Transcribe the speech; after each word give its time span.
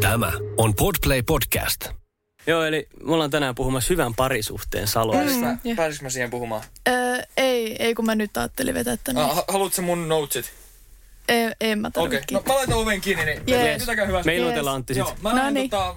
Tämä 0.00 0.32
on 0.56 0.74
Podplay 0.74 1.22
Podcast. 1.22 1.84
Joo, 2.46 2.64
eli 2.64 2.88
me 3.04 3.12
ollaan 3.14 3.30
tänään 3.30 3.54
puhumassa 3.54 3.88
hyvän 3.90 4.14
parisuhteen 4.14 4.86
saloista. 4.88 5.46
Mm. 5.64 5.76
Pääsisikö 5.76 6.06
mä 6.06 6.10
siihen 6.10 6.30
puhumaan? 6.30 6.62
Öö, 6.88 7.18
ei, 7.36 7.76
ei 7.84 7.94
kun 7.94 8.06
mä 8.06 8.14
nyt 8.14 8.36
ajattelin 8.36 8.74
vetää 8.74 8.96
tänne. 9.04 9.20
Ah, 9.22 9.36
ha- 9.36 9.44
haluatko 9.48 9.82
mun 9.82 10.08
notesit? 10.08 10.52
Ei, 11.28 11.50
en 11.60 11.78
mä 11.78 11.88
Okei, 11.88 12.02
tarvitse. 12.02 12.34
no 12.34 12.42
mä 12.46 12.54
laitan 12.54 12.78
oven 12.78 13.00
kiinni, 13.00 13.24
niin 13.24 13.42
pitäkää 13.80 14.06
hyvä. 14.06 14.22
Me 14.24 14.36
ilmoitellaan 14.36 14.76
Antti 14.76 14.94
sit. 14.94 14.98
Joo, 15.00 15.14
mä 15.22 15.30
No 15.30 15.36
lähden 15.36 15.54
niin. 15.54 15.70
tota, 15.70 15.96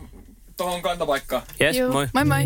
tohon 0.57 0.81
kantapaikkaan. 0.81 1.41
Yes, 1.61 1.77
Juu, 1.77 1.91
moi. 1.91 2.07
Moi 2.13 2.25
moi. 2.25 2.43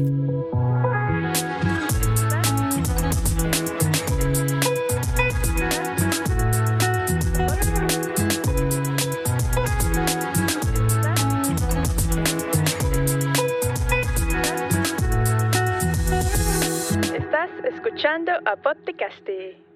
Escuchando 18.07 18.51
a 18.51 18.57
Potticasti. 18.57 19.67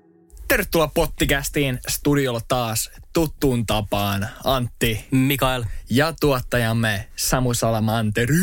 Tervetuloa 0.48 0.88
Pottikästiin 0.88 1.80
studiolla 1.88 2.41
taas 2.48 2.90
tuttuun 3.13 3.66
tapaan 3.66 4.30
Antti 4.44 5.05
Mikael. 5.12 5.63
ja 5.90 6.13
tuottajamme 6.20 7.07
Samu 7.16 7.54
Salamanteri. 7.54 8.35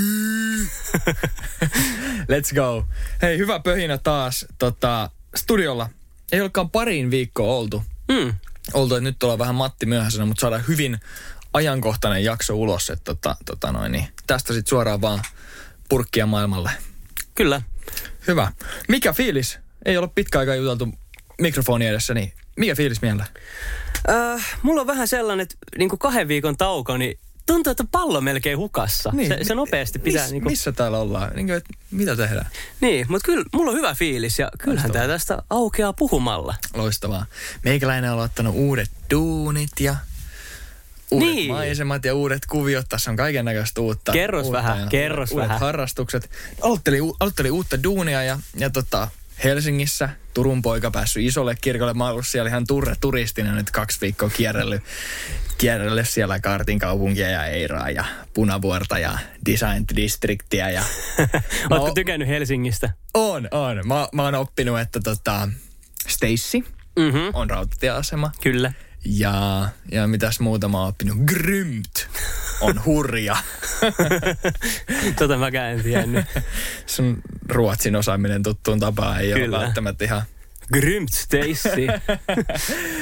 Let's 2.32 2.54
go. 2.54 2.86
Hei, 3.22 3.38
hyvä 3.38 3.60
pöhinä 3.60 3.98
taas 3.98 4.46
tota, 4.58 5.10
studiolla. 5.34 5.90
Ei 6.32 6.40
olekaan 6.40 6.70
pariin 6.70 7.10
viikkoa 7.10 7.54
oltu. 7.54 7.84
Mm. 8.08 8.34
Oltu, 8.72 8.94
että 8.94 9.04
nyt 9.04 9.22
ollaan 9.22 9.38
vähän 9.38 9.54
Matti 9.54 9.86
myöhäisenä, 9.86 10.26
mutta 10.26 10.40
saadaan 10.40 10.64
hyvin 10.68 11.00
ajankohtainen 11.52 12.24
jakso 12.24 12.54
ulos. 12.54 12.90
Että 12.90 13.04
tota, 13.04 13.36
tota 13.44 13.72
noin, 13.72 13.92
niin 13.92 14.06
tästä 14.26 14.52
sitten 14.52 14.70
suoraan 14.70 15.00
vaan 15.00 15.22
purkkia 15.88 16.26
maailmalle. 16.26 16.70
Kyllä. 17.34 17.62
Hyvä. 18.26 18.52
Mikä 18.88 19.12
fiilis? 19.12 19.58
Ei 19.84 19.96
ole 19.96 20.08
pitkä 20.14 20.38
aika 20.38 20.54
juteltu 20.54 20.88
mikrofoni 21.40 21.86
edessä, 21.86 22.14
niin 22.14 22.32
mikä 22.56 22.74
fiilis 22.74 23.02
mielellä? 23.02 23.26
Äh, 24.10 24.46
mulla 24.62 24.80
on 24.80 24.86
vähän 24.86 25.08
sellainen, 25.08 25.42
että 25.42 25.56
niin 25.78 25.88
kuin 25.88 25.98
kahden 25.98 26.28
viikon 26.28 26.56
tauko, 26.56 26.96
niin 26.96 27.18
tuntuu, 27.46 27.70
että 27.70 27.84
pallo 27.92 28.20
melkein 28.20 28.58
hukassa. 28.58 29.10
Niin, 29.12 29.28
se, 29.28 29.38
se 29.42 29.54
nopeasti 29.54 29.98
pitää... 29.98 30.22
Miss, 30.22 30.32
niin, 30.32 30.42
kuin, 30.42 30.52
Missä 30.52 30.72
täällä 30.72 30.98
ollaan? 30.98 31.30
Niin 31.36 31.46
kuin, 31.46 31.56
että 31.56 31.74
mitä 31.90 32.16
tehdään? 32.16 32.46
niin 32.80 33.06
mutta 33.08 33.26
kyllä 33.26 33.44
mulla 33.52 33.70
on 33.70 33.76
hyvä 33.76 33.94
fiilis 33.94 34.38
ja 34.38 34.50
kyllähän 34.58 34.88
Loistavaa. 34.88 35.06
tämä 35.06 35.14
tästä 35.14 35.42
aukeaa 35.50 35.92
puhumalla. 35.92 36.54
Loistavaa. 36.74 37.26
Meikäläinen 37.64 38.12
on 38.12 38.18
ottanut 38.18 38.54
uudet 38.56 38.90
duunit 39.10 39.70
ja 39.80 39.96
uudet 41.10 41.28
Niin. 41.28 41.52
maisemat 41.52 42.04
ja 42.04 42.14
uudet 42.14 42.46
kuviot. 42.46 42.86
Tässä 42.88 43.10
on 43.10 43.16
kaiken 43.16 43.44
näköistä 43.44 43.80
uutta. 43.80 44.12
Kerros 44.12 44.44
uutta 44.46 44.58
vähän, 44.58 44.80
ja 44.80 44.86
kerros 44.86 45.30
uudet 45.32 45.48
vähän. 45.48 45.60
harrastukset. 45.60 46.30
Aloitteli, 46.60 46.98
aloitteli 47.20 47.50
uutta 47.50 47.82
duunia 47.82 48.22
ja, 48.22 48.38
ja 48.56 48.70
tota, 48.70 49.08
Helsingissä 49.44 50.08
Turun 50.34 50.62
poika 50.62 50.90
päässyt 50.90 51.24
isolle 51.24 51.54
kirkolle. 51.60 51.94
Mä 51.94 52.08
ollut 52.10 52.26
siellä 52.26 52.48
ihan 52.48 52.66
turre 52.66 52.94
turistina 53.00 53.54
nyt 53.54 53.70
kaksi 53.70 54.00
viikkoa 54.00 54.30
kierrellyt, 54.30 54.82
kierrellyt 55.58 56.08
siellä 56.08 56.40
Kaartin 56.40 56.78
kaupunkia 56.78 57.30
ja 57.30 57.44
Eiraa 57.46 57.90
ja 57.90 58.04
Punavuorta 58.34 58.98
ja 58.98 59.18
Design 59.46 59.84
Districtia 59.96 60.70
ja 60.70 60.82
Ootko 61.70 61.84
oon- 61.84 61.94
tykännyt 61.94 62.28
Helsingistä? 62.28 62.90
on, 63.14 63.48
on. 63.50 63.76
Mä, 63.88 64.08
mä 64.12 64.22
oon 64.22 64.34
oppinut, 64.34 64.80
että 64.80 65.00
tota, 65.00 65.48
Stacy 66.08 66.58
Mhm. 66.98 67.18
on 67.32 67.50
rautatieasema. 67.50 68.30
Kyllä. 68.42 68.72
Ja, 69.04 69.68
ja 69.92 70.06
mitäs 70.06 70.40
muuta 70.40 70.68
mä 70.68 70.78
oon 70.78 70.88
oppinut? 70.88 71.18
Grymt 71.18 72.08
on 72.60 72.84
hurja. 72.84 73.36
tota 75.18 75.36
mäkään 75.36 75.72
en 75.72 75.82
tiennyt. 75.82 76.26
Sun 76.86 77.22
ruotsin 77.48 77.96
osaaminen 77.96 78.42
tuttuun 78.42 78.80
tapaan 78.80 79.20
ei 79.20 79.32
Kyllä. 79.32 79.56
ole 79.56 79.64
välttämättä 79.64 80.04
ihan... 80.04 80.22
Grymt 80.72 81.12
Stacy. 81.12 81.86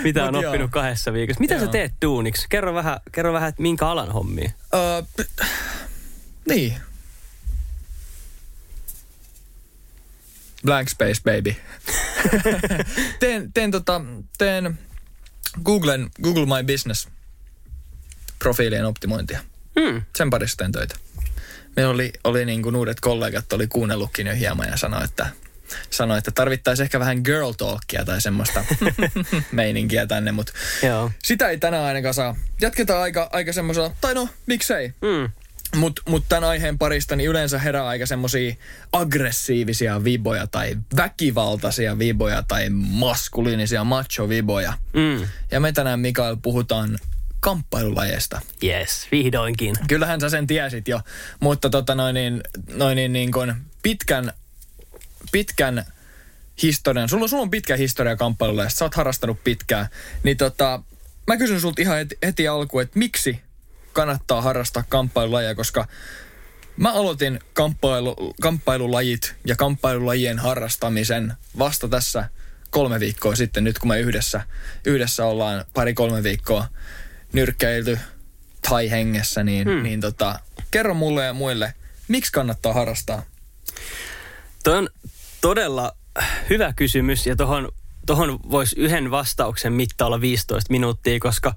Mitä 0.03 0.25
on 0.25 0.35
Mut 0.35 0.43
joo. 0.43 0.51
oppinut 0.53 0.71
kahdessa 0.71 1.13
viikossa. 1.13 1.41
Mitä 1.41 1.55
sä 1.59 1.63
Joo. 1.65 1.73
teet 1.73 1.93
duuniksi? 2.03 2.47
Kerro 2.49 2.75
vähän, 2.75 3.01
kerro 3.13 3.33
vähän 3.33 3.49
että 3.49 3.63
minkä 3.63 3.89
alan 3.89 4.13
hommia. 4.13 4.51
Uh, 4.75 5.09
p- 5.17 5.43
niin. 6.49 6.77
Blank 10.67 10.89
space, 10.89 11.21
baby. 11.25 11.55
teen, 13.21 13.53
teen, 13.53 13.71
tota, 13.71 14.01
teen 14.39 14.79
Googlen, 15.65 16.11
Google 16.23 16.47
My 16.47 16.73
Business 16.73 17.09
profiilien 18.39 18.87
optimointia. 18.87 19.41
Hmm. 19.81 20.03
sen 20.17 20.31
parissa 20.31 20.57
teen 20.57 20.73
töitä. 20.73 20.95
Meillä 21.77 21.93
oli, 21.93 22.13
oli 22.25 22.45
niin 22.45 22.63
kuin 22.63 22.77
uudet 22.77 23.01
kollegat 23.01 23.53
oli 23.53 23.67
kuunnellutkin 23.67 24.27
jo 24.27 24.35
hieman 24.35 24.69
ja 24.69 24.77
sanoi, 24.77 25.05
että, 25.05 25.27
sanoi, 25.91 26.19
että 26.19 26.31
tarvittaisiin 26.31 26.85
ehkä 26.85 27.01
vähän 27.01 27.21
girl 27.25 27.53
talkia 27.53 28.05
tai 28.05 28.21
semmoista 28.21 28.65
meininkiä 29.53 30.07
tänne, 30.07 30.33
mutta 30.33 30.53
Joo. 30.83 31.11
sitä 31.25 31.49
ei 31.49 31.59
tänään 31.59 31.85
ainakaan 31.85 32.15
saa. 32.15 32.37
Jatketaan 32.61 33.03
aika, 33.03 33.29
aika 33.33 33.53
semmoisella, 33.53 33.91
tai 34.01 34.15
no, 34.15 34.29
miksei. 34.47 34.93
Hmm. 35.07 35.31
Mutta 35.77 36.03
mut 36.09 36.25
tämän 36.29 36.45
aiheen 36.45 36.79
parista 36.79 37.17
niin 37.17 37.31
yleensä 37.31 37.59
herää 37.59 37.87
aika 37.87 38.07
semmoisia 38.07 38.55
aggressiivisia 38.93 40.05
viboja 40.05 40.47
tai 40.47 40.77
väkivaltaisia 40.97 41.99
viboja 41.99 42.43
tai 42.49 42.71
maskuliinisia 42.71 43.85
macho-viboja. 43.85 44.73
Mm. 44.93 45.27
Ja 45.51 45.61
me 45.61 45.73
tänään 45.73 46.01
Mikael 46.01 46.37
puhutaan 46.43 46.99
kamppailulajeista. 47.47 48.41
Yes, 48.65 49.07
vihdoinkin. 49.13 49.75
Kyllähän 49.89 50.21
sä 50.21 50.29
sen 50.29 50.47
tiesit 50.47 50.89
jo, 50.89 51.01
mutta 51.41 51.71
tota 51.71 51.95
noin, 51.95 52.15
niin, 52.15 52.41
noin 52.75 52.97
niin, 52.97 53.13
niin 53.13 53.33
kuin 53.33 53.55
pitkän, 53.83 54.33
pitkän 55.33 55.85
historian, 56.63 57.09
sulla, 57.09 57.29
sulla 57.29 57.43
on 57.43 57.51
pitkä 57.51 57.77
historia 57.77 58.17
kamppailulla 58.17 58.63
ja 58.63 58.71
sä 58.71 58.85
oot 58.85 58.95
harrastanut 58.95 59.45
pitkään, 59.45 59.87
niin 60.23 60.37
tota, 60.37 60.83
mä 61.27 61.37
kysyn 61.37 61.61
sulta 61.61 61.83
ihan 61.83 61.97
heti, 61.97 62.19
heti 62.27 62.49
alkuun, 62.49 62.83
että 62.83 62.99
miksi 62.99 63.41
kannattaa 63.93 64.43
harrastaa 64.43 64.85
kamppailulajia, 64.89 65.55
koska 65.55 65.89
mä 66.77 66.93
aloitin 66.93 67.41
kamppailu, 67.53 68.35
kamppailulajit 68.41 69.35
ja 69.45 69.57
kamppailulajien 69.57 70.39
harrastamisen 70.39 71.33
vasta 71.59 71.89
tässä 71.89 72.29
kolme 72.71 73.01
viikkoa 73.01 73.37
sitten, 73.37 73.65
nyt 73.65 73.79
kun 73.79 73.89
me 73.89 74.01
yhdessä, 74.01 74.41
yhdessä 74.85 75.25
ollaan 75.25 75.65
pari-kolme 75.75 76.23
viikkoa 76.23 76.69
nyrkkeilty 77.33 77.99
tai 78.69 78.91
hengessä, 78.91 79.45
niin, 79.45 79.69
hmm. 79.69 79.83
niin 79.83 80.01
tota, 80.01 80.41
kerro 80.71 80.95
mulle 80.95 81.25
ja 81.25 81.33
muille, 81.33 81.75
miksi 82.09 82.33
kannattaa 82.33 82.73
harrastaa? 82.73 83.23
Toi 84.65 84.79
on 84.79 84.89
todella 85.41 85.93
hyvä 86.51 86.73
kysymys 86.77 87.27
ja 87.27 87.37
tohon, 87.37 87.69
tohon 88.07 88.39
voisi 88.51 88.77
yhden 88.79 89.11
vastauksen 89.11 89.73
mitta 89.73 90.07
olla 90.07 90.21
15 90.21 90.73
minuuttia, 90.73 91.21
koska 91.21 91.55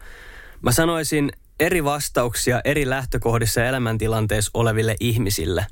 mä 0.62 0.72
sanoisin 0.72 1.32
eri 1.60 1.84
vastauksia 1.84 2.62
eri 2.66 2.90
lähtökohdissa 2.90 3.60
ja 3.60 3.68
elämäntilanteissa 3.68 4.52
oleville 4.54 4.96
ihmisille. 5.00 5.68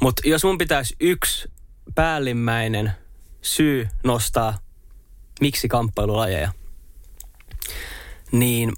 Mutta 0.00 0.22
jos 0.28 0.44
mun 0.44 0.58
pitäisi 0.58 0.96
yksi 1.00 1.48
päällimmäinen 1.94 2.92
syy 3.42 3.88
nostaa, 4.04 4.58
miksi 5.40 5.68
kamppailulajeja, 5.68 6.52
niin 8.38 8.72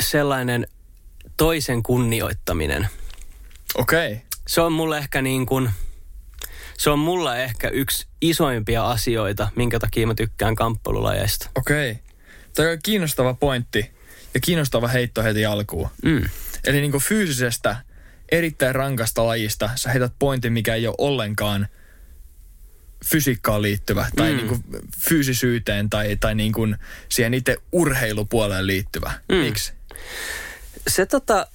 sellainen 0.00 0.66
toisen 1.36 1.82
kunnioittaminen– 1.82 2.88
Okei. 3.74 4.12
Okay. 4.12 4.26
se 4.48 4.60
on 4.60 4.72
mulle 4.72 4.98
ehkä 4.98 5.22
niin 5.22 5.46
kuin, 5.46 5.70
se 6.78 6.90
on 6.90 6.98
mulla 6.98 7.36
ehkä 7.36 7.68
yksi 7.68 8.06
isoimpia 8.20 8.86
asioita, 8.86 9.48
minkä 9.56 9.78
takia 9.78 10.06
mä 10.06 10.14
tykkään 10.14 10.54
kamppailulajeista. 10.54 11.50
Okei. 11.54 11.90
Okay. 11.90 12.02
Tämä 12.54 12.70
on 12.70 12.78
kiinnostava 12.84 13.34
pointti 13.34 13.90
ja 14.34 14.40
kiinnostava 14.40 14.88
heitto 14.88 15.22
heti 15.22 15.46
alkuun. 15.46 15.88
Mm. 16.04 16.24
Eli 16.64 16.80
niin 16.80 16.90
kuin 16.90 17.02
fyysisestä, 17.02 17.76
erittäin 18.32 18.74
rankasta 18.74 19.26
lajista 19.26 19.70
sä 19.74 19.90
heität 19.90 20.12
pointin, 20.18 20.52
mikä 20.52 20.74
ei 20.74 20.86
ole 20.86 20.94
ollenkaan 20.98 21.68
fysiikkaan 23.06 23.62
liittyvä 23.62 24.06
tai 24.16 24.30
Mm. 24.30 24.36
niin 24.36 24.48
kuin 24.48 24.64
fyysisyyteen 25.08 25.90
tai, 25.90 26.16
tai 26.16 26.34
niin 26.34 26.52
kuin 26.52 26.76
siihen 27.08 27.34
itse 27.34 27.56
urheilupuoleen 27.72 28.66
liittyvä. 28.66 29.12
Mm. 29.28 29.36
Miksi? 29.36 29.72
Se 30.88 31.06
tota, 31.06 31.46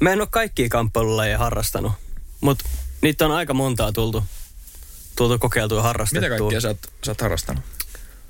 mä 0.00 0.12
en 0.12 0.20
ole 0.20 0.28
kaikkia 0.30 0.68
kamppailulajeja 0.68 1.38
harrastanut, 1.38 1.92
mutta 2.40 2.64
niitä 3.02 3.24
on 3.26 3.32
aika 3.32 3.54
montaa 3.54 3.92
tultu, 3.92 4.24
tultu 5.16 5.38
kokeiltua 5.38 5.78
ja 5.78 5.82
harrastettua. 5.82 6.28
Mitä 6.28 6.38
kaikkea 6.38 6.60
sä 6.60 6.68
oot, 6.68 6.78
sä 7.04 7.10
oot 7.10 7.20
harrastanut? 7.20 7.64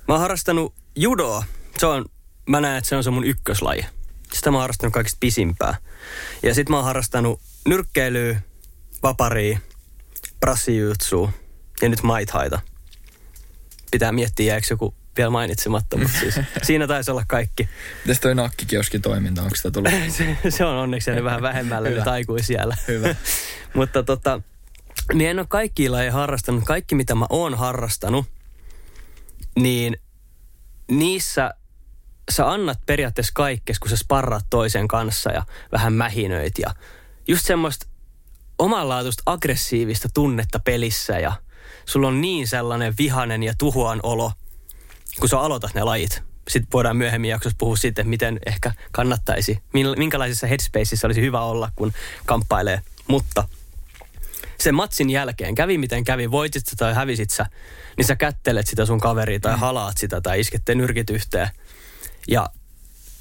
Mä 0.08 0.14
oon 0.14 0.20
harrastanut 0.20 0.74
judoa. 0.96 1.44
Se 1.78 1.86
on, 1.86 2.04
mä 2.48 2.60
näen, 2.60 2.78
että 2.78 2.88
se 2.88 2.96
on 2.96 3.04
se 3.04 3.10
mun 3.10 3.24
ykköslaji. 3.24 3.86
Sitä 4.32 4.50
mä 4.50 4.56
oon 4.56 4.62
harrastanut 4.62 4.94
kaikista 4.94 5.16
pisimpää. 5.20 5.76
Ja 6.42 6.54
sit 6.54 6.68
mä 6.68 6.76
oon 6.76 6.84
harrastanut 6.84 7.40
nyrkkeilyä, 7.66 8.40
vaparia, 9.02 9.58
brassijutsu 10.40 11.30
ja 11.82 11.88
nyt 11.88 12.02
maithaita. 12.02 12.60
Pitää 13.90 14.12
miettiä, 14.12 14.46
jääkö 14.46 14.66
joku 14.70 14.94
vielä 15.16 15.30
mainitsematta, 15.30 15.96
mutta 15.96 16.18
siis 16.18 16.34
siinä 16.62 16.86
taisi 16.86 17.10
olla 17.10 17.24
kaikki. 17.28 17.68
Mites 18.04 18.20
toi 18.20 18.34
nakkikioski 18.34 18.98
toiminta, 18.98 19.42
onko 19.42 19.56
sitä 19.56 19.70
tullut? 19.70 19.92
Se, 20.08 20.36
se 20.48 20.64
on 20.64 20.76
onneksi 20.76 21.10
jäänyt 21.10 21.24
vähän 21.24 21.42
vähemmälle 21.42 21.90
nyt 21.90 22.06
aikuisiellä. 22.06 22.76
Hyvä. 22.88 23.14
mutta 23.74 24.02
tota, 24.02 24.40
niin 25.14 25.30
en 25.30 25.38
ole 25.38 25.46
kaikki 25.48 25.88
lajeja 25.88 26.12
harrastanut. 26.12 26.64
Kaikki, 26.64 26.94
mitä 26.94 27.14
mä 27.14 27.26
oon 27.30 27.54
harrastanut, 27.54 28.26
niin 29.56 29.96
niissä 30.90 31.54
sä 32.30 32.50
annat 32.50 32.78
periaatteessa 32.86 33.32
kaikkes, 33.34 33.78
kun 33.78 33.90
sä 33.90 33.96
sparraat 33.96 34.46
toisen 34.50 34.88
kanssa 34.88 35.30
ja 35.30 35.42
vähän 35.72 35.92
mähinöit 35.92 36.58
ja 36.58 36.74
just 37.28 37.46
semmoista 37.46 37.86
omanlaatuista 38.58 39.22
aggressiivista 39.26 40.08
tunnetta 40.14 40.58
pelissä 40.58 41.18
ja 41.18 41.32
sulla 41.88 42.08
on 42.08 42.20
niin 42.20 42.48
sellainen 42.48 42.94
vihanen 42.98 43.42
ja 43.42 43.54
tuhoan 43.58 44.00
olo, 44.02 44.32
kun 45.20 45.28
sä 45.28 45.40
aloitat 45.40 45.74
ne 45.74 45.82
lajit. 45.82 46.22
Sitten 46.48 46.72
voidaan 46.72 46.96
myöhemmin 46.96 47.30
jaksossa 47.30 47.56
puhua 47.58 47.76
siitä, 47.76 48.04
miten 48.04 48.38
ehkä 48.46 48.72
kannattaisi, 48.92 49.62
minkälaisessa 49.96 50.46
headspaceissa 50.46 51.06
olisi 51.06 51.20
hyvä 51.20 51.40
olla, 51.40 51.70
kun 51.76 51.92
kamppailee. 52.26 52.80
Mutta 53.08 53.48
sen 54.58 54.74
matsin 54.74 55.10
jälkeen, 55.10 55.54
kävi 55.54 55.78
miten 55.78 56.04
kävi, 56.04 56.30
voitit 56.30 56.66
sä 56.66 56.76
tai 56.76 56.94
hävisit 56.94 57.30
sä, 57.30 57.46
niin 57.96 58.04
sä 58.04 58.16
kättelet 58.16 58.66
sitä 58.66 58.86
sun 58.86 59.00
kaveria 59.00 59.40
tai 59.40 59.58
halaat 59.58 59.96
sitä 59.96 60.20
tai 60.20 60.40
iskette 60.40 60.74
nyrkit 60.74 61.10
yhteen. 61.10 61.48
Ja 62.28 62.50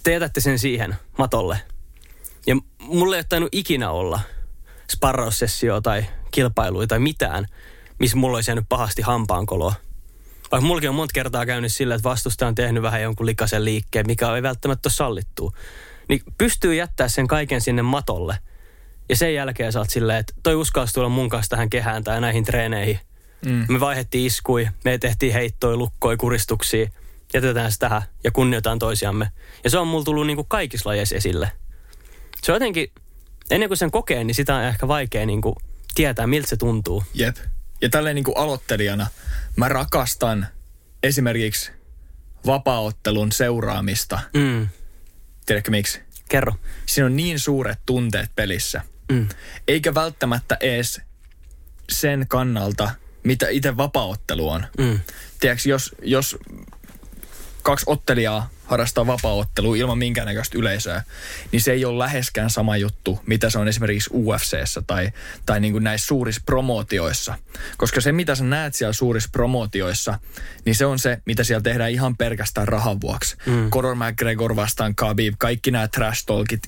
te 0.03 0.11
jätätte 0.13 0.41
sen 0.41 0.59
siihen 0.59 0.95
matolle. 1.17 1.59
Ja 2.47 2.55
mulle 2.79 3.15
ei 3.15 3.19
ole 3.19 3.25
tainnut 3.29 3.55
ikinä 3.55 3.91
olla 3.91 4.19
sparraussessio 4.91 5.81
tai 5.81 6.05
kilpailuja 6.31 6.87
tai 6.87 6.99
mitään, 6.99 7.45
missä 7.99 8.17
mulla 8.17 8.37
olisi 8.37 8.51
jäänyt 8.51 8.65
pahasti 8.69 9.01
hampaankoloa. 9.01 9.73
Vaikka 10.51 10.67
mullakin 10.67 10.89
on 10.89 10.95
monta 10.95 11.13
kertaa 11.13 11.45
käynyt 11.45 11.73
sillä, 11.73 11.95
että 11.95 12.09
vastustaja 12.09 12.47
on 12.47 12.55
tehnyt 12.55 12.83
vähän 12.83 13.01
jonkun 13.01 13.25
likaisen 13.25 13.65
liikkeen, 13.65 14.07
mikä 14.07 14.35
ei 14.35 14.43
välttämättä 14.43 14.87
ole 14.87 14.93
sallittua. 14.93 15.51
Niin 16.09 16.21
pystyy 16.37 16.75
jättää 16.75 17.07
sen 17.07 17.27
kaiken 17.27 17.61
sinne 17.61 17.81
matolle. 17.81 18.37
Ja 19.09 19.15
sen 19.15 19.33
jälkeen 19.33 19.71
sä 19.71 19.79
oot 19.79 19.89
silleen, 19.89 20.19
että 20.19 20.33
toi 20.43 20.55
uskalsi 20.55 20.93
tulla 20.93 21.09
mun 21.09 21.29
kanssa 21.29 21.49
tähän 21.49 21.69
kehään 21.69 22.03
tai 22.03 22.21
näihin 22.21 22.43
treeneihin. 22.43 22.99
Mm. 23.45 23.65
Me 23.69 23.79
vaihdettiin 23.79 24.25
iskui, 24.25 24.67
me 24.83 24.97
tehtiin 24.97 25.33
heittoi, 25.33 25.77
lukkoi, 25.77 26.17
kuristuksia. 26.17 26.89
Jätetään 27.33 27.71
se 27.71 27.79
tähän 27.79 28.01
ja 28.23 28.31
kunnioitetaan 28.31 28.79
toisiamme. 28.79 29.31
Ja 29.63 29.69
se 29.69 29.77
on 29.77 29.87
mulla 29.87 30.03
tullut 30.03 30.27
niinku 30.27 30.43
kaikissa 30.43 30.89
lajeissa 30.89 31.15
esille. 31.15 31.51
Se 32.43 32.51
on 32.51 32.55
jotenkin, 32.55 32.91
ennen 33.51 33.69
kuin 33.69 33.77
sen 33.77 33.91
kokee, 33.91 34.23
niin 34.23 34.35
sitä 34.35 34.55
on 34.55 34.63
ehkä 34.63 34.87
vaikea 34.87 35.25
niinku 35.25 35.55
tietää, 35.95 36.27
miltä 36.27 36.47
se 36.47 36.57
tuntuu. 36.57 37.03
Jep. 37.13 37.37
Ja 37.81 37.89
tälleen 37.89 38.15
niin 38.15 38.23
kuin 38.23 38.37
aloittelijana 38.37 39.07
mä 39.55 39.69
rakastan 39.69 40.47
esimerkiksi 41.03 41.71
vapaaottelun 42.45 43.31
seuraamista. 43.31 44.19
Mm. 44.33 44.67
Tiedätkö 45.45 45.71
miksi? 45.71 46.01
Kerro. 46.29 46.53
Siinä 46.85 47.05
on 47.05 47.15
niin 47.15 47.39
suuret 47.39 47.79
tunteet 47.85 48.31
pelissä. 48.35 48.81
Mm. 49.11 49.29
Eikä 49.67 49.93
välttämättä 49.93 50.57
edes 50.59 51.01
sen 51.89 52.25
kannalta, 52.27 52.91
mitä 53.23 53.47
itse 53.49 53.77
vapaaottelu 53.77 54.49
on. 54.49 54.65
Mm. 54.77 54.99
Tiedätkö, 55.39 55.69
jos, 55.69 55.95
jos 56.01 56.37
kaksi 57.67 57.85
ottelijaa 57.87 58.49
harrastaa 58.65 59.07
vapaaottelua 59.07 59.75
ilman 59.75 59.97
minkäännäköistä 59.97 60.57
yleisöä, 60.57 61.03
niin 61.51 61.61
se 61.61 61.71
ei 61.71 61.85
ole 61.85 61.99
läheskään 61.99 62.49
sama 62.49 62.77
juttu, 62.77 63.19
mitä 63.25 63.49
se 63.49 63.59
on 63.59 63.67
esimerkiksi 63.67 64.09
UFCssä 64.13 64.81
tai, 64.87 65.11
tai 65.45 65.59
niin 65.59 65.73
kuin 65.73 65.83
näissä 65.83 66.07
suurissa 66.07 66.41
promootioissa. 66.45 67.35
Koska 67.77 68.01
se, 68.01 68.11
mitä 68.11 68.35
sä 68.35 68.43
näet 68.43 68.75
siellä 68.75 68.93
suurissa 68.93 69.29
promootioissa, 69.31 70.19
niin 70.65 70.75
se 70.75 70.85
on 70.85 70.99
se, 70.99 71.21
mitä 71.25 71.43
siellä 71.43 71.61
tehdään 71.61 71.91
ihan 71.91 72.17
pelkästään 72.17 72.67
rahan 72.67 73.01
vuoksi. 73.01 73.37
Mm. 73.45 73.69
Conor 73.69 73.95
McGregor 73.95 74.55
vastaan 74.55 74.95
Khabib, 74.95 75.35
kaikki 75.37 75.71
nämä 75.71 75.87
trash 75.87 76.25
talkit, 76.25 76.61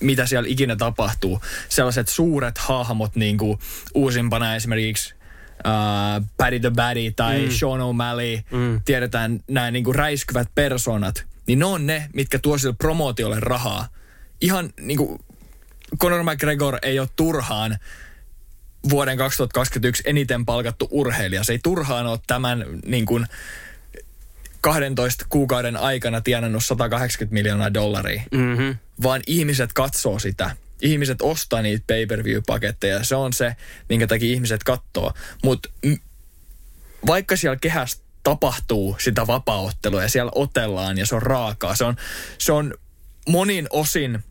mitä 0.00 0.26
siellä 0.26 0.48
ikinä 0.48 0.76
tapahtuu. 0.76 1.40
Sellaiset 1.68 2.08
suuret 2.08 2.58
hahmot, 2.58 3.16
niin 3.16 3.38
kuin 3.38 3.58
uusimpana 3.94 4.54
esimerkiksi 4.54 5.17
uh, 5.66 6.26
Paddy 6.36 6.60
the 6.60 6.70
Baddy 6.70 7.12
tai 7.16 7.46
mm. 7.46 7.50
Sean 7.50 7.80
O'Malley, 7.80 8.42
mm. 8.50 8.80
tiedetään 8.84 9.40
nämä 9.48 9.70
niinku 9.70 9.92
räiskyvät 9.92 10.48
persoonat, 10.54 11.24
niin 11.46 11.58
ne 11.58 11.64
on 11.64 11.86
ne, 11.86 12.08
mitkä 12.14 12.38
tuo 12.38 12.58
sille 12.58 12.74
promootiolle 12.78 13.40
rahaa. 13.40 13.88
Ihan 14.40 14.70
niinku 14.80 15.20
Conor 16.00 16.22
McGregor 16.22 16.78
ei 16.82 16.98
ole 16.98 17.08
turhaan 17.16 17.78
vuoden 18.90 19.18
2021 19.18 20.02
eniten 20.06 20.46
palkattu 20.46 20.88
urheilija. 20.90 21.44
Se 21.44 21.52
ei 21.52 21.58
turhaan 21.62 22.06
ole 22.06 22.18
tämän 22.26 22.64
niin 22.86 23.06
kuin 23.06 23.26
12 24.60 25.26
kuukauden 25.28 25.76
aikana 25.76 26.20
tienannut 26.20 26.64
180 26.64 27.34
miljoonaa 27.34 27.74
dollaria, 27.74 28.22
Mm-hmm. 28.32 28.76
vaan 29.02 29.20
ihmiset 29.26 29.72
katsoo 29.72 30.18
sitä. 30.18 30.56
Ihmiset 30.82 31.22
ostaa 31.22 31.62
niitä 31.62 31.84
pay-per-view-paketteja. 31.86 33.04
Se 33.04 33.16
on 33.16 33.32
se, 33.32 33.56
minkä 33.88 34.06
takia 34.06 34.34
ihmiset 34.34 34.64
katsoo. 34.64 35.12
Mutta 35.44 35.68
vaikka 37.06 37.36
siellä 37.36 37.56
kehässä 37.56 38.02
tapahtuu 38.22 38.96
sitä 39.00 39.26
vapaaottelua 39.26 40.02
ja 40.02 40.08
siellä 40.08 40.32
otellaan 40.34 40.98
ja 40.98 41.06
se 41.06 41.14
on 41.14 41.22
raakaa, 41.22 41.74
se 41.74 41.84
on, 41.84 41.96
se 42.38 42.52
on 42.52 42.74
monin 43.28 43.66
osin 43.70 44.24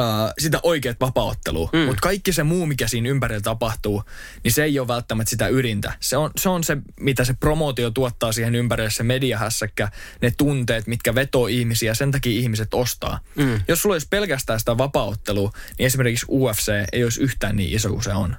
Uh, 0.00 0.04
sitä 0.38 0.60
oikeat 0.62 0.96
vapaaottelua. 1.00 1.70
Mm. 1.72 1.78
Mutta 1.78 2.00
kaikki 2.00 2.32
se 2.32 2.42
muu, 2.42 2.66
mikä 2.66 2.88
siinä 2.88 3.08
ympärillä 3.08 3.40
tapahtuu, 3.40 4.02
niin 4.44 4.52
se 4.52 4.64
ei 4.64 4.78
ole 4.78 4.88
välttämättä 4.88 5.30
sitä 5.30 5.48
ydintä. 5.48 5.92
Se 6.00 6.16
on, 6.16 6.30
se 6.36 6.48
on 6.48 6.64
se, 6.64 6.76
mitä 7.00 7.24
se 7.24 7.34
promootio 7.34 7.90
tuottaa 7.90 8.32
siihen 8.32 8.54
ympärille, 8.54 8.90
se 8.90 9.02
mediahässäkkä, 9.02 9.88
ne 10.22 10.32
tunteet, 10.36 10.86
mitkä 10.86 11.14
vetoo 11.14 11.46
ihmisiä, 11.46 11.94
sen 11.94 12.10
takia 12.10 12.40
ihmiset 12.40 12.74
ostaa. 12.74 13.20
Mm. 13.34 13.60
Jos 13.68 13.82
sulla 13.82 13.94
olisi 13.94 14.06
pelkästään 14.10 14.58
sitä 14.58 14.78
vapaaottelua, 14.78 15.50
niin 15.78 15.86
esimerkiksi 15.86 16.26
UFC 16.28 16.72
ei 16.92 17.04
olisi 17.04 17.22
yhtään 17.22 17.56
niin 17.56 17.76
iso 17.76 17.88
kuin 17.88 18.04
se 18.04 18.12
on. 18.12 18.36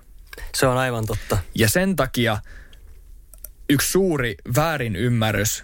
Se 0.56 0.68
on 0.68 0.78
aivan 0.78 1.06
totta. 1.06 1.38
Ja 1.56 1.70
sen 1.70 1.96
takia 1.96 2.38
yksi 3.70 3.92
suuri 3.92 4.36
väärinymmärrys 4.56 5.64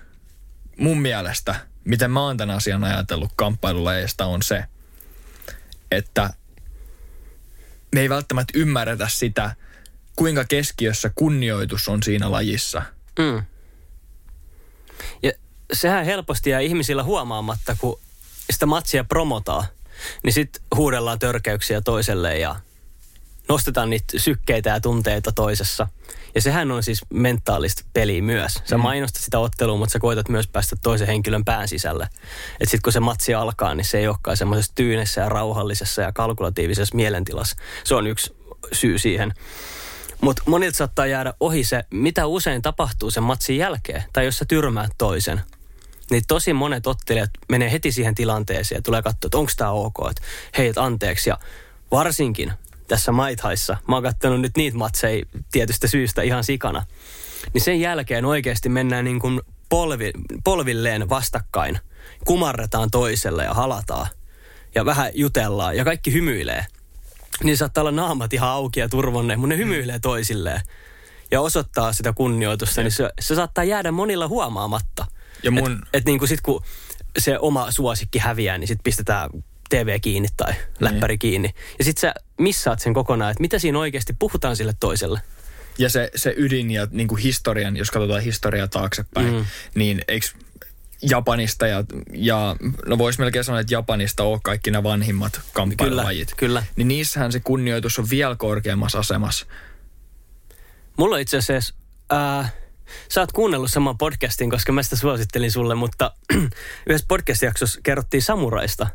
mun 0.77 1.01
mielestä, 1.01 1.55
miten 1.85 2.11
mä 2.11 2.21
oon 2.21 2.37
tämän 2.37 2.55
asian 2.55 2.83
ajatellut 2.83 3.31
kamppailulajeista, 3.35 4.25
on 4.25 4.41
se, 4.43 4.63
että 5.95 6.29
me 7.95 8.01
ei 8.01 8.09
välttämättä 8.09 8.53
ymmärretä 8.55 9.07
sitä, 9.09 9.55
kuinka 10.15 10.45
keskiössä 10.45 11.11
kunnioitus 11.15 11.87
on 11.87 12.03
siinä 12.03 12.31
lajissa. 12.31 12.81
Mm. 13.19 13.43
Ja 15.23 15.31
sehän 15.73 16.05
helposti 16.05 16.49
jää 16.49 16.59
ihmisillä 16.59 17.03
huomaamatta, 17.03 17.75
kun 17.79 17.99
sitä 18.51 18.65
matsia 18.65 19.03
promotaan, 19.03 19.65
niin 20.23 20.33
sitten 20.33 20.63
huudellaan 20.75 21.19
törkeyksiä 21.19 21.81
toiselle 21.81 22.37
ja 22.37 22.55
nostetaan 23.49 23.89
niitä 23.89 24.05
sykkeitä 24.19 24.69
ja 24.69 24.79
tunteita 24.79 25.31
toisessa. 25.31 25.87
Ja 26.35 26.41
sehän 26.41 26.71
on 26.71 26.83
siis 26.83 27.01
mentaalista 27.13 27.83
peliä 27.93 28.21
myös. 28.21 28.53
Sä 28.65 28.77
mm. 28.77 28.83
mainostat 28.83 29.21
sitä 29.21 29.39
ottelua, 29.39 29.77
mutta 29.77 29.93
sä 29.93 29.99
koetat 29.99 30.29
myös 30.29 30.47
päästä 30.47 30.75
toisen 30.83 31.07
henkilön 31.07 31.45
pään 31.45 31.67
sisälle. 31.67 32.03
Että 32.03 32.65
sitten 32.65 32.81
kun 32.83 32.93
se 32.93 32.99
matsi 32.99 33.33
alkaa, 33.33 33.75
niin 33.75 33.85
se 33.85 33.97
ei 33.97 34.07
olekaan 34.07 34.37
semmoisessa 34.37 34.71
tyynessä 34.75 35.21
ja 35.21 35.29
rauhallisessa 35.29 36.01
ja 36.01 36.11
kalkulatiivisessa 36.11 36.95
mielentilassa. 36.95 37.55
Se 37.83 37.95
on 37.95 38.07
yksi 38.07 38.35
syy 38.71 38.99
siihen. 38.99 39.33
Mutta 40.21 40.43
monilta 40.45 40.77
saattaa 40.77 41.05
jäädä 41.05 41.33
ohi 41.39 41.63
se, 41.63 41.83
mitä 41.89 42.25
usein 42.25 42.61
tapahtuu 42.61 43.11
sen 43.11 43.23
matsin 43.23 43.57
jälkeen. 43.57 44.03
Tai 44.13 44.25
jos 44.25 44.37
sä 44.37 44.45
tyrmäät 44.45 44.91
toisen. 44.97 45.41
Niin 46.11 46.23
tosi 46.27 46.53
monet 46.53 46.87
ottelijat 46.87 47.29
menee 47.49 47.71
heti 47.71 47.91
siihen 47.91 48.15
tilanteeseen 48.15 48.77
ja 48.77 48.81
tulee 48.81 49.01
katsoa, 49.01 49.27
että 49.27 49.37
onko 49.37 49.51
tämä 49.57 49.71
ok, 49.71 49.95
että 50.09 50.21
hei, 50.57 50.67
et 50.67 50.77
anteeksi. 50.77 51.29
Ja 51.29 51.39
varsinkin 51.91 52.53
tässä 52.93 53.11
Maithaissa, 53.11 53.77
mä 53.87 53.95
oon 53.95 54.03
katsonut 54.03 54.41
nyt 54.41 54.57
niitä 54.57 54.77
matseja 54.77 55.25
tietystä 55.51 55.87
syystä 55.87 56.21
ihan 56.21 56.43
sikana, 56.43 56.85
niin 57.53 57.61
sen 57.61 57.79
jälkeen 57.79 58.25
oikeasti 58.25 58.69
mennään 58.69 59.05
niin 59.05 59.19
kuin 59.19 59.41
polvi, 59.69 60.11
polvilleen 60.43 61.09
vastakkain. 61.09 61.79
Kumarretaan 62.25 62.91
toiselle 62.91 63.43
ja 63.43 63.53
halataan 63.53 64.07
ja 64.75 64.85
vähän 64.85 65.11
jutellaan 65.13 65.77
ja 65.77 65.85
kaikki 65.85 66.13
hymyilee. 66.13 66.65
Niin 67.43 67.57
saattaa 67.57 67.81
olla 67.81 67.91
naamat 67.91 68.33
ihan 68.33 68.49
auki 68.49 68.79
ja 68.79 68.89
turvonne, 68.89 69.35
mutta 69.35 69.47
ne 69.47 69.57
hymyilee 69.57 69.99
toisilleen 69.99 70.61
ja 71.31 71.41
osoittaa 71.41 71.93
sitä 71.93 72.13
kunnioitusta, 72.13 72.81
niin 72.81 72.91
se, 72.91 73.09
se 73.19 73.35
saattaa 73.35 73.63
jäädä 73.63 73.91
monilla 73.91 74.27
huomaamatta. 74.27 75.05
Ja 75.43 75.51
mun... 75.51 75.71
Et, 75.71 75.79
et 75.93 76.05
niin 76.05 76.19
kuin 76.19 76.29
sit 76.29 76.41
kun 76.41 76.63
se 77.19 77.39
oma 77.39 77.71
suosikki 77.71 78.19
häviää, 78.19 78.57
niin 78.57 78.67
sitten 78.67 78.83
pistetään 78.83 79.29
TV 79.69 79.99
kiinni 80.01 80.27
tai 80.37 80.53
läppäri 80.79 81.17
kiinni. 81.17 81.49
Ja 81.79 81.85
sitten 81.85 82.01
sä 82.01 82.13
missaat 82.39 82.79
sen 82.79 82.93
kokonaan, 82.93 83.31
että 83.31 83.41
mitä 83.41 83.59
siinä 83.59 83.79
oikeasti 83.79 84.15
puhutaan 84.19 84.55
sille 84.55 84.73
toiselle. 84.79 85.21
Ja 85.77 85.89
se, 85.89 86.11
se 86.15 86.33
ydin 86.37 86.71
ja 86.71 86.87
niin 86.91 87.07
kuin 87.07 87.21
historian, 87.21 87.77
jos 87.77 87.91
katsotaan 87.91 88.21
historiaa 88.21 88.67
taaksepäin, 88.67 89.33
mm. 89.33 89.45
niin 89.75 90.01
eikö 90.07 90.27
Japanista 91.09 91.67
ja, 91.67 91.83
ja 92.13 92.55
no 92.85 92.97
voisi 92.97 93.19
melkein 93.19 93.43
sanoa, 93.45 93.59
että 93.59 93.73
Japanista 93.73 94.23
on 94.23 94.41
kaikki 94.41 94.71
nämä 94.71 94.83
vanhimmat 94.83 95.41
kamppailulajit. 95.53 96.33
Kyllä, 96.37 96.39
kyllä. 96.39 96.63
Niin 96.75 96.87
niissähän 96.87 97.31
se 97.31 97.39
kunnioitus 97.39 97.99
on 97.99 98.09
vielä 98.09 98.35
korkeammassa 98.35 98.99
asemassa. 98.99 99.45
Mulla 100.97 101.17
itse 101.17 101.37
asiassa, 101.37 101.73
ää, 102.09 102.49
sä 103.09 103.21
oot 103.21 103.31
kuunnellut 103.31 103.71
saman 103.71 103.97
podcastin, 103.97 104.49
koska 104.49 104.71
mä 104.71 104.83
sitä 104.83 104.95
suosittelin 104.95 105.51
sulle, 105.51 105.75
mutta 105.75 106.11
yhdessä 106.87 107.07
podcast-jaksossa 107.07 107.79
kerrottiin 107.83 108.21
samuraista. 108.21 108.87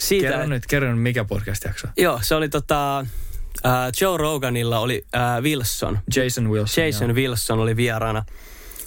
Siitä, 0.00 0.28
Kerro 0.28 0.46
nyt, 0.46 0.66
kerro 0.66 0.92
nyt, 0.92 1.02
mikä 1.02 1.24
podcast-jakso. 1.24 1.88
Joo, 1.96 2.20
se 2.22 2.34
oli 2.34 2.48
tota, 2.48 2.98
äh, 3.66 3.72
Joe 4.00 4.16
Roganilla 4.18 4.78
oli 4.78 5.06
äh, 5.14 5.42
Wilson. 5.42 5.98
Jason 6.16 6.50
Wilson. 6.50 6.84
Jason 6.84 7.08
joo. 7.08 7.16
Wilson 7.16 7.58
oli 7.58 7.76
vieraana. 7.76 8.24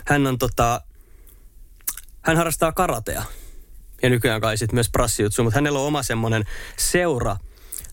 Hän 0.08 0.28
on 0.28 0.38
tota, 0.38 0.82
hän 2.22 2.38
harrastaa 2.38 2.72
karatea. 2.72 3.24
Ja 4.04 4.10
nykyään 4.10 4.42
kai 4.42 4.58
sit 4.58 4.74
myös 4.74 4.90
prassijutsu, 4.90 5.44
mutta 5.44 5.58
hänellä 5.58 5.80
on 5.80 5.88
oma 5.88 6.04
semmoinen 6.04 6.44
seura 6.78 7.38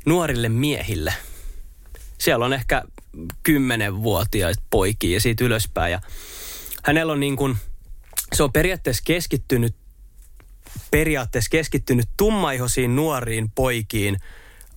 nuorille 0.07 0.49
miehille. 0.49 1.15
Siellä 2.19 2.45
on 2.45 2.53
ehkä 2.53 2.83
kymmenenvuotiaita 3.43 4.63
poikia 4.71 5.15
ja 5.15 5.21
siitä 5.21 5.45
ylöspäin. 5.45 5.93
Ja 5.93 6.01
hänellä 6.85 7.13
on 7.13 7.21
niin 7.21 7.37
kuin, 7.37 7.57
se 8.33 8.43
on 8.43 8.53
periaatteessa 8.53 9.03
keskittynyt, 9.07 9.77
periaatteessa 10.91 11.51
keskittynyt 11.51 12.09
tummaihoisiin 12.17 12.97
nuoriin 12.97 13.51
poikiin. 13.51 14.21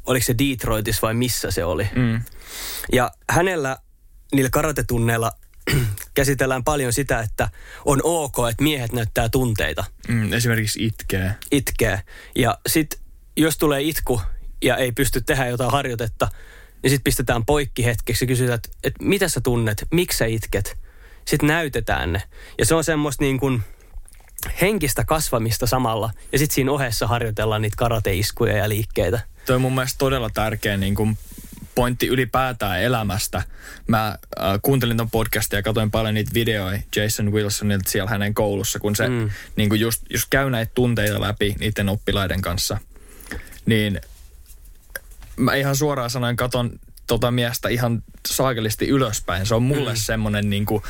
Oliko 0.05 0.25
se 0.25 0.35
Detroitissa 0.37 1.01
vai 1.01 1.13
missä 1.13 1.51
se 1.51 1.65
oli? 1.65 1.89
Mm. 1.95 2.21
Ja 2.93 3.11
hänellä 3.29 3.77
niillä 4.33 4.49
karatetunneilla 4.49 5.31
käsitellään 6.13 6.63
paljon 6.63 6.93
sitä, 6.93 7.19
että 7.19 7.49
on 7.85 7.99
ok, 8.03 8.35
että 8.51 8.63
miehet 8.63 8.93
näyttää 8.93 9.29
tunteita, 9.29 9.83
Mm, 10.07 10.33
esimerkiksi 10.33 10.85
itkee. 10.85 11.35
itkee. 11.51 12.01
Ja 12.35 12.57
sitten 12.67 12.99
jos 13.37 13.57
tulee 13.57 13.81
itku 13.81 14.21
ja 14.61 14.77
ei 14.77 14.91
pysty 14.91 15.21
tehdä 15.21 15.47
jotain 15.47 15.71
harjoitetta, 15.71 16.27
niin 16.83 16.89
sitten 16.91 17.03
pistetään 17.03 17.45
poikki 17.45 17.85
hetkeksi 17.85 18.23
ja 18.25 18.27
kysytään, 18.27 18.55
että, 18.55 18.69
että 18.83 19.03
mitä 19.05 19.29
sä 19.29 19.41
tunnet, 19.41 19.85
miksi 19.91 20.17
sä 20.17 20.25
itket. 20.25 20.77
Sitten 21.25 21.47
näytetään 21.47 22.13
ne. 22.13 22.21
Ja 22.57 22.65
se 22.65 22.75
on 22.75 22.83
semmoista 22.83 23.23
niin 23.23 23.39
kuin 23.39 23.63
henkistä 24.61 25.03
kasvamista 25.05 25.67
samalla. 25.67 26.11
Ja 26.31 26.39
sitten 26.39 26.55
siinä 26.55 26.71
ohessa 26.71 27.07
harjoitellaan 27.07 27.61
niitä 27.61 27.75
karateiskuja 27.77 28.57
ja 28.57 28.69
liikkeitä. 28.69 29.19
Toi 29.45 29.55
on 29.55 29.61
mun 29.61 29.75
mielestä 29.75 29.97
todella 29.97 30.29
tärkeä 30.29 30.77
niin 30.77 30.95
kuin 30.95 31.17
pointti 31.75 32.07
ylipäätään 32.07 32.81
elämästä. 32.81 33.43
Mä 33.87 34.07
äh, 34.07 34.59
kuuntelin 34.61 34.97
ton 34.97 35.09
podcastia 35.09 35.59
ja 35.59 35.63
katsoin 35.63 35.91
paljon 35.91 36.13
niitä 36.13 36.31
videoja 36.33 36.79
Jason 36.95 37.31
Wilsonilta 37.31 37.89
siellä 37.89 38.09
hänen 38.09 38.33
koulussa, 38.33 38.79
kun 38.79 38.95
se 38.95 39.07
mm. 39.07 39.29
niin 39.55 39.69
kuin 39.69 39.81
just, 39.81 40.01
just 40.09 40.27
käy 40.29 40.49
näitä 40.49 40.71
tunteita 40.75 41.21
läpi 41.21 41.55
niiden 41.59 41.89
oppilaiden 41.89 42.41
kanssa. 42.41 42.77
Niin 43.65 44.01
mä 45.35 45.55
ihan 45.55 45.75
suoraan 45.75 46.09
sanoen 46.09 46.35
katon 46.35 46.79
tota 47.07 47.31
miestä 47.31 47.69
ihan 47.69 48.03
saakelisti 48.27 48.87
ylöspäin. 48.87 49.45
Se 49.45 49.55
on 49.55 49.63
mulle 49.63 49.93
mm. 49.93 49.97
semmonen 49.97 50.49
niin 50.49 50.65
kuin 50.65 50.83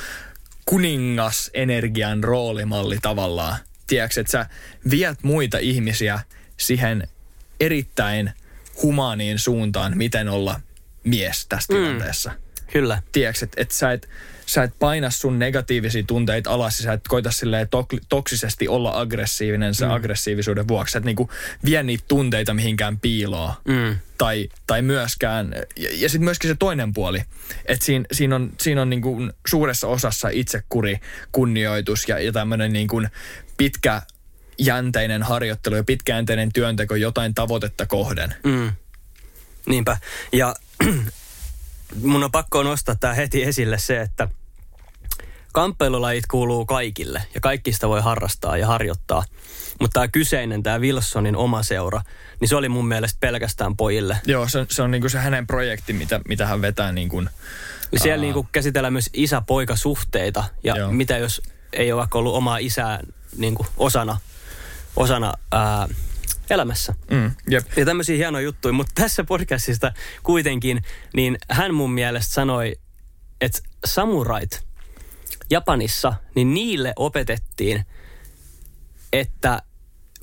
kuningasenergian 0.66 2.24
roolimalli 2.24 2.98
tavallaan. 3.02 3.58
Tiedätkö, 3.88 4.22
että 4.22 4.32
sä 4.32 4.46
viet 4.90 5.24
muita 5.24 5.58
ihmisiä 5.58 6.20
siihen 6.58 7.08
erittäin 7.60 8.32
humaaniin 8.84 9.40
suuntaan, 9.40 9.98
miten 9.98 10.30
olla 10.30 10.60
mies 11.04 11.46
tässä 11.46 11.74
tilanteessa. 11.74 12.32
Kyllä. 12.72 13.02
Tiedätkö, 13.12 13.46
että 13.46 13.62
et 13.62 13.72
sä, 13.72 13.92
et, 13.92 14.10
sä 14.46 14.64
et 14.64 14.74
paina 14.80 15.10
sun 15.10 15.40
negatiivisia 15.40 16.04
tunteita 16.08 16.52
alas 16.52 16.78
sä 16.78 16.94
et 16.94 17.08
koita 17.08 17.32
silleen 17.32 17.68
tok- 17.68 18.06
toksisesti 18.10 18.68
olla 18.68 19.00
aggressiivinen 19.00 19.76
sen 19.76 19.88
mm. 19.88 19.94
aggressiivisuuden 19.94 20.68
vuoksi. 20.68 20.92
Sä 20.92 21.00
et 21.00 21.06
niinku 21.06 21.30
vie 21.66 21.84
niitä 21.84 22.04
tunteita 22.08 22.54
mihinkään 22.54 23.00
piiloon. 23.00 23.54
Mm. 23.68 23.98
Tai, 24.18 24.50
tai 24.68 24.82
myöskään, 24.82 25.54
ja, 25.78 25.90
ja 25.94 26.10
sitten 26.10 26.24
myöskin 26.24 26.50
se 26.50 26.56
toinen 26.60 26.94
puoli, 26.94 27.24
että 27.66 27.86
siinä, 27.86 28.06
siinä 28.12 28.36
on, 28.36 28.52
siinä 28.60 28.82
on 28.82 28.90
niinku 28.90 29.18
suuressa 29.48 29.88
osassa 29.88 30.30
itsekuri, 30.30 31.00
kunnioitus 31.32 32.08
ja, 32.08 32.20
ja 32.20 32.32
tämmöinen 32.32 32.74
niinku 32.74 33.02
pitkä 33.58 34.02
jänteinen 34.58 35.24
harjoittelu 35.24 35.76
ja 35.76 35.84
pitkäjänteinen 35.84 36.54
työnteko 36.54 36.96
jotain 36.96 37.34
tavoitetta 37.34 37.86
kohden. 37.86 38.36
Mm. 38.44 38.72
Niinpä. 39.66 39.98
Ja 40.34 40.56
mun 42.02 42.24
on 42.24 42.32
pakko 42.32 42.64
nostaa 42.64 42.96
tämä 42.96 43.14
heti 43.14 43.44
esille 43.44 43.78
se, 43.78 44.02
että 44.02 44.28
kamppailulajit 45.52 46.28
kuuluu 46.28 46.66
kaikille 46.66 47.24
ja 47.36 47.42
kaikista 47.42 47.90
voi 47.90 48.02
harrastaa 48.02 48.58
ja 48.58 48.68
harjoittaa. 48.68 49.24
Mutta 49.80 49.94
tämä 49.94 50.08
kyseinen, 50.08 50.64
tämä 50.64 50.80
Wilsonin 50.80 51.36
oma 51.36 51.64
seura, 51.64 52.02
niin 52.40 52.50
se 52.50 52.56
oli 52.56 52.70
mun 52.70 52.88
mielestä 52.88 53.18
pelkästään 53.20 53.78
pojille. 53.78 54.18
Joo, 54.26 54.48
se, 54.48 54.66
se 54.70 54.82
on 54.82 54.92
niinku 54.92 55.10
se 55.10 55.20
hänen 55.20 55.48
projekti, 55.48 55.94
mitä, 55.94 56.22
mitä 56.28 56.48
hän 56.48 56.62
vetää 56.62 56.92
niin 56.92 57.10
kuin, 57.10 57.30
Ja 57.92 58.00
siellä 58.00 58.22
niinku 58.22 58.48
käsitellään 58.52 58.94
myös 58.94 59.10
isä-poika-suhteita 59.14 60.44
ja 60.64 60.78
Joo. 60.78 60.92
mitä 60.92 61.18
jos 61.18 61.42
ei 61.74 61.92
ole 61.92 62.00
vaikka 62.00 62.20
ollut 62.20 62.36
omaa 62.36 62.58
isää 62.58 63.00
niinku 63.38 63.66
osana, 63.78 64.18
osana 64.96 65.34
ää, 65.52 65.88
elämässä. 66.50 66.94
mm, 67.12 67.32
jep. 67.50 67.68
Ja 67.78 67.86
tämmöisiä 67.86 68.18
hienoja 68.18 68.44
juttuja, 68.44 68.74
mutta 68.74 68.92
tässä 68.96 69.24
podcastista 69.24 69.92
kuitenkin, 70.24 70.82
niin 71.14 71.38
hän 71.50 71.74
mun 71.74 71.92
mielestä 71.94 72.34
sanoi, 72.34 72.76
että 73.42 73.60
samurait 73.86 74.64
Japanissa, 75.50 76.14
niin 76.36 76.54
niille 76.54 76.94
opetettiin, 76.96 77.86
että 79.14 79.62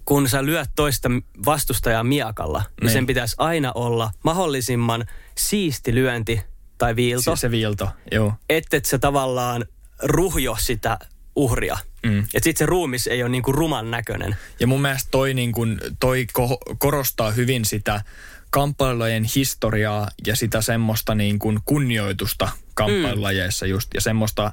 kun 0.04 0.28
sä 0.28 0.44
lyöt 0.44 0.70
toista 0.76 1.08
vastustajaa 1.44 2.04
miakalla, 2.04 2.58
niin, 2.58 2.68
Niin. 2.82 2.92
sen 2.92 3.06
pitäisi 3.06 3.36
aina 3.38 3.72
olla 3.74 4.10
mahdollisimman 4.24 5.04
siisti 5.38 5.94
lyönti 5.94 6.40
tai 6.78 6.96
viilto, 6.96 7.36
Se, 7.36 7.40
se 7.40 7.50
viilto, 7.50 7.88
joo. 8.12 8.32
ettet 8.48 8.84
sä 8.84 8.98
tavallaan 8.98 9.64
ruhjo 10.02 10.56
sitä 10.60 10.98
uhria. 11.42 11.78
Mm. 12.06 12.18
Että 12.18 12.44
sit 12.44 12.56
se 12.56 12.66
ruumis 12.66 13.06
ei 13.06 13.22
ole 13.22 13.30
niinku 13.30 13.52
ruman 13.52 13.90
näköinen. 13.90 14.36
Ja 14.60 14.66
mun 14.66 14.82
mielestä 14.82 15.08
toi, 15.10 15.34
niin 15.34 15.52
kun, 15.52 15.80
toi 16.00 16.26
ko- 16.38 16.74
korostaa 16.78 17.30
hyvin 17.30 17.64
sitä 17.64 18.02
kamppailulajien 18.50 19.26
historiaa 19.36 20.08
ja 20.26 20.36
sitä 20.36 20.60
semmoista 20.60 21.14
niin 21.14 21.38
kun 21.38 21.60
kunnioitusta 21.64 22.48
kamppailulajeissa 22.74 23.66
just. 23.66 23.88
Ja 23.94 24.00
semmoista 24.00 24.46
äh, 24.46 24.52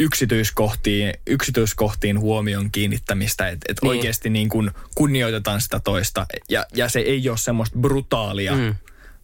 yksityiskohtiin, 0.00 1.14
yksityiskohtiin 1.26 2.20
huomion 2.20 2.70
kiinnittämistä, 2.70 3.48
että 3.48 3.66
et 3.68 3.76
Niin. 3.82 3.88
oikeasti 3.88 4.30
niin 4.30 4.48
kun 4.48 4.70
kunnioitetaan 4.94 5.60
sitä 5.60 5.80
toista. 5.80 6.26
Ja, 6.48 6.66
ja 6.74 6.88
se 6.88 7.00
ei 7.00 7.28
ole 7.28 7.38
semmoista 7.38 7.78
brutaalia, 7.78 8.54
Mm. 8.54 8.60
mm. 8.60 8.74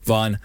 vaan 0.08 0.38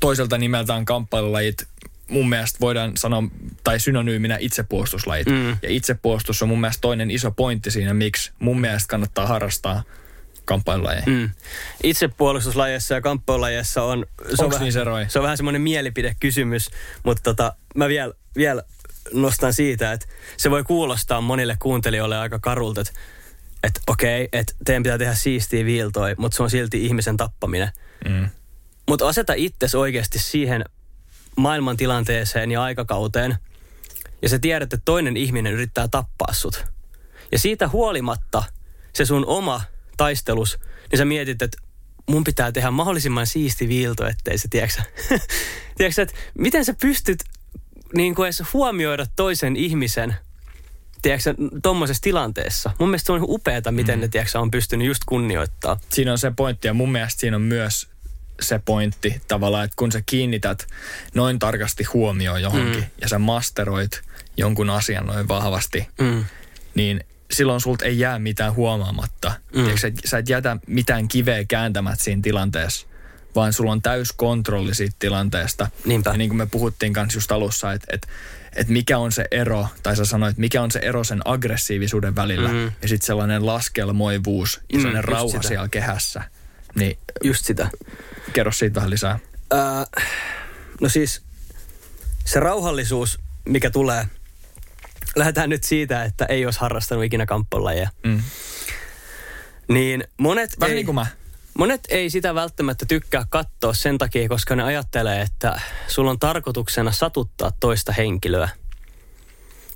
toiselta 0.00 0.38
nimeltään 0.38 0.84
kamppailulajit 0.84 1.66
mun 2.08 2.28
mielestä 2.28 2.60
voidaan 2.60 2.96
sanoa, 2.96 3.22
tai 3.64 3.80
synonyyminä 3.80 4.36
itsepuolustuslajit. 4.40 5.26
Mm. 5.26 5.48
Ja 5.48 5.68
itsepuolustus 5.68 6.42
on 6.42 6.48
mun 6.48 6.60
mielestä 6.60 6.80
toinen 6.80 7.10
iso 7.10 7.30
pointti 7.30 7.70
siinä, 7.70 7.94
miksi 7.94 8.32
mun 8.38 8.60
mielestä 8.60 8.88
kannattaa 8.88 9.26
harrastaa 9.26 9.82
kamppailulajeja. 10.44 11.02
Mm. 11.06 11.30
Itsepuolustuslajeissa 11.82 12.94
ja 12.94 13.00
kamppailulajeissa 13.00 13.82
on... 13.82 14.06
Se 14.34 14.44
on, 14.44 14.52
niissä 14.60 14.80
eroja? 14.80 15.08
se 15.08 15.18
on 15.18 15.22
vähän 15.22 15.36
semmoinen 15.36 15.62
mielipidekysymys, 15.62 16.70
mutta 17.04 17.22
tota, 17.22 17.56
mä 17.74 17.88
vielä 17.88 18.12
viel 18.36 18.62
nostan 19.12 19.52
siitä, 19.52 19.92
että 19.92 20.06
se 20.36 20.50
voi 20.50 20.64
kuulostaa 20.64 21.20
monille 21.20 21.56
kuuntelijoille 21.58 22.18
aika 22.18 22.38
karulta, 22.38 22.80
että 22.80 22.92
että 23.64 23.80
okei, 23.86 24.28
että 24.32 24.54
teidän 24.64 24.82
pitää 24.82 24.98
tehdä 24.98 25.14
siistiä 25.14 25.64
viiltoja, 25.64 26.14
mutta 26.18 26.36
se 26.36 26.42
on 26.42 26.50
silti 26.50 26.86
ihmisen 26.86 27.16
tappaminen. 27.16 27.70
Mm. 28.08 28.28
Mutta 28.88 29.08
aseta 29.08 29.32
itsesi 29.36 29.76
oikeasti 29.76 30.18
siihen 30.18 30.64
maailman 31.36 31.76
tilanteeseen 31.76 32.50
ja 32.50 32.62
aikakauteen, 32.62 33.38
ja 34.22 34.28
sä 34.28 34.38
tiedät, 34.38 34.72
että 34.72 34.84
toinen 34.84 35.16
ihminen 35.16 35.52
yrittää 35.52 35.88
tappaa 35.88 36.32
sut. 36.32 36.64
Ja 37.32 37.38
siitä 37.38 37.68
huolimatta 37.68 38.42
se 38.92 39.04
sun 39.04 39.26
oma 39.26 39.62
taistelus, 39.96 40.58
niin 40.90 40.98
sä 40.98 41.04
mietit, 41.04 41.42
että 41.42 41.58
mun 42.10 42.24
pitää 42.24 42.52
tehdä 42.52 42.70
mahdollisimman 42.70 43.26
siisti 43.26 43.68
viilto, 43.68 44.06
ettei 44.06 44.38
se, 44.38 44.48
tiedätkö, 44.48 44.76
sä- 44.76 44.84
tiedätkö 45.76 45.94
sä, 45.94 46.02
että 46.02 46.14
miten 46.38 46.64
sä 46.64 46.74
pystyt 46.80 47.24
niin 47.94 48.14
kuin 48.14 48.26
edes 48.26 48.42
huomioida 48.52 49.06
toisen 49.16 49.56
ihmisen, 49.56 50.14
tiedätkö, 51.02 51.22
sä, 51.22 51.34
tommosessa 51.62 52.02
tilanteessa. 52.02 52.70
Mun 52.78 52.88
mielestä 52.88 53.06
se 53.06 53.12
on 53.12 53.20
upeata, 53.22 53.72
miten 53.72 53.98
mm. 53.98 54.00
ne, 54.00 54.08
tiedätkö, 54.08 54.40
on 54.40 54.50
pystynyt 54.50 54.86
just 54.86 55.02
kunnioittaa. 55.06 55.80
Siinä 55.88 56.12
on 56.12 56.18
se 56.18 56.32
pointti 56.36 56.68
ja 56.68 56.74
mun 56.74 56.92
mielestä 56.92 57.20
siinä 57.20 57.36
on 57.36 57.42
myös 57.42 57.93
se 58.42 58.60
pointti 58.64 59.20
tavallaan, 59.28 59.64
että 59.64 59.74
kun 59.76 59.92
sä 59.92 60.02
kiinnität 60.06 60.66
noin 61.14 61.38
tarkasti 61.38 61.84
huomioon 61.84 62.42
johonkin 62.42 62.80
mm. 62.80 62.86
ja 63.00 63.08
sä 63.08 63.18
masteroit 63.18 64.00
jonkun 64.36 64.70
asian 64.70 65.06
noin 65.06 65.28
vahvasti, 65.28 65.88
Mm. 66.00 66.24
niin 66.74 67.04
silloin 67.32 67.60
sulta 67.60 67.84
ei 67.84 67.98
jää 67.98 68.18
mitään 68.18 68.54
huomaamatta. 68.54 69.32
Mm. 69.54 69.60
Mm. 69.62 69.76
Sä, 69.76 69.90
sä 70.04 70.18
et 70.18 70.28
jätä 70.28 70.56
mitään 70.66 71.08
kiveä 71.08 71.44
kääntämät 71.44 72.00
siinä 72.00 72.22
tilanteessa, 72.22 72.86
vaan 73.34 73.52
sulla 73.52 73.72
on 73.72 73.82
täys 73.82 74.12
kontrolli 74.12 74.74
siitä 74.74 74.96
tilanteesta. 74.98 75.68
Niinpä. 75.84 76.10
Ja 76.10 76.16
niin 76.16 76.30
kuin 76.30 76.38
me 76.38 76.46
puhuttiin 76.46 76.92
kanssa 76.92 77.16
just 77.16 77.32
alussa, 77.32 77.72
että 77.72 77.86
et, 77.92 78.08
et 78.56 78.68
mikä 78.68 78.98
on 78.98 79.12
se 79.12 79.24
ero, 79.30 79.66
tai 79.82 79.96
sä 79.96 80.04
sanoit, 80.04 80.36
mikä 80.38 80.62
on 80.62 80.70
se 80.70 80.78
ero 80.82 81.04
sen 81.04 81.20
aggressiivisuuden 81.24 82.16
välillä 82.16 82.48
Mhm. 82.48 82.58
ja 82.82 82.88
sitten 82.88 83.06
sellainen 83.06 83.46
laskelmoivuus 83.46 84.60
ja 84.72 84.78
Mm, 84.78 84.82
sellainen 84.82 85.04
rauha 85.04 85.32
sitä. 85.38 85.48
siellä 85.48 85.68
kehässä. 85.68 86.22
Niin 86.74 86.98
Just 87.24 87.44
sitä. 87.44 87.68
Kerro 88.34 88.52
siitä 88.52 88.74
vähän 88.74 88.90
lisää. 88.90 89.18
Ää, 89.50 89.86
no 90.80 90.88
siis 90.88 91.22
se 92.24 92.40
rauhallisuus 92.40 93.18
mikä 93.48 93.70
tulee. 93.70 94.06
Lähdetään 95.16 95.50
nyt 95.50 95.64
siitä, 95.64 96.04
että 96.04 96.24
ei 96.24 96.44
olisi 96.44 96.60
harrastanut 96.60 97.04
ikinä 97.04 97.26
kamppailulajeja. 97.26 97.90
Mm. 98.04 98.22
Niin 99.68 100.04
monet 100.18 100.60
Vähän 100.60 100.70
ei, 100.70 100.74
niin 100.76 100.86
kuin 100.86 100.94
mä. 100.94 101.06
monet 101.58 101.80
ei 101.88 102.10
sitä 102.10 102.34
välttämättä 102.34 102.86
tykkää 102.86 103.26
katsoa 103.28 103.74
sen 103.74 103.98
takia, 103.98 104.28
koska 104.28 104.56
ne 104.56 104.62
ajattelee, 104.62 105.20
että 105.20 105.60
sulla 105.88 106.10
on 106.10 106.18
tarkoituksena 106.18 106.92
satuttaa 106.92 107.52
toista 107.60 107.92
henkilöä. 107.92 108.48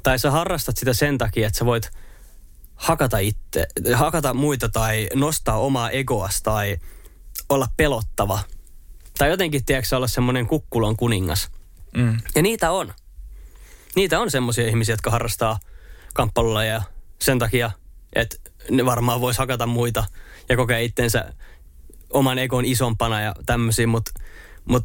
Tai 0.03 0.19
sä 0.19 0.31
harrastat 0.31 0.77
sitä 0.77 0.95
sen 0.95 1.19
takia, 1.19 1.47
että 1.47 1.59
sä 1.59 1.67
voit 1.67 1.91
hakata 2.75 3.19
itse, 3.19 3.67
hakata 3.95 4.35
muita 4.35 4.69
tai 4.69 5.09
nostaa 5.15 5.59
omaa 5.59 5.91
egoas 5.91 6.43
tai 6.43 6.77
olla 7.49 7.69
pelottava. 7.77 8.39
Tai 9.19 9.29
jotenkin, 9.31 9.65
tiedätkö, 9.65 9.97
olla 9.97 10.09
semmoinen 10.09 10.47
kukkulon 10.47 10.97
kuningas. 10.97 11.51
Mm. 11.97 12.21
Ja 12.35 12.43
niitä 12.43 12.71
on. 12.71 12.95
Niitä 13.97 14.21
on 14.21 14.31
semmoisia 14.31 14.69
ihmisiä, 14.69 14.93
jotka 14.93 15.11
harrastaa 15.11 15.59
kamppailulajeja 16.15 16.83
sen 17.21 17.39
takia, 17.39 17.71
että 18.13 18.37
ne 18.71 18.85
varmaan 18.85 19.21
vois 19.21 19.39
hakata 19.39 19.67
muita 19.67 20.05
ja 20.49 20.57
kokea 20.57 20.79
itsensä 20.79 21.35
oman 22.11 22.39
egon 22.39 22.65
isompana 22.65 23.21
ja 23.21 23.35
tämmöisiä, 23.47 23.87
mutta 23.87 24.11
mut, 24.65 24.85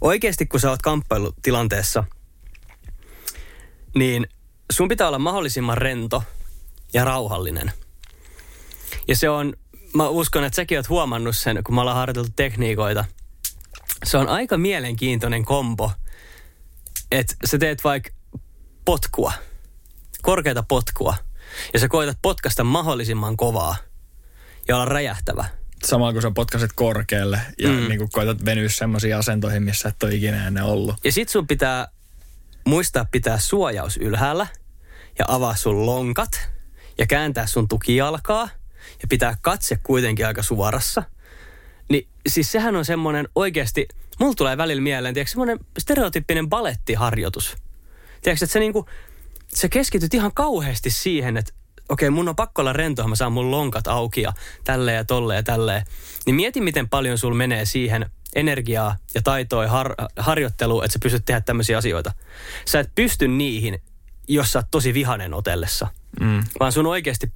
oikeasti 0.00 0.46
kun 0.46 0.60
sä 0.60 0.70
oot 0.70 0.82
kamppailutilanteessa, 0.82 2.04
niin 3.94 4.26
sun 4.72 4.88
pitää 4.88 5.08
olla 5.08 5.18
mahdollisimman 5.18 5.78
rento 5.78 6.22
ja 6.94 7.04
rauhallinen. 7.04 7.72
Ja 9.08 9.16
se 9.16 9.28
on, 9.28 9.54
mä 9.94 10.08
uskon, 10.08 10.44
että 10.44 10.56
säkin 10.56 10.78
oot 10.78 10.88
huomannut 10.88 11.36
sen, 11.36 11.64
kun 11.64 11.74
me 11.74 11.80
ollaan 11.80 11.96
harjoiteltu 11.96 12.30
tekniikoita. 12.36 13.04
Se 14.04 14.16
on 14.16 14.28
aika 14.28 14.58
mielenkiintoinen 14.58 15.44
kombo, 15.44 15.92
että 17.10 17.34
sä 17.44 17.58
teet 17.58 17.84
vaikka 17.84 18.10
potkua, 18.84 19.32
korkeata 20.22 20.62
potkua, 20.62 21.16
ja 21.72 21.80
sä 21.80 21.88
koetat 21.88 22.18
potkasta 22.22 22.64
mahdollisimman 22.64 23.36
kovaa 23.36 23.76
ja 24.68 24.76
olla 24.76 24.84
räjähtävä. 24.84 25.44
Samalla 25.84 26.12
kun 26.12 26.22
sä 26.22 26.30
potkaset 26.30 26.70
korkealle 26.74 27.40
ja 27.58 27.68
mm. 27.68 27.88
niin 27.88 28.10
koetat 28.12 28.44
venyä 28.44 28.68
semmoisiin 28.68 29.16
asentoihin, 29.16 29.62
missä 29.62 29.88
et 29.88 30.02
ole 30.02 30.14
ikinä 30.14 30.46
ennen 30.46 30.64
ollut. 30.64 30.96
Ja 31.04 31.12
sit 31.12 31.28
sun 31.28 31.46
pitää 31.46 31.88
muistaa 32.64 33.06
pitää 33.10 33.38
suojaus 33.38 33.96
ylhäällä 33.96 34.46
ja 35.18 35.24
avaa 35.28 35.56
sun 35.56 35.86
lonkat 35.86 36.48
ja 36.98 37.06
kääntää 37.06 37.46
sun 37.46 37.68
tukijalkaa 37.68 38.48
ja 39.02 39.08
pitää 39.08 39.36
katse 39.40 39.78
kuitenkin 39.82 40.26
aika 40.26 40.42
suorassa. 40.42 41.02
Niin 41.90 42.08
siis 42.28 42.52
sehän 42.52 42.76
on 42.76 42.84
semmoinen 42.84 43.28
oikeasti, 43.34 43.88
mulla 44.20 44.34
tulee 44.34 44.56
välillä 44.56 44.82
mieleen, 44.82 45.14
tiedätkö, 45.14 45.30
semmoinen 45.30 45.58
stereotyyppinen 45.78 46.48
balettiharjoitus. 46.48 47.56
Tiedätkö, 48.22 48.44
että 48.44 48.52
sä 48.52 48.58
niinku, 48.58 48.86
sä 49.54 49.68
keskityt 49.68 50.14
ihan 50.14 50.32
kauheasti 50.34 50.90
siihen, 50.90 51.36
että 51.36 51.52
okei, 51.88 52.10
mun 52.10 52.28
on 52.28 52.36
pakko 52.36 52.62
olla 52.62 52.72
rento, 52.72 53.08
mä 53.08 53.14
saan 53.14 53.32
mun 53.32 53.50
lonkat 53.50 53.86
auki 53.86 54.22
ja 54.22 54.32
tälleen 54.64 54.96
ja 54.96 55.04
tolleen 55.04 55.36
ja 55.36 55.42
tälleen. 55.42 55.84
Niin 56.26 56.34
mieti, 56.34 56.60
miten 56.60 56.88
paljon 56.88 57.18
sul 57.18 57.34
menee 57.34 57.64
siihen 57.64 58.10
energiaa 58.34 58.96
ja 59.14 59.22
taitoa 59.22 59.62
ja 59.62 59.70
har- 59.70 59.94
harjoittelua, 60.16 60.84
että 60.84 60.92
sä 60.92 60.98
pystyt 61.02 61.24
tehdä 61.24 61.40
tämmöisiä 61.40 61.78
asioita. 61.78 62.12
Sä 62.64 62.80
et 62.80 62.90
pysty 62.94 63.28
niihin, 63.28 63.82
jos 64.28 64.52
sä 64.52 64.58
oot 64.58 64.66
tosi 64.70 64.94
vihanen 64.94 65.34
otellessa. 65.34 65.88
Mm. 66.20 66.44
Vaan 66.60 66.72
sun 66.72 66.86
oikeasti 66.86 67.32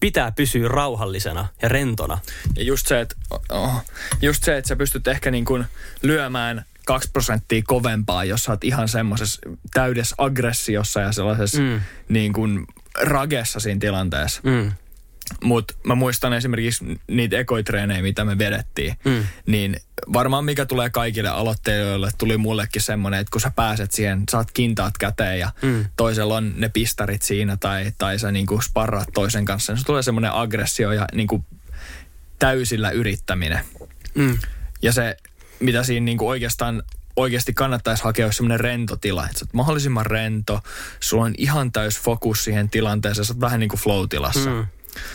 pitää 0.00 0.32
pysyä 0.32 0.68
rauhallisena 0.68 1.48
ja 1.62 1.68
rentona. 1.68 2.18
Ja 2.56 2.62
just 2.62 2.86
se, 2.86 3.00
että, 3.00 3.14
oh, 3.48 3.84
just 4.22 4.44
se, 4.44 4.56
että 4.56 4.68
sä 4.68 4.76
pystyt 4.76 5.08
ehkä 5.08 5.30
niin 5.30 5.44
kuin 5.44 5.64
lyömään 6.02 6.64
kaksi 6.86 7.10
prosenttia 7.12 7.62
kovempaa, 7.66 8.24
jos 8.24 8.42
sä 8.42 8.52
oot 8.52 8.64
ihan 8.64 8.88
semmoisessa 8.88 9.40
täydessä 9.74 10.14
aggressiossa 10.18 11.00
ja 11.00 11.12
sellaisessa 11.12 11.60
mm. 11.60 11.80
niin 12.08 12.32
kuin 12.32 12.66
ragessa 13.00 13.60
siinä 13.60 13.80
tilanteessa. 13.80 14.40
Mm. 14.44 14.72
Mutta 15.44 15.74
mä 15.84 15.94
muistan 15.94 16.32
esimerkiksi 16.32 17.00
niitä 17.06 17.38
ekoitreenejä, 17.38 18.02
mitä 18.02 18.24
me 18.24 18.38
vedettiin. 18.38 18.96
Mm. 19.04 19.24
Niin 19.46 19.76
varmaan 20.12 20.44
mikä 20.44 20.66
tulee 20.66 20.90
kaikille 20.90 21.28
aloittelijoille, 21.28 22.10
tuli 22.18 22.36
mullekin 22.36 22.82
semmoinen, 22.82 23.20
että 23.20 23.30
kun 23.30 23.40
sä 23.40 23.52
pääset 23.56 23.92
siihen, 23.92 24.22
saat 24.30 24.50
kintaat 24.52 24.98
käteen 24.98 25.38
ja 25.38 25.50
Mm. 25.62 25.84
toisella 25.96 26.36
on 26.36 26.52
ne 26.56 26.68
pistarit 26.68 27.22
siinä 27.22 27.56
tai, 27.56 27.92
tai 27.98 28.18
sä 28.18 28.32
niinku 28.32 28.60
sparraat 28.60 29.08
toisen 29.14 29.44
kanssa, 29.44 29.72
niin 29.72 29.78
se 29.80 29.86
tulee 29.86 30.02
semmoinen 30.02 30.32
aggressio 30.32 30.92
ja 30.92 31.06
niinku 31.14 31.44
täysillä 32.38 32.90
yrittäminen. 32.90 33.64
Mm. 34.14 34.38
Ja 34.82 34.92
se, 34.92 35.16
mitä 35.60 35.82
siinä 35.82 36.04
niinku 36.04 36.28
oikeastaan 36.28 36.82
oikeasti 37.16 37.54
kannattaisi 37.54 38.04
hakea, 38.04 38.26
olisi 38.26 38.36
semmoinen 38.36 38.60
rento 38.60 38.96
tila. 38.96 39.26
Että 39.26 39.38
sä 39.38 39.44
oot 39.44 39.54
mahdollisimman 39.54 40.06
rento, 40.06 40.60
sulla 41.00 41.24
on 41.24 41.34
ihan 41.38 41.72
täys 41.72 42.00
fokus 42.00 42.44
siihen 42.44 42.70
tilanteeseen, 42.70 43.24
sä 43.24 43.32
oot 43.32 43.40
vähän 43.40 43.60
niin 43.60 43.70
kuin 43.70 43.80
flow-tilassa. 43.80 44.50
Mm. 44.50 44.66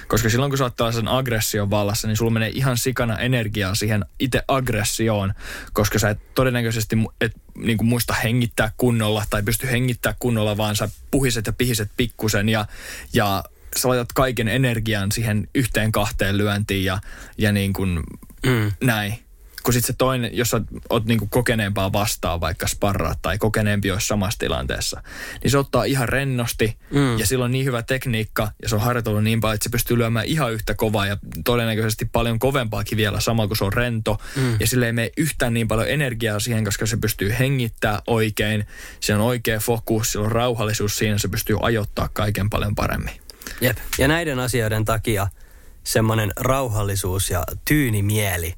Koska 0.07 0.29
silloin 0.29 0.51
kun 0.51 0.57
sä 0.57 0.63
oot 0.63 0.75
tällaisen 0.75 1.07
aggression 1.07 1.69
vallassa, 1.69 2.07
niin 2.07 2.17
sulla 2.17 2.31
menee 2.31 2.51
ihan 2.53 2.77
sikana 2.77 3.19
energiaa 3.19 3.75
siihen 3.75 4.05
itse 4.19 4.41
aggressioon, 4.47 5.33
koska 5.73 5.99
sä 5.99 6.09
et 6.09 6.35
todennäköisesti 6.35 6.97
et, 7.21 7.31
niin 7.57 7.77
kuin 7.77 7.87
muista 7.87 8.13
hengittää 8.13 8.71
kunnolla 8.77 9.25
tai 9.29 9.43
pysty 9.43 9.71
hengittää 9.71 10.15
kunnolla, 10.19 10.57
vaan 10.57 10.75
sä 10.75 10.89
puhiset 11.11 11.47
ja 11.47 11.53
pihiset 11.53 11.91
pikkusen 11.97 12.49
ja, 12.49 12.65
ja 13.13 13.43
sä 13.77 13.89
laitat 13.89 14.13
kaiken 14.13 14.47
energian 14.47 15.11
siihen 15.11 15.47
yhteen 15.55 15.91
kahteen 15.91 16.37
lyöntiin 16.37 16.85
ja, 16.85 16.99
ja 17.37 17.51
niin 17.51 17.73
kuin 17.73 18.03
Mm. 18.45 18.71
näin. 18.83 19.22
Kun 19.63 19.73
sitten 19.73 19.88
se 19.88 19.97
toinen, 19.97 20.38
jos 20.38 20.49
sä 20.49 20.62
oot 20.89 21.06
niinku 21.06 21.28
kokeneempaa 21.28 21.93
vastaan, 21.93 22.41
vaikka 22.41 22.67
sparraat 22.67 23.21
tai 23.21 23.38
kokeneempi 23.38 23.91
olisi 23.91 24.08
samassa 24.08 24.39
tilanteessa, 24.39 25.04
niin 25.43 25.52
se 25.52 25.58
ottaa 25.58 25.84
ihan 25.84 26.10
rennosti 26.10 26.78
Mm. 26.93 27.19
ja 27.19 27.26
sillä 27.26 27.45
on 27.45 27.52
niin 27.52 27.65
hyvä 27.65 27.82
tekniikka 27.84 28.52
ja 28.62 28.69
se 28.69 28.76
on 28.76 28.82
harjoitellut 28.82 29.23
niin 29.23 29.41
paljon, 29.41 29.54
että 29.56 29.63
se 29.63 29.69
pystyy 29.69 29.97
lyömään 29.97 30.26
ihan 30.26 30.54
yhtä 30.54 30.73
kovaa 30.73 31.08
ja 31.08 31.17
todennäköisesti 31.45 32.06
paljon 32.06 32.39
kovempaakin 32.39 32.97
vielä 32.97 33.19
samalla 33.19 33.47
kun 33.47 33.58
se 33.58 33.63
on 33.63 33.73
rento. 33.73 34.17
Mm. 34.36 34.58
Ja 34.60 34.67
sillä 34.67 34.86
ei 34.86 34.93
mene 34.93 35.12
yhtään 35.17 35.54
niin 35.54 35.67
paljon 35.67 35.89
energiaa 35.89 36.39
siihen, 36.39 36.65
koska 36.65 36.86
se 36.86 36.97
pystyy 36.97 37.36
hengittää 37.39 38.02
oikein, 38.08 38.67
se 38.99 39.15
on 39.15 39.21
oikea 39.21 39.60
fokus, 39.60 40.12
sillä 40.12 40.26
on 40.26 40.32
rauhallisuus 40.32 40.97
siinä, 40.97 41.17
se 41.17 41.28
pystyy 41.28 41.56
ajoittaa 41.62 42.10
kaiken 42.13 42.49
paljon 42.49 42.76
paremmin. 42.76 43.13
Jep. 43.62 43.78
Ja 43.97 44.08
näiden 44.08 44.39
asioiden 44.39 44.86
takia 44.86 45.28
semmoinen 45.84 46.32
rauhallisuus 46.39 47.30
ja 47.30 47.43
tyyni 47.65 48.02
mieli 48.04 48.54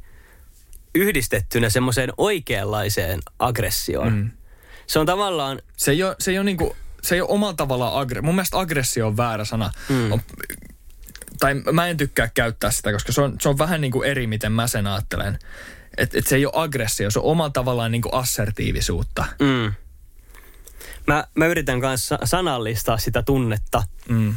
yhdistettynä 0.95 1.69
semmoiseen 1.69 2.10
oikeanlaiseen 2.17 3.19
aggressioon. 3.39 4.13
Mm. 4.13 4.29
Se 4.88 4.99
on 4.99 5.05
tavallaan, 5.05 5.62
Se 5.77 5.91
ei 5.91 6.03
ole, 6.03 6.15
se 6.19 6.31
ei 6.31 6.38
ole, 6.38 6.43
niinku, 6.45 6.75
se 7.01 7.15
ei 7.15 7.21
ole 7.21 7.29
omalla 7.29 7.53
tavallaan 7.53 7.93
agre. 8.01 8.21
Mun 8.21 8.36
mielestä 8.36 8.60
aggressio 8.60 9.08
on 9.08 9.17
väärä 9.17 9.45
sana. 9.45 9.71
Mm. 9.89 10.12
On, 10.12 10.21
tai 11.39 11.53
mä 11.53 11.88
en 11.88 11.97
tykkää 11.97 12.29
käyttää 12.34 12.71
sitä, 12.71 12.91
koska 12.91 13.12
se 13.12 13.21
on, 13.21 13.36
se 13.41 13.49
on 13.49 13.58
vähän 13.58 13.81
niin 13.81 13.91
kuin 13.91 14.10
eri, 14.10 14.27
miten 14.27 14.51
mä 14.51 14.67
sen 14.67 14.88
ajattelen. 14.88 15.39
Että 15.97 16.19
et 16.19 16.27
se 16.27 16.36
ei 16.36 16.45
ole 16.45 16.53
aggressio, 16.55 17.12
se 17.12 17.19
on 17.19 17.25
omalla 17.25 17.49
tavallaan 17.49 17.91
niin 17.91 18.01
kuin 18.01 18.13
assertiivisuutta. 18.13 19.25
mm. 19.39 19.73
mä, 21.08 21.27
mä 21.36 21.47
yritän 21.47 21.81
kanssa 21.81 22.19
sanallistaa 22.23 22.97
sitä 22.97 23.23
tunnetta, 23.23 23.84
Mm. 24.10 24.36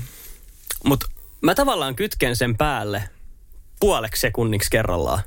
mutta 0.85 1.07
mä 1.41 1.55
tavallaan 1.55 1.97
kytken 1.97 2.37
sen 2.37 2.57
päälle 2.57 3.03
puoleksi 3.81 4.21
sekunniksi 4.21 4.71
kerrallaan. 4.71 5.23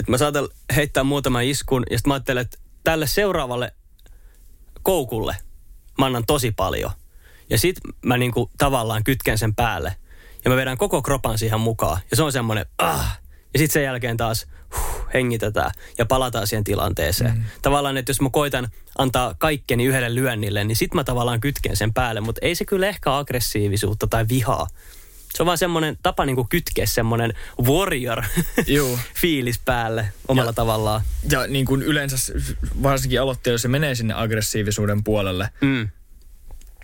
Et 0.00 0.08
mä 0.08 0.18
saatan 0.18 0.48
heittää 0.76 1.04
muutaman 1.04 1.44
iskun 1.44 1.82
ja 1.90 1.98
sitten 1.98 2.10
mä 2.10 2.14
ajattelen, 2.14 2.40
että 2.40 2.58
tälle 2.84 3.06
seuraavalle 3.06 3.72
koukulle 4.82 5.36
mä 5.98 6.06
annan 6.06 6.26
tosi 6.26 6.50
paljon. 6.50 6.90
Ja 7.50 7.58
sit 7.58 7.76
mä 8.04 8.16
niinku 8.16 8.50
tavallaan 8.58 9.04
kytken 9.04 9.38
sen 9.38 9.54
päälle. 9.54 9.96
Ja 10.44 10.50
mä 10.50 10.56
vedän 10.56 10.78
koko 10.78 11.02
kropan 11.02 11.38
siihen 11.38 11.60
mukaan. 11.60 12.00
Ja 12.10 12.16
se 12.16 12.22
on 12.22 12.32
semmoinen, 12.32 12.66
ah. 12.78 13.20
Ja 13.54 13.58
sitten 13.58 13.72
sen 13.72 13.82
jälkeen 13.82 14.16
taas 14.16 14.46
huh, 14.76 15.06
hengitetään 15.14 15.70
ja 15.98 16.06
palataan 16.06 16.46
siihen 16.46 16.64
tilanteeseen. 16.64 17.36
Mm. 17.36 17.44
Tavallaan, 17.62 17.96
että 17.96 18.10
jos 18.10 18.20
mä 18.20 18.30
koitan 18.30 18.68
antaa 18.98 19.34
kaikkeni 19.38 19.84
yhdelle 19.84 20.14
lyönnille, 20.14 20.64
niin 20.64 20.76
sit 20.76 20.94
mä 20.94 21.04
tavallaan 21.04 21.40
kytken 21.40 21.76
sen 21.76 21.94
päälle. 21.94 22.20
Mutta 22.20 22.38
ei 22.42 22.54
se 22.54 22.64
kyllä 22.64 22.86
ehkä 22.86 23.16
aggressiivisuutta 23.16 24.06
tai 24.06 24.28
vihaa. 24.28 24.66
Se 25.34 25.42
on 25.42 25.46
vaan 25.46 25.58
semmoinen 25.58 25.98
tapa 26.02 26.26
niinku 26.26 26.46
kytkeä 26.50 26.86
semmoinen 26.86 27.34
warrior 27.62 28.22
Juu. 28.66 28.98
fiilis 29.20 29.58
päälle 29.64 30.12
omalla 30.28 30.48
Ja- 30.48 30.52
tavallaan. 30.54 31.00
Ja 31.30 31.46
niin 31.46 31.66
kuin 31.66 31.82
yleensä 31.82 32.32
varsinkin 32.82 33.20
aloittelijoilla 33.20 33.62
se 33.62 33.68
menee 33.68 33.94
sinne 33.94 34.14
aggressiivisuuden 34.14 35.04
puolelle. 35.04 35.48
Mm. 35.60 35.88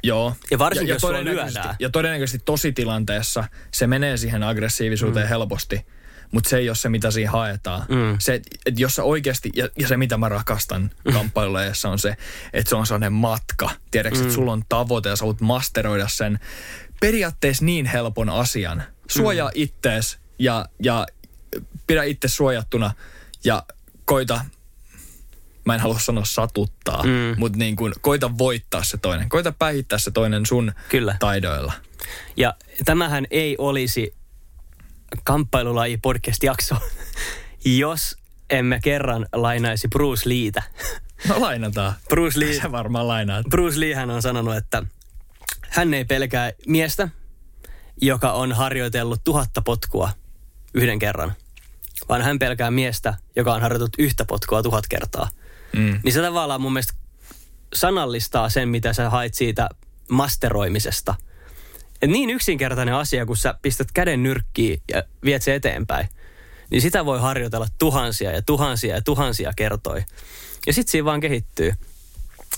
Joo. 0.03 0.37
Ja 0.51 0.59
varsinkin, 0.59 0.93
jos 0.93 1.01
sua 1.01 1.11
todennäköisesti-. 1.11 1.77
Ja 1.79 1.91
todennäköisesti 1.91 2.43
tositilanteessa 2.45 3.45
se 3.71 3.87
menee 3.87 4.17
siihen 4.17 4.43
aggressiivisuuteen 4.43 5.27
mm. 5.27 5.29
helposti, 5.29 5.87
mutta 6.31 6.51
se 6.51 6.57
ei 6.59 6.69
ole 6.69 6.77
se, 6.77 6.89
mitä 6.89 7.11
siinä 7.11 7.31
haetaan. 7.31 7.87
Mm. 7.89 8.17
Se, 8.19 8.35
että 8.35 8.81
jos 8.81 8.95
sä 8.95 9.03
oikeasti, 9.03 9.51
ja, 9.55 9.69
ja 9.79 9.89
se 9.89 9.97
mitä 9.97 10.17
mä 10.17 10.29
rakastan 10.29 10.91
kamppailuleessa 11.13 11.89
on 11.89 11.99
se, 11.99 12.17
että 12.53 12.69
se 12.69 12.77
on 12.77 12.87
sellainen 12.87 13.13
matka. 13.13 13.71
Tiedätkö, 13.91 14.19
mm. 14.19 14.23
että 14.23 14.35
sulla 14.35 14.53
on 14.53 14.63
tavoite 14.69 15.09
ja 15.09 15.17
sä 15.17 15.23
haluat 15.23 15.41
masteroida 15.41 16.09
sen 16.09 16.39
periaatteessa 17.01 17.65
niin 17.65 17.87
helpon 17.87 18.29
asian. 18.29 18.83
Suojaa 19.11 19.49
mm. 19.49 19.53
ittees 19.55 20.19
ja, 20.39 20.67
ja 20.83 21.07
pidä 21.87 22.03
itse 22.03 22.29
suojattuna 22.29 22.91
ja 23.45 23.63
koita 24.05 24.45
mä 25.65 25.75
en 25.75 25.81
halua 25.81 25.99
sanoa 25.99 26.25
satuttaa, 26.25 27.03
Mm. 27.03 27.35
mutta 27.39 27.59
niin 27.59 27.77
kuin, 27.77 27.93
koita 28.01 28.39
voittaa 28.39 28.85
se 28.85 28.97
toinen. 28.97 29.29
Koita 29.29 29.53
päihittää 29.53 29.99
se 29.99 30.11
toinen 30.11 30.47
sun 30.47 30.73
Kyllä. 30.89 31.17
taidoilla. 31.21 31.73
Ja 32.37 32.55
tämähän 32.85 33.27
ei 33.31 33.57
olisi 33.59 34.15
kamppailulaji 35.25 35.97
podcast-jakso, 35.97 36.77
jos 37.79 38.17
emme 38.51 38.81
kerran 38.83 39.27
lainaisi 39.33 39.89
Bruce 39.89 40.29
Leetä. 40.29 40.63
No 41.29 41.41
lainataan. 41.41 41.95
Bruce 42.09 42.41
Lee, 42.41 42.61
Sä 42.61 42.73
varmaan 42.73 43.09
lainaat. 43.09 43.47
Bruce 43.51 43.81
Lee 43.81 43.95
hän 43.95 44.11
on 44.11 44.23
sanonut, 44.23 44.57
että 44.57 44.83
hän 45.77 45.95
ei 45.95 46.05
pelkää 46.05 46.53
miestä, 46.67 47.09
joka 48.01 48.33
on 48.33 48.53
harjoitellut 48.53 49.25
tuhatta 49.25 49.63
potkua 49.63 50.11
yhden 50.75 50.99
kerran, 50.99 51.33
vaan 52.09 52.23
hän 52.23 52.39
pelkää 52.39 52.71
miestä, 52.71 53.15
joka 53.37 53.55
on 53.55 53.61
harjoitellut 53.61 53.99
yhtä 53.99 54.25
potkua 54.25 54.63
tuhat 54.63 54.85
kertaa. 54.89 55.29
Mm. 55.77 56.01
Niin 56.03 56.13
se 56.13 56.23
tavallaan 56.23 56.61
mun 56.61 56.73
mielestä 56.73 56.93
sanallistaa 57.75 58.49
sen, 58.49 58.69
mitä 58.69 58.93
sä 58.93 59.11
hait 59.11 59.35
siitä 59.35 59.69
masteroimisesta. 60.11 61.15
Et 62.03 62.11
niin 62.11 62.31
yksinkertainen 62.31 62.95
asia, 62.95 63.27
kun 63.27 63.37
sä 63.37 63.55
pistät 63.63 63.93
käden 63.95 64.23
nyrkkiin 64.23 64.83
ja 64.93 65.03
viet 65.25 65.43
se 65.43 65.55
eteenpäin, 65.55 66.09
niin 66.71 66.83
sitä 66.83 67.05
voi 67.05 67.21
harjoitella 67.21 67.67
tuhansia 67.79 68.33
ja 68.33 68.43
tuhansia 68.43 68.95
ja 68.95 69.03
tuhansia 69.03 69.53
kertoja. 69.57 70.05
Ja 70.67 70.73
sit 70.73 70.89
siinä 70.89 71.05
vaan 71.05 71.21
kehittyy. 71.21 71.73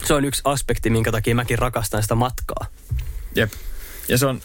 Se 0.04 0.14
on 0.14 0.24
yksi 0.24 0.42
aspekti, 0.44 0.90
minkä 0.90 1.12
takia 1.12 1.34
mäkin 1.34 1.58
rakastan 1.58 2.02
sitä 2.02 2.14
matkaa. 2.14 2.66
Jep. 3.34 3.52
Ja 4.08 4.18
se 4.18 4.26
on 4.26 4.40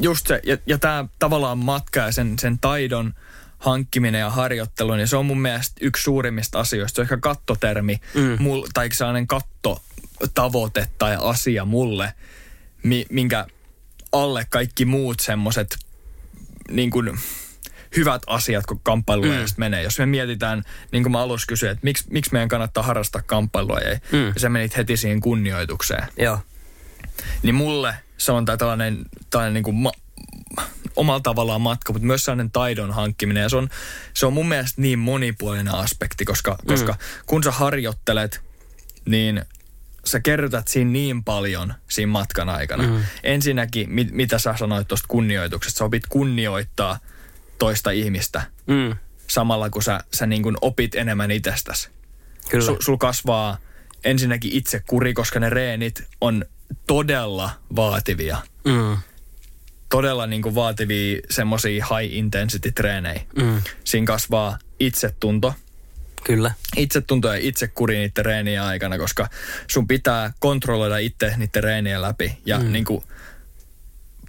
just 0.00 0.26
se, 0.26 0.40
ja, 0.44 0.58
ja 0.66 0.78
tämä 0.78 1.04
tavallaan 1.18 1.58
matka 1.58 2.00
ja 2.00 2.12
sen, 2.12 2.38
sen 2.38 2.58
taidon 2.58 3.14
hankkiminen 3.58 4.20
ja 4.20 4.30
harjoittelu, 4.30 4.94
niin 4.94 5.08
se 5.08 5.16
on 5.16 5.26
mun 5.26 5.40
mielestä 5.40 5.74
yksi 5.80 6.02
suurimmista 6.02 6.60
asioista. 6.60 6.96
Se 6.96 7.00
on 7.00 7.04
ehkä 7.04 7.16
kattotermi, 7.16 8.00
Mm. 8.14 8.36
mul, 8.42 8.66
tai 8.74 8.88
sellainen 8.92 9.26
kattotavoite 9.26 10.88
tai 10.98 11.16
asia 11.20 11.64
mulle, 11.64 12.12
mi, 12.82 13.06
minkä 13.10 13.46
alle 14.12 14.46
kaikki 14.50 14.84
muut 14.84 15.20
semmoiset 15.20 15.78
niin 16.70 16.90
kuin, 16.90 17.18
hyvät 17.96 18.22
asiat, 18.26 18.66
kun 18.66 18.80
kamppailua 18.82 19.26
Mm. 19.26 19.32
mm. 19.32 19.46
menee. 19.56 19.82
Jos 19.82 19.98
me 19.98 20.06
mietitään, 20.06 20.62
niin 20.92 21.02
kuin 21.02 21.12
mä 21.12 21.20
alussa 21.20 21.46
kysyin, 21.46 21.72
että 21.72 21.84
miksi, 21.84 22.04
miksi 22.10 22.32
meidän 22.32 22.48
kannattaa 22.48 22.82
harrastaa 22.82 23.22
kamppailua, 23.26 23.78
ja, 23.78 23.98
mm. 24.12 24.26
ja 24.26 24.40
sä 24.40 24.48
menit 24.48 24.76
heti 24.76 24.96
siihen 24.96 25.20
kunnioitukseen 25.20 26.06
Joo. 26.18 26.38
niin 27.42 27.54
mulle 27.54 27.94
se 28.18 28.32
on 28.32 28.44
tää 28.44 28.56
tällainen, 28.56 28.98
tällainen 29.30 29.54
niin 29.54 29.64
kuin 29.64 29.76
ma- 29.76 29.92
omalla 30.96 31.20
tavallaan 31.20 31.60
matka, 31.60 31.92
mutta 31.92 32.06
myös 32.06 32.24
sellainen 32.24 32.50
taidon 32.50 32.90
hankkiminen. 32.90 33.42
Ja 33.42 33.48
se 33.48 33.56
on, 33.56 33.68
se 34.14 34.26
on 34.26 34.32
mun 34.32 34.48
mielestä 34.48 34.82
niin 34.82 34.98
monipuolinen 34.98 35.74
aspekti, 35.74 36.24
koska, 36.24 36.50
mm. 36.62 36.66
koska 36.66 36.94
kun 37.26 37.42
sä 37.44 37.50
harjoittelet, 37.50 38.40
niin 39.04 39.44
sä 40.04 40.20
kerrytät 40.20 40.68
siinä 40.68 40.90
niin 40.90 41.24
paljon 41.24 41.74
siinä 41.88 42.12
matkan 42.12 42.48
aikana. 42.48 42.82
Mm. 42.82 43.02
Ensinnäkin, 43.22 43.90
mit, 43.90 44.10
mitä 44.12 44.38
sä 44.38 44.54
sanoit 44.58 44.88
tuosta 44.88 45.08
kunnioituksesta, 45.08 45.78
sä 45.78 45.84
opit 45.84 46.02
kunnioittaa 46.08 46.98
toista 47.58 47.90
ihmistä 47.90 48.42
Mm. 48.66 48.96
samalla 49.28 49.70
kun 49.70 49.82
sä, 49.82 50.00
sä 50.14 50.26
niin 50.26 50.42
kuin 50.42 50.56
opit 50.60 50.94
enemmän 50.94 51.30
itsestäsi. 51.30 51.88
Kyllä. 52.50 52.64
Su, 52.64 52.76
sul 52.80 52.96
kasvaa 52.96 53.58
ensinnäkin 54.04 54.52
itse 54.52 54.82
kuri, 54.86 55.14
koska 55.14 55.40
ne 55.40 55.50
reenit 55.50 56.04
on 56.20 56.44
todella 56.86 57.50
vaativia. 57.76 58.38
Mm. 58.64 58.96
Todella 59.88 60.26
niin 60.26 60.42
kuin 60.42 60.54
vaativia 60.54 61.20
semmoisia 61.30 61.86
high 61.86 62.14
intensity 62.14 62.72
treenejä. 62.72 63.20
Mm. 63.36 63.62
Siinä 63.84 64.06
kasvaa 64.06 64.58
itsetunto. 64.80 65.54
Kyllä. 66.24 66.50
Itsetunto 66.76 67.28
ja 67.28 67.40
itsekuri 67.40 67.94
niiden 67.94 68.12
treenien 68.12 68.62
aikana, 68.62 68.98
koska 68.98 69.28
sun 69.66 69.86
pitää 69.86 70.32
kontrolloida 70.38 70.98
itse 70.98 71.26
niiden 71.30 71.50
treenien 71.50 72.02
läpi. 72.02 72.38
Ja 72.46 72.58
mm. 72.58 72.72
niin 72.72 72.84
kuin 72.84 73.04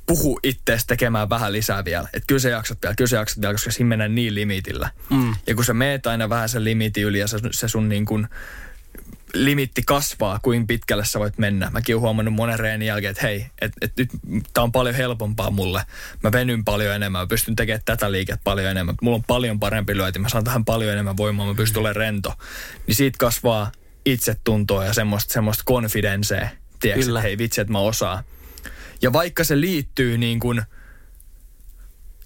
puhu 0.07 0.39
ittees 0.43 0.85
tekemään 0.85 1.29
vähän 1.29 1.53
lisää 1.53 1.85
vielä. 1.85 2.07
Että 2.13 2.27
kyllä 2.27 2.39
sä 2.39 2.49
jaksat 2.49 2.77
vielä, 2.83 2.95
kyllä 2.95 3.09
sä 3.09 3.15
jaksat 3.15 3.41
vielä, 3.41 3.53
koska 3.53 3.71
siinä 3.71 3.87
mennään 3.87 4.15
niin 4.15 4.35
limitillä. 4.35 4.89
Mm. 5.09 5.35
Ja 5.47 5.55
kun 5.55 5.65
sä 5.65 5.73
meet 5.73 6.07
aina 6.07 6.29
vähän 6.29 6.49
sen 6.49 6.63
limitin 6.63 7.03
yli 7.03 7.19
ja 7.19 7.27
se, 7.27 7.37
se 7.51 7.67
sun 7.67 7.89
niin 7.89 8.05
kuin 8.05 8.27
limitti 9.33 9.81
kasvaa, 9.85 10.39
kuin 10.39 10.67
pitkälle 10.67 11.05
sä 11.05 11.19
voit 11.19 11.37
mennä. 11.37 11.69
Mäkin 11.69 11.95
oon 11.95 12.01
huomannut 12.01 12.33
monen 12.33 12.59
reenin 12.59 12.87
jälkeen, 12.87 13.11
että 13.11 13.23
hei, 13.23 13.45
et, 13.61 13.71
et 13.81 13.93
nyt 13.97 14.09
tää 14.53 14.63
on 14.63 14.71
paljon 14.71 14.95
helpompaa 14.95 15.51
mulle. 15.51 15.81
Mä 16.23 16.31
venyn 16.31 16.65
paljon 16.65 16.95
enemmän, 16.95 17.21
mä 17.21 17.27
pystyn 17.27 17.55
tekemään 17.55 17.81
tätä 17.85 18.11
liikettä 18.11 18.43
paljon 18.43 18.67
enemmän. 18.67 18.95
Mulla 19.01 19.15
on 19.15 19.23
paljon 19.23 19.59
parempi 19.59 19.97
lyöti, 19.97 20.19
mä 20.19 20.29
saan 20.29 20.43
tähän 20.43 20.65
paljon 20.65 20.93
enemmän 20.93 21.17
voimaa, 21.17 21.45
mä 21.45 21.53
pystyn 21.53 21.79
olemaan 21.79 21.95
rento. 21.95 22.33
Niin 22.87 22.95
siitä 22.95 23.17
kasvaa 23.17 23.71
itsetuntoa 24.05 24.85
ja 24.85 24.93
semmoista, 24.93 25.33
semmoista 25.33 25.63
konfidenseä. 25.65 26.49
Tiedätkö, 26.79 27.05
että 27.07 27.21
hei 27.21 27.37
vitsi, 27.37 27.61
että 27.61 27.71
mä 27.71 27.79
osaan. 27.79 28.23
Ja 29.01 29.13
vaikka 29.13 29.43
se 29.43 29.61
liittyy 29.61 30.17
niin 30.17 30.39
kuin 30.39 30.61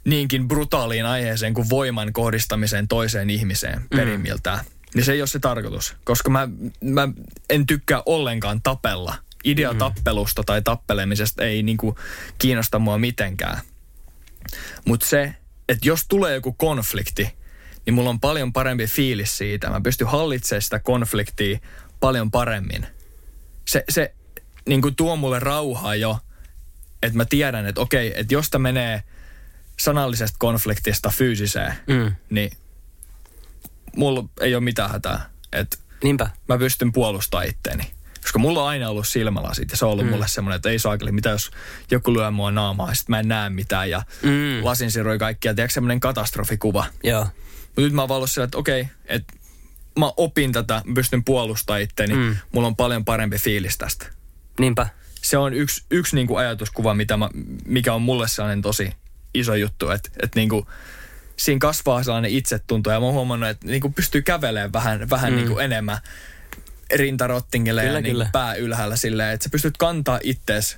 niinkin 0.06 0.48
brutaaliin 0.48 1.06
aiheeseen 1.06 1.54
kuin 1.54 1.70
voiman 1.70 2.14
kohdistamiseen 2.14 2.88
toiseen 2.88 3.30
ihmiseen 3.30 3.86
perimmiltään, 3.90 4.66
niin 4.96 5.06
se 5.06 5.12
ei 5.12 5.22
ole 5.22 5.28
se 5.28 5.40
tarkoitus. 5.40 5.96
Koska 6.04 6.30
mä, 6.30 6.48
mä 6.84 7.10
en 7.50 7.66
tykkää 7.66 8.04
ollenkaan 8.06 8.62
tapella. 8.62 9.16
Idea 9.44 9.74
mm. 9.74 9.80
tappelusta 9.80 10.44
tai 10.44 10.62
tappelemisesta 10.62 11.44
ei 11.44 11.64
niinku 11.64 12.00
kiinnosta 12.38 12.80
mua 12.80 12.98
mitenkään. 12.98 13.62
Mutta 14.86 15.06
se, 15.06 15.36
että 15.70 15.88
jos 15.88 16.06
tulee 16.08 16.36
joku 16.36 16.52
konflikti, 16.54 17.30
niin 17.86 17.94
mulla 17.94 18.10
on 18.10 18.20
paljon 18.20 18.54
parempi 18.54 18.88
fiilis 18.88 19.38
siitä. 19.38 19.70
Mä 19.70 19.82
pystyn 19.82 20.08
hallitsemaan 20.08 20.62
sitä 20.62 20.80
konfliktia 20.80 21.60
paljon 22.00 22.32
paremmin. 22.32 22.88
Se, 23.68 23.84
se 23.90 24.14
niin 24.68 24.82
kuin 24.82 24.96
tuo 24.96 25.16
mulle 25.16 25.40
rauhaa 25.40 25.96
jo, 25.96 26.20
että 27.04 27.18
mä 27.18 27.26
tiedän, 27.26 27.66
että 27.66 27.82
okei, 27.82 28.14
että 28.16 28.34
jos 28.34 28.50
tämä 28.50 28.64
menee 28.64 29.04
sanallisesta 29.80 30.36
konfliktista 30.40 31.10
fyysiseen, 31.10 31.74
Mm. 31.88 32.16
niin 32.30 32.52
mulla 33.96 34.24
ei 34.42 34.56
ole 34.56 34.64
mitään 34.64 34.92
hätää. 34.92 35.30
Että 35.54 35.78
Niinpä. 36.04 36.30
mä 36.48 36.58
pystyn 36.58 36.92
puolustamaan 36.92 37.48
itteeni. 37.48 37.84
Koska 38.22 38.40
mulla 38.40 38.62
on 38.64 38.70
aina 38.70 38.90
ollut 38.90 39.08
silmälasit 39.08 39.72
ja 39.72 39.78
se 39.78 39.86
on 39.86 39.92
ollut 39.92 40.06
mm. 40.06 40.12
mulle 40.12 40.28
semmoinen, 40.28 40.56
että 40.56 40.70
ei 40.70 40.80
saakeli, 40.80 41.12
mitä 41.12 41.30
jos 41.30 41.52
joku 41.92 42.14
lyö 42.14 42.32
mua 42.32 42.52
naamaa 42.52 42.90
ja 42.90 42.96
sit 42.96 43.10
mä 43.10 43.20
en 43.20 43.28
näe 43.28 43.50
mitään 43.50 43.90
ja 43.90 44.04
Mm. 44.24 44.30
mm. 44.30 44.66
lasinsiroi 44.66 45.20
kaikkia. 45.20 45.54
Tiedätkö 45.54 45.74
semmoinen 45.74 46.00
katastrofikuva. 46.00 46.86
Joo. 47.04 47.28
Mutta 47.66 47.82
nyt 47.82 47.94
mä 47.94 48.04
oon 48.04 48.28
sillä, 48.28 48.46
että 48.46 48.58
okei, 48.58 48.88
että 49.06 49.34
mä 50.00 50.12
opin 50.18 50.52
tätä, 50.52 50.82
mä 50.86 50.94
pystyn 50.94 51.24
puolustamaan 51.24 51.82
itteeni. 51.82 52.14
Mm. 52.16 52.36
Mulla 52.52 52.68
on 52.68 52.76
paljon 52.76 53.06
parempi 53.06 53.38
fiilis 53.38 53.78
tästä. 53.78 54.06
Niinpä. 54.60 54.88
Se 55.22 55.38
on 55.38 55.54
yksi, 55.54 55.84
yksi 55.92 56.16
niinku 56.16 56.36
ajatuskuva, 56.36 56.94
mitä 56.94 57.18
mä, 57.18 57.30
mikä 57.66 57.94
on 57.94 58.02
mulle 58.02 58.28
sellainen 58.28 58.62
tosi 58.62 58.94
iso 59.34 59.56
juttu, 59.56 59.90
että 59.90 60.10
et 60.24 60.36
niinku, 60.36 60.68
siinä 61.38 61.60
kasvaa 61.60 62.04
sellainen 62.04 62.32
itsetunto 62.32 62.92
ja 62.92 63.00
mä 63.00 63.06
oon 63.06 63.16
huomannut, 63.16 63.50
että 63.50 63.68
niinku 63.68 63.90
pystyy 63.90 64.22
kävelemään 64.22 64.74
vähän, 64.74 65.10
vähän 65.10 65.34
mm. 65.34 65.38
niinku 65.38 65.60
enemmän 65.60 65.98
rintarottingille 66.96 67.82
Kyllä, 67.82 67.94
ja 67.94 68.02
niinku 68.02 68.16
kyllä. 68.16 68.30
pää 68.32 68.56
ylhäällä 68.56 68.96
silleen, 68.96 69.34
että 69.34 69.44
sä 69.44 69.50
pystyt 69.50 69.78
kantaa 69.78 70.20
ittees 70.24 70.78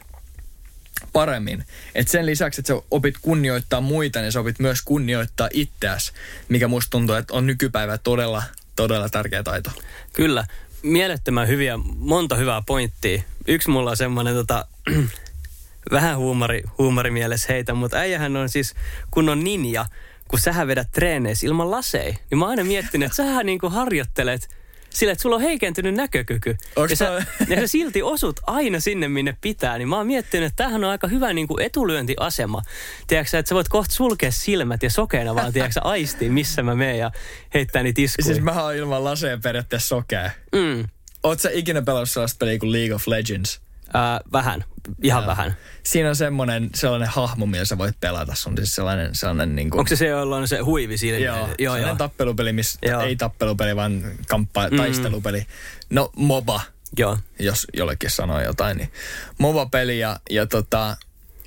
paremmin. 1.14 1.66
Et 1.96 2.08
sen 2.08 2.26
lisäksi, 2.26 2.62
että 2.62 2.74
sä 2.74 2.82
opit 2.92 3.16
kunnioittaa 3.22 3.82
muita, 3.82 4.22
niin 4.22 4.32
sä 4.32 4.40
opit 4.40 4.60
myös 4.60 4.82
kunnioittaa 4.82 5.50
itseäsi, 5.54 6.12
mikä 6.50 6.68
musta 6.68 6.90
tuntuu, 6.90 7.16
että 7.16 7.34
on 7.34 7.48
nykypäivä 7.48 7.98
todella, 7.98 8.44
todella 8.76 9.10
tärkeä 9.10 9.44
taito. 9.44 9.72
Kyllä. 10.14 10.46
Mielettömän 10.84 11.48
hyviä, 11.48 11.78
monta 11.96 12.36
hyvää 12.36 12.62
pointtia. 12.66 13.22
Yksi 13.48 13.70
mulla 13.70 13.90
on 13.90 13.98
semmoinen 13.98 14.34
tota, 14.34 14.66
vähän 15.92 16.18
huumori, 16.18 16.64
huumorimielessä 16.78 17.54
heitä, 17.54 17.74
mutta 17.74 17.98
äijähän 17.98 18.36
on 18.36 18.50
siis 18.50 18.74
kunnon 19.12 19.44
ninja, 19.44 19.86
kun 20.28 20.40
sähän 20.40 20.68
vedät 20.68 20.92
treeneissä 20.92 21.48
ilman 21.48 21.72
laseja. 21.72 22.16
Niin 22.30 22.38
mä 22.38 22.46
oon 22.46 22.50
aina 22.50 22.64
miettinyt, 22.64 23.06
että 23.06 23.16
sähän 23.16 23.46
niinku 23.46 23.70
harjoittelet 23.70 24.50
sillä, 24.94 25.12
että 25.12 25.22
sulla 25.22 25.36
on 25.36 25.42
heikentynyt 25.42 25.96
näkökyky. 25.96 26.56
Onks 26.76 26.92
Ja 26.92 26.96
sä, 26.96 27.26
ja 27.50 27.56
sä 27.60 27.68
silti 27.68 28.02
osut 28.02 28.40
aina 28.48 28.80
sinne, 28.80 29.08
minne 29.08 29.38
pitää. 29.42 29.78
Niin 29.78 29.88
mä 29.88 29.98
oon 29.98 30.08
miettinyt, 30.08 30.48
että 30.48 30.64
tämähän 30.64 30.84
on 30.84 30.90
aika 30.90 31.08
hyvä 31.08 31.34
niinku 31.34 31.58
etulyöntiasema. 31.60 32.62
Tiedätkö 33.08 33.40
että 33.40 33.50
sä 33.50 33.56
voit 33.56 33.70
kohta 33.70 33.94
sulkea 33.94 34.32
silmät 34.32 34.84
ja 34.84 34.90
sokeena 34.90 35.36
vaan, 35.36 35.54
tiedätkö 35.54 35.80
aistii, 35.84 36.30
missä 36.30 36.64
mä 36.64 36.76
menen 36.76 36.98
ja 36.98 37.12
heittää 37.54 37.84
niitä 37.84 38.02
iskuja. 38.02 38.26
Siis 38.26 38.42
mä 38.42 38.64
oon 38.64 38.76
ilman 38.76 39.04
laseja 39.04 39.38
periaatteessa 39.44 39.88
sokea. 39.88 40.32
Mm. 40.56 40.88
Oot 41.24 41.40
sä 41.40 41.50
ikinä 41.54 41.82
pelannut 41.82 42.10
sellaista 42.10 42.38
peliä 42.40 42.60
kuin 42.60 42.72
League 42.72 42.96
of 42.96 43.08
Legends? 43.08 43.60
Ää, 43.94 44.20
vähän, 44.32 44.64
ihan 45.04 45.22
Joo. 45.24 45.28
vähän. 45.28 45.56
Siinä 45.84 46.10
on 46.10 46.16
semmoinen 46.16 46.70
sellainen 46.76 47.10
hahmo, 47.10 47.46
millä 47.46 47.66
sä 47.66 47.78
voit 47.78 48.00
pelata. 48.00 48.36
Se 48.36 48.50
on 48.50 48.58
siis 48.58 48.76
sellainen, 48.76 49.16
sellainen 49.16 49.56
niin 49.56 49.70
kuin, 49.70 49.80
Onko 49.80 49.90
se 49.90 49.96
se, 49.96 50.08
jolla 50.08 50.36
on 50.38 50.48
se 50.48 50.60
huivi 50.60 50.98
siinä? 50.98 51.18
Joo, 51.18 51.38
joo, 51.38 51.48
sellainen 51.58 51.88
joo. 51.88 51.96
tappelupeli, 51.96 52.54
missä, 52.54 52.80
Joo. 52.82 53.02
ei 53.02 53.16
tappelupeli, 53.16 53.76
vaan 53.76 54.04
kamppa, 54.28 54.68
Mm. 54.72 54.78
taistelupeli. 54.78 55.46
No, 55.90 56.12
MOBA, 56.16 56.62
joo. 56.98 57.18
jos 57.40 57.68
jollekin 57.78 58.10
sanoo 58.12 58.42
jotain, 58.42 58.78
niin 58.78 58.92
MOBA-peli 59.38 60.00
ja, 60.00 60.20
ja 60.30 60.46
tota, 60.46 60.98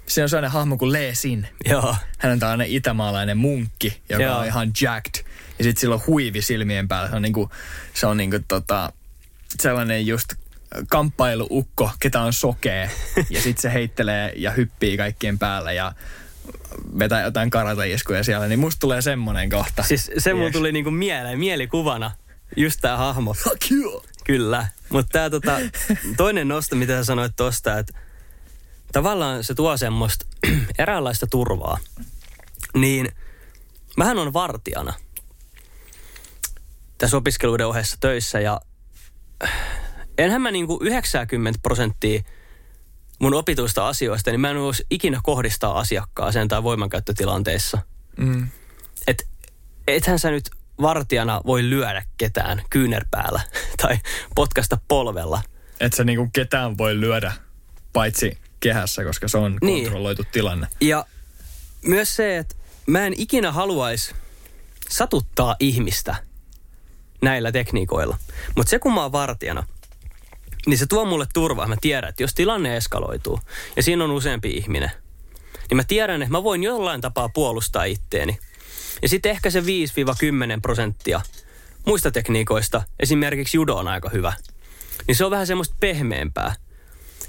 siinä 0.06 0.24
on 0.24 0.28
sellainen 0.28 0.50
hahmo 0.50 0.76
kuin 0.76 0.92
Lee 0.92 1.14
Sin. 1.14 1.48
Joo. 1.64 1.96
Hän 2.18 2.32
on 2.32 2.38
tällainen 2.38 2.66
itämaalainen 2.70 3.36
munkki, 3.38 4.02
joka 4.08 4.22
Joo. 4.24 4.38
on 4.38 4.46
ihan 4.46 4.72
jacked. 4.82 5.24
Ja 5.58 5.64
sitten 5.64 5.80
sillä 5.80 5.94
on 5.94 6.02
huivi 6.06 6.42
silmien 6.42 6.88
päällä. 6.88 7.10
Se 7.10 7.16
on 7.16 7.22
niinku, 7.22 7.50
se 7.94 8.06
on 8.06 8.16
niinku 8.16 8.36
tota, 8.48 8.92
sellainen 9.62 10.06
just 10.06 10.28
kamppailuukko, 10.88 11.90
ketä 12.00 12.20
on 12.20 12.32
sokee. 12.32 12.90
ja 13.30 13.42
sitten 13.42 13.62
se 13.62 13.72
heittelee 13.72 14.32
ja 14.36 14.50
hyppii 14.50 14.96
kaikkien 14.96 15.38
päällä 15.38 15.72
ja 15.72 15.92
vetää 16.98 17.22
jotain 17.22 17.50
karataiskuja 17.50 18.24
siellä. 18.24 18.48
Niin 18.48 18.58
musta 18.58 18.80
tulee 18.80 19.02
semmonen 19.02 19.50
kohta. 19.50 19.82
Siis 19.82 20.10
se 20.18 20.34
mun 20.34 20.52
tuli 20.52 20.72
niinku 20.72 20.90
mieleen, 20.90 21.38
mielikuvana, 21.38 22.10
just 22.56 22.80
tää 22.80 22.96
hahmo. 22.96 23.34
Fuck 23.34 23.70
you! 23.70 24.04
Kyllä, 24.24 24.66
mutta 24.88 25.12
tämä 25.12 25.30
tota, 25.30 25.58
toinen 26.16 26.48
nosto, 26.48 26.76
mitä 26.76 26.92
sä 26.92 27.04
sanoit 27.04 27.32
tosta, 27.36 27.78
että 27.78 27.98
tavallaan 28.92 29.44
se 29.44 29.54
tuo 29.54 29.76
semmoista 29.76 30.26
eräänlaista 30.78 31.26
turvaa. 31.26 31.78
Niin 32.74 33.08
mähän 33.96 34.18
on 34.18 34.32
vartijana 34.32 34.94
tässä 36.98 37.16
opiskeluiden 37.16 37.66
ohessa 37.66 37.96
töissä 38.00 38.40
ja 38.40 38.60
enhän 40.18 40.42
mä 40.42 40.50
niinku 40.50 40.78
90 40.82 41.60
prosenttia 41.62 42.22
mun 43.18 43.34
opituista 43.34 43.88
asioista, 43.88 44.30
niin 44.30 44.40
mä 44.40 44.50
en 44.50 44.58
voisi 44.60 44.86
ikinä 44.90 45.20
kohdistaa 45.22 45.78
asiakkaaseen 45.78 46.48
tai 46.48 46.62
voimankäyttötilanteissa. 46.62 47.78
Mm. 48.18 48.48
Et 49.06 49.28
ethän 49.88 50.18
sä 50.18 50.30
nyt 50.30 50.50
vartijana 50.80 51.40
voi 51.46 51.62
lyödä 51.70 52.04
ketään 52.18 52.62
kyynärpäällä 52.70 53.40
tai 53.82 53.98
potkasta 54.34 54.78
polvella. 54.88 55.42
Et 55.80 55.92
sä 55.92 56.04
niinku 56.04 56.28
ketään 56.32 56.78
voi 56.78 57.00
lyödä 57.00 57.32
paitsi 57.92 58.38
kehässä, 58.60 59.04
koska 59.04 59.28
se 59.28 59.38
on 59.38 59.58
Niin. 59.62 59.84
kontrolloitu 59.84 60.24
tilanne. 60.32 60.66
Ja 60.80 61.06
myös 61.82 62.16
se, 62.16 62.38
että 62.38 62.54
mä 62.86 63.06
en 63.06 63.14
ikinä 63.16 63.52
haluaisi 63.52 64.14
satuttaa 64.90 65.56
ihmistä 65.60 66.16
näillä 67.22 67.52
tekniikoilla. 67.52 68.18
Mutta 68.56 68.70
se 68.70 68.78
kun 68.78 68.94
mä 68.94 69.02
oon 69.02 69.12
vartijana, 69.12 69.66
niin 70.66 70.78
se 70.78 70.86
tuo 70.86 71.04
mulle 71.04 71.26
turvaa. 71.34 71.68
Mä 71.68 71.76
tiedän, 71.80 72.10
että 72.10 72.22
jos 72.22 72.34
tilanne 72.34 72.76
eskaloituu 72.76 73.40
ja 73.76 73.82
siinä 73.82 74.04
on 74.04 74.10
useampi 74.10 74.50
ihminen, 74.50 74.90
niin 75.70 75.76
mä 75.76 75.84
tiedän, 75.84 76.22
että 76.22 76.32
mä 76.32 76.42
voin 76.42 76.62
jollain 76.62 77.00
tapaa 77.00 77.28
puolustaa 77.28 77.84
itteeni. 77.84 78.38
Ja 79.02 79.08
sitten 79.08 79.32
ehkä 79.32 79.50
se 79.50 79.60
5-10 79.60 79.64
prosenttia 80.62 81.20
muista 81.86 82.10
tekniikoista, 82.10 82.82
esimerkiksi 83.00 83.56
judo 83.56 83.74
on 83.74 83.88
aika 83.88 84.08
hyvä, 84.08 84.32
niin 85.06 85.16
se 85.16 85.24
on 85.24 85.30
vähän 85.30 85.46
semmoista 85.46 85.76
pehmeämpää 85.80 86.54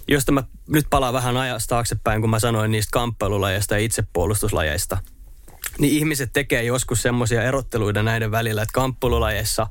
josta 0.08 0.32
mä 0.32 0.44
nyt 0.68 0.86
palaan 0.90 1.14
vähän 1.14 1.38
ajasta 1.38 1.70
taaksepäin, 1.76 2.22
kun 2.22 2.30
mä 2.30 2.40
sanoin 2.40 2.72
niistä 2.72 2.92
kamppailulajeista 2.92 3.76
ja 3.76 3.80
itsepuolustuslajeista. 3.80 4.98
Niin 5.80 5.94
ihmiset 5.94 6.30
tekee 6.34 6.64
joskus 6.64 7.02
semmoisia 7.02 7.44
erotteluita 7.44 8.04
näiden 8.04 8.32
välillä, 8.32 8.62
että 8.62 8.74
kamppailulajeissa, 8.74 9.68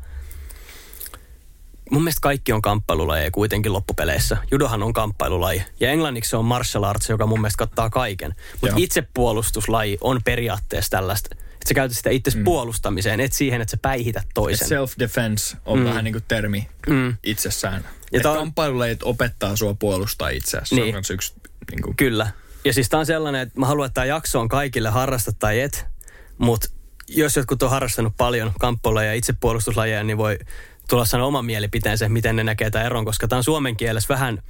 mun 1.90 2.02
mielestä 2.02 2.20
kaikki 2.20 2.52
on 2.52 2.62
kamppailulajeja 2.62 3.30
kuitenkin 3.30 3.72
loppupeleissä. 3.72 4.36
Judohan 4.50 4.82
on 4.82 4.92
kamppailulaji. 4.92 5.62
Ja 5.80 5.90
englanniksi 5.90 6.30
se 6.30 6.36
on 6.36 6.44
martial 6.44 6.82
arts, 6.84 7.08
joka 7.08 7.26
mun 7.26 7.40
mielestä 7.40 7.58
kattaa 7.58 7.90
kaiken. 7.90 8.34
Mutta 8.60 8.76
itsepuolustuslaji 8.78 9.98
on 10.00 10.20
periaatteessa 10.24 10.90
tällaista, 10.90 11.28
että 11.32 11.68
sä 11.68 11.74
käytät 11.74 11.96
sitä 11.96 12.10
itse 12.10 12.30
puolustamiseen, 12.44 13.20
et 13.20 13.32
siihen, 13.32 13.60
että 13.60 13.70
sä 13.70 13.76
päihität 13.82 14.26
toisen. 14.34 14.68
Self-defense 14.68 15.56
on 15.66 15.78
mm. 15.78 15.84
vähän 15.84 16.04
niin 16.04 16.14
kuin 16.14 16.24
termi 16.28 16.68
Mm. 16.86 17.16
itsessään. 17.24 17.84
Ja 18.12 18.30
on- 18.30 18.36
kamppailulajit 18.36 19.02
opettaa 19.02 19.56
sua 19.56 19.74
puolustaa 19.74 20.28
itseäsi. 20.28 20.68
Se 20.68 20.74
Niin. 20.74 20.86
on 20.86 20.92
kans 20.92 21.10
yksi 21.10 21.34
niin 21.70 21.82
kuin, 21.82 21.96
Kyllä. 21.96 22.30
Ja 22.64 22.72
siis 22.72 22.88
tää 22.88 23.00
on 23.00 23.06
sellainen, 23.06 23.40
että 23.40 23.60
mä 23.60 23.66
haluan, 23.66 23.86
että 23.86 23.94
tämä 23.94 24.04
jakso 24.04 24.40
on 24.40 24.48
kaikille 24.48 24.88
harrasta 24.88 25.32
tai 25.32 25.60
et, 25.60 25.86
mutta 26.38 26.68
jos 27.08 27.36
jotkut 27.36 27.62
on 27.62 27.70
harrastanut 27.70 28.16
paljon 28.16 28.52
kamppailua 28.60 29.04
ja 29.04 29.14
itsepuolustuslajeja, 29.14 30.04
niin 30.04 30.18
voi 30.18 30.38
tulla 30.88 31.04
sanoa 31.04 31.26
oman 31.26 31.44
mielipiteensä, 31.44 32.08
miten 32.08 32.36
ne 32.36 32.44
näkee 32.44 32.70
tämän 32.70 32.86
eron, 32.86 33.04
koska 33.04 33.28
tämä 33.28 33.36
on 33.36 33.44
suomen 33.44 33.76
kielessä 33.76 34.14
vähän, 34.14 34.42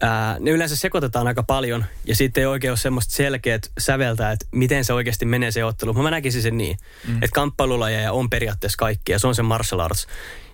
ää, 0.00 0.36
ne 0.40 0.50
yleensä 0.50 0.76
sekoitetaan 0.76 1.26
aika 1.26 1.42
paljon 1.42 1.84
ja 2.04 2.16
sitten 2.16 2.40
ei 2.40 2.46
oikein 2.46 2.70
ole 2.70 2.78
semmoista 2.78 3.14
selkeät 3.14 3.70
säveltä, 3.78 4.32
että 4.32 4.46
miten 4.50 4.84
se 4.84 4.92
oikeasti 4.92 5.24
menee 5.24 5.50
se 5.50 5.64
ottelu. 5.64 5.94
Mä 5.94 6.10
näkisin 6.10 6.42
sen 6.42 6.58
niin, 6.58 6.76
mm. 7.08 7.14
että 7.14 7.34
kamppailulajeja 7.34 8.12
on 8.12 8.30
periaatteessa 8.30 8.78
kaikki 8.78 9.12
ja 9.12 9.18
se 9.18 9.26
on 9.26 9.34
se 9.34 9.42
martial 9.42 9.80
arts. 9.80 10.06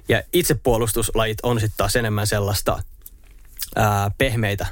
Ja 0.08 0.22
itsepuolustuslajit 0.32 1.38
on 1.42 1.60
sitten 1.60 1.76
taas 1.76 1.96
enemmän 1.96 2.26
sellaista 2.26 2.82
ää, 3.76 4.10
pehmeitä, 4.18 4.66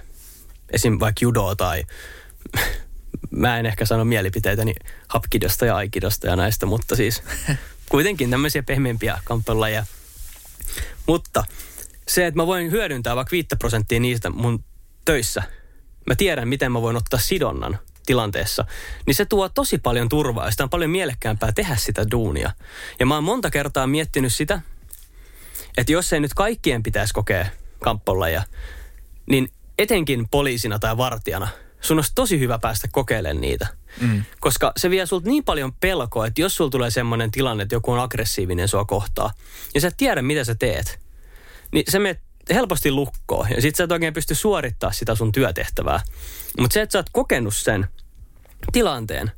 esim. 0.71 0.97
vaikka 1.01 1.19
judoa 1.23 1.57
tai 1.57 1.85
mä 3.31 3.59
en 3.59 3.67
ehkä 3.67 3.87
sano 3.87 4.05
mielipiteitäni 4.05 4.75
hapkidosta 5.09 5.67
ja 5.67 5.77
aikidosta 5.77 6.27
ja 6.27 6.37
näistä, 6.37 6.67
mutta 6.67 6.97
siis 6.97 7.23
kuitenkin 7.91 8.31
tämmöisiä 8.31 8.63
pehmeämpiä 8.63 9.19
kamppailulajeja. 9.25 9.87
Mutta 11.07 11.45
se, 12.09 12.27
että 12.27 12.41
mä 12.41 12.47
voin 12.47 12.71
hyödyntää 12.71 13.17
vaikka 13.17 13.33
5 13.33 13.49
prosenttia 13.59 14.01
niistä 14.01 14.31
mun 14.31 14.65
töissä, 15.05 15.43
mä 16.07 16.15
tiedän, 16.15 16.49
miten 16.49 16.73
mä 16.73 16.83
voin 16.83 16.97
ottaa 16.97 17.21
sidonnan 17.21 17.79
tilanteessa, 18.07 18.65
niin 19.07 19.15
se 19.15 19.25
tuo 19.25 19.49
tosi 19.49 19.79
paljon 19.79 20.09
turvaa 20.09 20.45
ja 20.45 20.51
sitä 20.51 20.65
on 20.65 20.71
paljon 20.71 20.91
mielekkäämpää 20.91 21.53
tehdä 21.53 21.77
sitä 21.77 22.11
duunia. 22.11 22.51
Ja 23.01 23.07
mä 23.07 23.15
oon 23.15 23.25
monta 23.25 23.51
kertaa 23.51 23.87
miettinyt 23.87 24.35
sitä, 24.35 24.61
että 25.77 25.93
jos 25.93 26.13
ei 26.13 26.21
nyt 26.21 26.35
kaikkien 26.35 26.83
pitäisi 26.83 27.15
kokea 27.15 27.47
kamppailulajeja, 27.81 28.43
niin 29.31 29.49
etenkin 29.79 30.29
poliisina 30.29 30.79
tai 30.79 30.97
vartijana, 30.97 31.49
sun 31.81 31.99
olisi 31.99 32.13
tosi 32.15 32.39
hyvä 32.39 32.59
päästä 32.59 32.89
kokeilemaan 32.93 33.41
niitä. 33.41 33.67
Mm. 34.01 34.25
Koska 34.41 34.73
se 34.77 34.91
vie 34.91 35.07
sulta 35.07 35.29
niin 35.29 35.45
paljon 35.45 35.73
pelkoa, 35.73 36.27
että 36.27 36.41
jos 36.41 36.57
sulla 36.57 36.71
tulee 36.71 36.91
semmoinen 36.91 37.31
tilanne, 37.31 37.63
että 37.63 37.75
joku 37.75 37.93
on 37.93 38.01
aggressiivinen 38.01 38.69
sua 38.69 38.85
kohtaa, 38.85 39.33
ja 39.75 39.81
sä 39.81 39.89
et 39.89 39.97
tiedä, 39.97 40.23
mitä 40.23 40.45
sä 40.45 40.55
teet, 40.55 40.99
niin 41.73 41.85
se 41.89 41.99
menee 41.99 42.21
helposti 42.55 42.91
lukkoon. 42.91 43.49
Ja 43.51 43.63
sit 43.63 43.75
sä 43.75 43.85
et 43.85 43.93
oikein 43.93 44.15
pysty 44.15 44.35
suorittamaan 44.35 44.95
sitä 44.95 45.15
sun 45.15 45.33
työtehtävää. 45.33 46.01
Mutta 46.61 46.75
se, 46.75 46.83
että 46.83 46.93
sä 46.93 46.99
oot 46.99 47.11
kokenut 47.13 47.57
sen 47.57 47.87
tilanteen, 48.73 49.33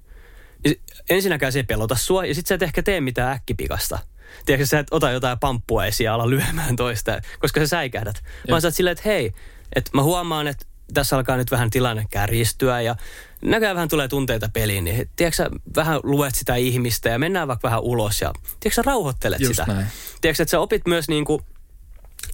niin 0.65 0.81
ensinnäkään 1.11 1.53
se 1.53 1.59
ei 1.59 1.63
pelota 1.63 1.97
sua, 1.97 2.25
ja 2.25 2.35
sit 2.35 2.47
sä 2.47 2.55
et 2.55 2.63
ehkä 2.63 2.83
tee 2.83 3.01
mitään 3.01 3.33
äkkipikasta. 3.33 3.99
Tiedätkö, 4.47 4.67
sä 4.67 4.79
et 4.79 4.87
ota 4.91 5.11
jotain 5.11 5.39
pamppua 5.39 5.87
esiin 5.87 6.05
ja 6.05 6.15
ala 6.15 6.31
lyömään 6.31 6.77
toista, 6.77 7.21
koska 7.39 7.61
sä 7.61 7.67
säikähdät. 7.67 8.23
Vaan 8.51 8.61
sä 8.61 8.69
oot 8.69 8.75
silleen, 8.75 8.93
että 8.93 9.09
hei, 9.09 9.33
että 9.77 9.91
mä 9.95 10.03
huomaan, 10.03 10.47
että 10.47 10.67
tässä 10.95 11.17
alkaa 11.17 11.37
nyt 11.37 11.51
vähän 11.51 11.71
tilanne 11.71 12.07
kärjistyä 12.11 12.81
ja 12.81 12.97
näköjään 13.43 13.77
vähän 13.77 13.89
tulee 13.89 14.09
tunteita 14.09 14.51
peliin, 14.53 14.85
niin 14.85 15.11
tiedätkö, 15.17 15.51
vähän 15.77 16.01
luet 16.03 16.35
sitä 16.35 16.57
ihmistä 16.57 17.09
ja 17.09 17.19
mennään 17.19 17.49
vaikka 17.49 17.69
vähän 17.69 17.81
ulos 17.81 18.21
ja 18.21 18.33
tiedätkö, 18.61 18.83
rauhoittelet 18.83 19.41
Just 19.41 19.53
sitä. 19.53 19.73
näin. 19.73 19.87
Tiedätkö, 20.21 20.43
että 20.43 20.51
sä 20.51 20.61
opit 20.61 20.87
myös 20.87 21.09
niin 21.09 21.25
kuin 21.25 21.43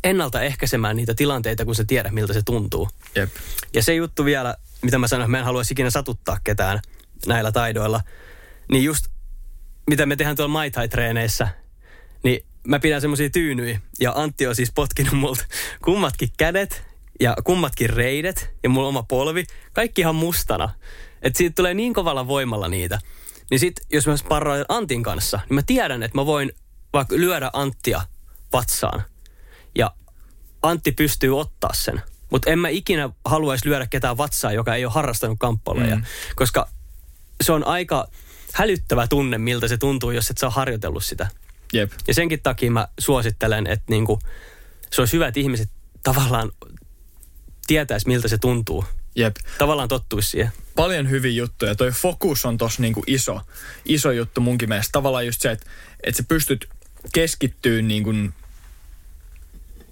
ennaltaehkäisemään 0.04 0.96
niitä 0.96 1.14
tilanteita, 1.14 1.64
kun 1.64 1.74
sä 1.74 1.84
tiedät, 1.84 2.12
miltä 2.12 2.32
se 2.32 2.42
tuntuu. 2.42 2.88
jep. 3.14 3.30
Ja 3.74 3.82
se 3.82 3.94
juttu 3.94 4.24
vielä, 4.24 4.56
mitä 4.82 4.98
mä 4.98 5.08
sanoin, 5.08 5.30
mä 5.30 5.38
en 5.38 5.44
haluaisi 5.44 5.74
ikinä 5.74 5.90
satuttaa 5.90 6.38
ketään 6.44 6.80
näillä 7.26 7.52
taidoilla, 7.52 8.00
niin 8.72 8.84
just 8.84 9.06
mitä 9.90 10.06
me 10.06 10.16
tehdään 10.16 10.36
tuolla 10.36 10.52
Mai 10.52 10.70
Tai-treeneissä, 10.70 11.48
niin 12.22 12.46
mä 12.66 12.78
pidän 12.78 13.00
semmoisia 13.00 13.30
tyynyjä. 13.30 13.80
Ja 14.00 14.12
Antti 14.16 14.46
on 14.46 14.56
siis 14.56 14.72
potkinut 14.74 15.12
multa 15.12 15.44
kummatkin 15.84 16.28
kädet 16.36 16.84
ja 17.20 17.36
kummatkin 17.44 17.90
reidet 17.90 18.50
ja 18.62 18.68
mulla 18.68 18.88
oma 18.88 19.02
polvi, 19.02 19.44
kaikki 19.72 20.00
ihan 20.00 20.14
mustana. 20.14 20.70
Että 21.22 21.38
siitä 21.38 21.54
tulee 21.54 21.74
niin 21.74 21.94
kovalla 21.94 22.28
voimalla 22.28 22.68
niitä. 22.68 22.98
Niin 23.50 23.60
sit, 23.60 23.80
jos 23.92 24.06
mä 24.06 24.16
sparroin 24.16 24.64
Antin 24.68 25.02
kanssa, 25.02 25.40
niin 25.48 25.54
mä 25.54 25.62
tiedän, 25.62 26.02
että 26.02 26.18
mä 26.18 26.26
voin 26.26 26.52
vaikka 26.92 27.16
lyödä 27.16 27.50
Anttia 27.52 28.02
vatsaan. 28.52 29.02
Ja 29.74 29.90
Antti 30.62 30.92
pystyy 30.92 31.40
ottaa 31.40 31.70
sen. 31.74 32.02
Mutta 32.30 32.50
en 32.50 32.58
mä 32.58 32.68
ikinä 32.68 33.10
haluaisi 33.24 33.68
lyödä 33.68 33.86
ketään 33.86 34.16
vatsaa, 34.18 34.52
joka 34.52 34.74
ei 34.74 34.84
ole 34.84 34.92
harrastanut 34.92 35.38
kamppailuja. 35.40 35.96
Mm. 35.96 36.04
Koska 36.36 36.68
se 37.40 37.52
on 37.52 37.66
aika 37.66 38.08
hälyttävä 38.52 39.06
tunne, 39.06 39.38
miltä 39.38 39.68
se 39.68 39.76
tuntuu, 39.76 40.10
jos 40.10 40.30
et 40.30 40.38
sä 40.38 40.50
harjoitellut 40.50 41.04
sitä. 41.04 41.28
Jep. 41.72 41.92
Ja 42.08 42.14
senkin 42.14 42.42
takia 42.42 42.70
mä 42.70 42.88
suosittelen, 42.98 43.66
että 43.66 43.84
niinku, 43.88 44.18
se 44.90 45.00
olisi 45.00 45.12
hyvä, 45.12 45.26
että 45.26 45.40
ihmiset 45.40 45.70
tavallaan 46.02 46.52
tietäisi, 47.66 48.06
miltä 48.06 48.28
se 48.28 48.38
tuntuu. 48.38 48.84
Jep. 49.16 49.36
Tavallaan 49.58 49.88
tottuisi 49.88 50.30
siihen. 50.30 50.52
Paljon 50.76 51.10
hyviä 51.10 51.30
juttuja. 51.30 51.74
Toi 51.74 51.90
fokus 51.90 52.44
on 52.44 52.58
tossa 52.58 52.82
niinku 52.82 53.02
iso, 53.06 53.40
iso 53.84 54.10
juttu 54.10 54.40
munkin 54.40 54.68
mielestä. 54.68 54.92
Tavallaan 54.92 55.26
just 55.26 55.40
se, 55.40 55.50
että, 55.50 55.66
että 56.02 56.16
sä 56.16 56.24
pystyt 56.28 56.68
keskittyä 57.12 57.82
niinku 57.82 58.12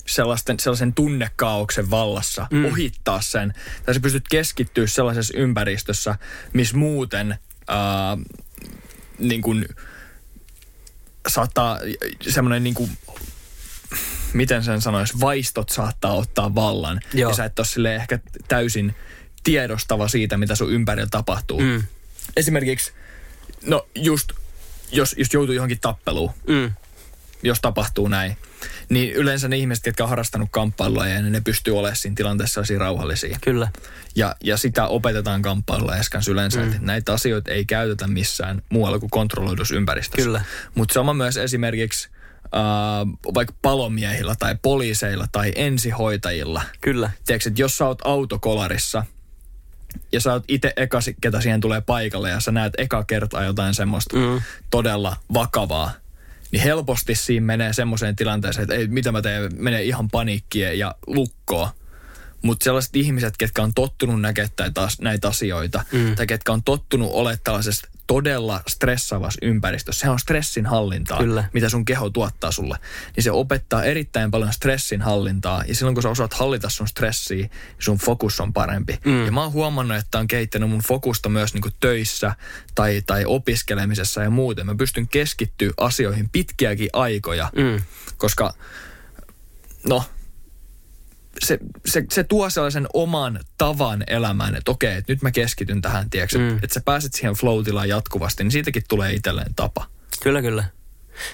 sellaisten, 0.07 0.61
sellaisen 0.61 0.93
tunnekaauksen 0.93 1.91
vallassa, 1.91 2.47
mm. 2.51 2.65
ohittaa 2.65 3.21
sen. 3.21 3.55
Tai 3.85 3.95
sä 3.95 4.01
pystyt 4.01 4.29
keskittyä 4.29 4.87
sellaisessa 4.87 5.39
ympäristössä, 5.39 6.19
missä 6.53 6.77
muuten 6.77 7.39
ää, 7.69 8.19
niin 9.19 9.43
kuin, 9.43 9.69
saattaa 11.29 11.79
semmoinen 12.21 12.65
niin 12.65 12.75
kuin, 12.75 12.91
miten 14.35 14.65
sen 14.65 14.81
sanoisi, 14.81 15.21
vaistot 15.21 15.69
saattaa 15.69 16.13
ottaa 16.13 16.55
vallan. 16.55 17.01
Joo. 17.15 17.31
Ja 17.31 17.37
sä 17.37 17.45
et 17.45 17.59
ole 17.59 17.95
ehkä 17.95 18.19
täysin 18.49 18.95
tiedostava 19.43 20.09
siitä, 20.09 20.37
mitä 20.37 20.55
sun 20.55 20.73
ympärillä 20.73 21.09
tapahtuu. 21.11 21.61
Mm. 21.61 21.83
Esimerkiksi, 22.37 22.93
no 23.67 23.89
just 23.95 24.33
jos, 24.93 25.15
jos 25.19 25.35
joutuu 25.35 25.55
johonkin 25.55 25.81
tappeluun, 25.81 26.31
Mm. 26.49 26.73
jos 27.43 27.61
tapahtuu 27.61 28.09
näin, 28.09 28.37
niin 28.89 29.13
yleensä 29.13 29.49
ne 29.49 29.57
ihmiset, 29.57 29.87
jotka 29.87 30.03
on 30.03 30.09
harrastanut 30.09 30.49
kamppailua, 30.51 31.09
ja 31.09 31.23
ne 31.23 31.41
pystyy 31.41 31.79
olemaan 31.79 31.97
siinä 31.97 32.15
tilanteessa 32.15 32.63
rauhallisia. 32.79 33.39
Kyllä. 33.41 33.69
Ja, 34.17 34.37
ja 34.45 34.57
sitä 34.57 34.87
opetetaan 34.87 35.43
kamppailulla 35.43 35.97
kanssa 36.13 36.33
yleensä, 36.33 36.61
mm. 36.61 36.67
että 36.67 36.79
näitä 36.81 37.13
asioita 37.13 37.51
ei 37.51 37.65
käytetä 37.65 38.07
missään 38.07 38.63
muualla 38.69 38.99
kuin 38.99 39.11
kontrolloidussa 39.11 39.75
ympäristössä. 39.75 40.25
Kyllä. 40.25 40.45
Mutta 40.75 40.93
sama 40.93 41.15
myös 41.15 41.37
esimerkiksi 41.37 42.09
äh, 42.55 43.35
vaikka 43.35 43.55
palomiehillä 43.63 44.35
tai 44.39 44.57
poliiseilla 44.63 45.27
tai 45.33 45.53
ensihoitajilla. 45.57 46.63
Kyllä. 46.81 47.11
Tiedätkö, 47.27 47.49
että 47.49 47.63
jos 47.63 47.79
sä 47.79 47.87
oot 47.87 47.99
autokolarissa 48.05 49.05
ja 50.13 50.21
sä 50.21 50.33
oot 50.33 50.45
itse 50.49 50.73
eka, 50.77 50.99
ketä 51.21 51.41
siihen 51.41 51.61
tulee 51.61 51.81
paikalle 51.81 52.31
ja 52.31 52.41
sä 52.41 52.53
näet 52.53 52.73
eka 52.79 53.05
kertaa 53.05 53.45
jotain 53.45 53.75
semmoista 53.75 54.17
mm. 54.17 54.41
todella 54.71 55.17
vakavaa, 55.35 55.93
niin 56.53 56.63
helposti 56.63 57.15
siinä 57.15 57.47
menee 57.47 57.73
semmoiseen 57.73 58.17
tilanteeseen, 58.17 58.63
että 58.63 58.75
ei, 58.75 58.87
mitä 58.87 59.13
mä 59.13 59.23
teen, 59.23 59.51
menee 59.57 59.83
ihan 59.83 60.11
paniikkiin 60.11 60.79
ja 60.79 60.95
lukkoon. 61.07 61.69
Mutta 62.43 62.65
sellaiset 62.65 62.97
ihmiset, 62.97 63.37
ketkä 63.37 63.63
on 63.63 63.75
tottunut 63.75 64.21
näkemään 64.21 64.51
näitä 65.01 65.29
asioita, 65.29 65.85
mm. 65.93 66.15
tai 66.17 66.27
ketkä 66.27 66.53
on 66.53 66.63
tottunut 66.63 67.11
olemaan 67.13 67.39
tällaisessa 67.45 67.89
todella 68.07 68.61
stressaavassa 68.69 69.39
ympäristössä, 69.43 70.01
se 70.01 70.11
on 70.11 70.19
stressin 70.19 70.67
hallintaa, 70.67 71.19
Kyllä. 71.19 71.45
mitä 71.53 71.69
sun 71.69 71.85
keho 71.85 72.11
tuottaa 72.11 72.53
sulle. 72.53 72.79
Niin 73.17 73.25
se 73.25 73.31
opettaa 73.31 73.85
erittäin 73.85 74.31
paljon 74.31 74.53
stressin 74.53 75.03
hallintaa, 75.03 75.65
ja 75.69 75.75
silloin 75.75 75.95
kun 75.95 76.03
sä 76.03 76.09
osaat 76.09 76.35
hallita 76.35 76.69
sun 76.69 76.89
stressiä, 76.89 77.37
niin 77.37 77.51
sun 77.79 77.99
fokus 77.99 78.41
on 78.41 78.53
parempi. 78.53 78.99
Mm. 79.05 79.25
Ja 79.27 79.33
mä 79.33 79.43
oon 79.43 79.53
huomannut, 79.53 79.97
että 79.97 80.19
on 80.19 80.27
kehittänyt 80.29 80.71
mun 80.71 80.83
fokusta 80.83 81.29
myös 81.29 81.55
niinku 81.55 81.71
töissä 81.81 82.35
tai, 82.75 83.03
tai 83.07 83.25
opiskelemisessa 83.25 84.23
ja 84.23 84.31
muuten. 84.31 84.67
Mä 84.67 84.75
pystyn 84.75 85.09
keskittyä 85.09 85.71
asioihin 85.77 86.29
pitkiäkin 86.29 86.89
aikoja, 86.93 87.51
Mm. 87.57 87.83
koska 88.17 88.55
no, 89.87 90.05
se, 91.45 91.59
se, 91.87 92.05
se 92.11 92.25
tuo 92.25 92.51
sellaisen 92.51 92.87
oman 92.95 93.41
tavan 93.59 94.05
elämään, 94.07 94.57
että 94.57 94.71
okei, 94.71 94.97
että 94.97 95.13
nyt 95.13 95.23
mä 95.23 95.31
keskityn 95.31 95.83
tähän, 95.83 96.11
tiedätkö, 96.11 96.39
mm. 96.39 96.49
että, 96.49 96.61
että 96.63 96.75
sä 96.75 96.81
pääset 96.85 97.15
siihen 97.15 97.35
flow 97.35 97.65
jatkuvasti, 97.87 98.45
niin 98.45 98.53
siitäkin 98.53 98.83
tulee 98.89 99.13
itselleen 99.13 99.55
tapa. 99.55 99.87
Kyllä, 100.23 100.43
kyllä. 100.43 100.65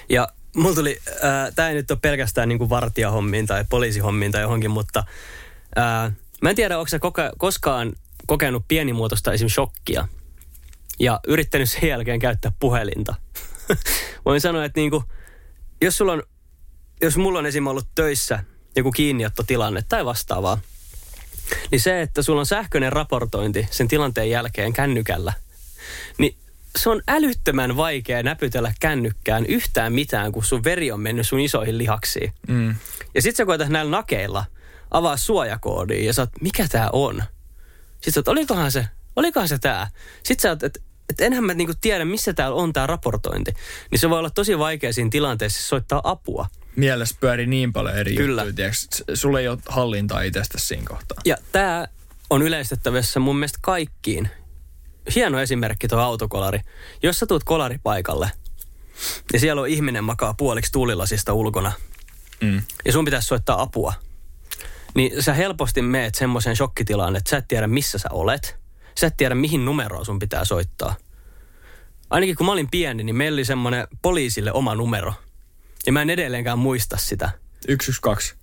Ja 0.09 0.27
mulla 0.55 0.75
tuli, 0.75 0.99
äh, 1.09 1.53
tämä 1.55 1.69
ei 1.69 1.75
nyt 1.75 1.91
ole 1.91 1.99
pelkästään 2.01 2.49
niinku 2.49 2.69
vartijahommiin 2.69 3.47
tai 3.47 3.65
poliisihommiin 3.69 4.31
tai 4.31 4.41
johonkin, 4.41 4.71
mutta 4.71 5.03
äh, 5.77 6.11
mä 6.41 6.49
en 6.49 6.55
tiedä, 6.55 6.77
onko 6.77 6.87
sä 6.87 6.99
koke, 6.99 7.31
koskaan 7.37 7.93
kokenut 8.27 8.65
pienimuotoista 8.67 9.33
esim. 9.33 9.49
shokkia 9.49 10.07
ja 10.99 11.19
yrittänyt 11.27 11.71
sen 11.71 11.89
jälkeen 11.89 12.19
käyttää 12.19 12.51
puhelinta. 12.59 13.15
Voin 14.25 14.41
sanoa, 14.41 14.65
että 14.65 14.79
niinku, 14.79 15.03
jos, 15.81 15.97
sulla 15.97 16.13
on, 16.13 16.23
jos 17.01 17.17
mulla 17.17 17.39
on 17.39 17.45
esim. 17.45 17.67
ollut 17.67 17.87
töissä 17.95 18.43
joku 18.75 18.91
kiinniottotilanne 18.91 19.83
tai 19.89 20.05
vastaavaa, 20.05 20.57
niin 21.71 21.81
se, 21.81 22.01
että 22.01 22.21
sulla 22.21 22.39
on 22.39 22.45
sähköinen 22.45 22.93
raportointi 22.93 23.67
sen 23.71 23.87
tilanteen 23.87 24.29
jälkeen 24.29 24.73
kännykällä, 24.73 25.33
niin 26.17 26.35
se 26.77 26.89
on 26.89 27.01
älyttömän 27.07 27.77
vaikea 27.77 28.23
näpytellä 28.23 28.73
kännykkään 28.79 29.45
yhtään 29.45 29.93
mitään, 29.93 30.31
kun 30.31 30.43
sun 30.43 30.63
veri 30.63 30.91
on 30.91 30.99
mennyt 30.99 31.27
sun 31.27 31.39
isoihin 31.39 31.77
lihaksiin. 31.77 32.33
Mm. 32.47 32.75
Ja 33.15 33.21
sit 33.21 33.35
sä 33.35 33.45
koetat 33.45 33.69
näillä 33.69 33.91
nakeilla 33.91 34.45
avaa 34.91 35.17
suojakoodia 35.17 36.05
ja 36.05 36.13
sä 36.13 36.21
oot, 36.21 36.29
mikä 36.41 36.67
tää 36.67 36.89
on? 36.93 37.23
Sitten 37.91 38.13
sä 38.13 38.19
oot, 38.19 38.27
olikohan 38.27 38.71
se, 38.71 38.87
olikohan 39.15 39.47
se 39.47 39.59
tää? 39.59 39.87
Sitten 40.23 40.41
sä 40.41 40.49
oot, 40.49 40.63
että 40.63 40.79
et 41.09 41.21
enhän 41.21 41.43
mä 41.43 41.53
niinku 41.53 41.73
tiedä, 41.81 42.05
missä 42.05 42.33
täällä 42.33 42.55
on 42.55 42.73
tää 42.73 42.87
raportointi. 42.87 43.53
Niin 43.91 43.99
se 43.99 44.09
voi 44.09 44.19
olla 44.19 44.29
tosi 44.29 44.59
vaikea 44.59 44.93
siinä 44.93 45.09
tilanteessa 45.09 45.67
soittaa 45.67 46.01
apua. 46.03 46.47
Mielessä 46.75 47.15
pyörii 47.19 47.47
niin 47.47 47.73
paljon 47.73 47.95
eri 47.95 48.15
Kyllä. 48.15 48.41
juttuja, 48.41 48.55
tiedätkö, 48.55 49.15
sulla 49.15 49.39
ei 49.39 49.47
ole 49.47 49.57
hallintaa 49.67 50.21
itsestä 50.21 50.59
siinä 50.59 50.83
kohtaa. 50.87 51.17
Ja 51.25 51.37
tämä 51.51 51.87
on 52.29 52.41
yleistettävissä 52.41 53.19
mun 53.19 53.35
mielestä 53.35 53.59
kaikkiin. 53.61 54.29
Hieno 55.15 55.39
esimerkki 55.39 55.87
tuo 55.87 55.99
autokolari. 55.99 56.59
Jos 57.03 57.19
sä 57.19 57.25
tuut 57.25 57.43
kolaripaikalle 57.43 58.31
ja 59.33 59.39
siellä 59.39 59.61
on 59.61 59.67
ihminen 59.67 60.03
makaa 60.03 60.33
puoliksi 60.33 60.71
tuulilasista 60.71 61.33
ulkona 61.33 61.71
Mm. 62.41 62.61
ja 62.85 62.91
sun 62.91 63.05
pitäisi 63.05 63.27
soittaa 63.27 63.61
apua, 63.61 63.93
niin 64.95 65.23
sä 65.23 65.33
helposti 65.33 65.81
meet 65.81 66.15
semmoiseen 66.15 66.55
shokkitilaan, 66.55 67.15
että 67.15 67.29
sä 67.29 67.37
et 67.37 67.47
tiedä 67.47 67.67
missä 67.67 67.97
sä 67.97 68.09
olet. 68.11 68.57
Sä 68.99 69.07
et 69.07 69.17
tiedä 69.17 69.35
mihin 69.35 69.65
numeroon 69.65 70.05
sun 70.05 70.19
pitää 70.19 70.45
soittaa. 70.45 70.95
Ainakin 72.09 72.35
kun 72.35 72.45
mä 72.45 72.51
olin 72.51 72.67
pieni, 72.71 73.03
niin 73.03 73.15
meillä 73.15 73.35
oli 73.35 73.45
semmoinen 73.45 73.87
poliisille 74.01 74.51
oma 74.51 74.75
numero. 74.75 75.13
Ja 75.85 75.91
mä 75.91 76.01
en 76.01 76.09
edelleenkään 76.09 76.59
muista 76.59 76.97
sitä. 76.97 77.29
112. 77.69 78.41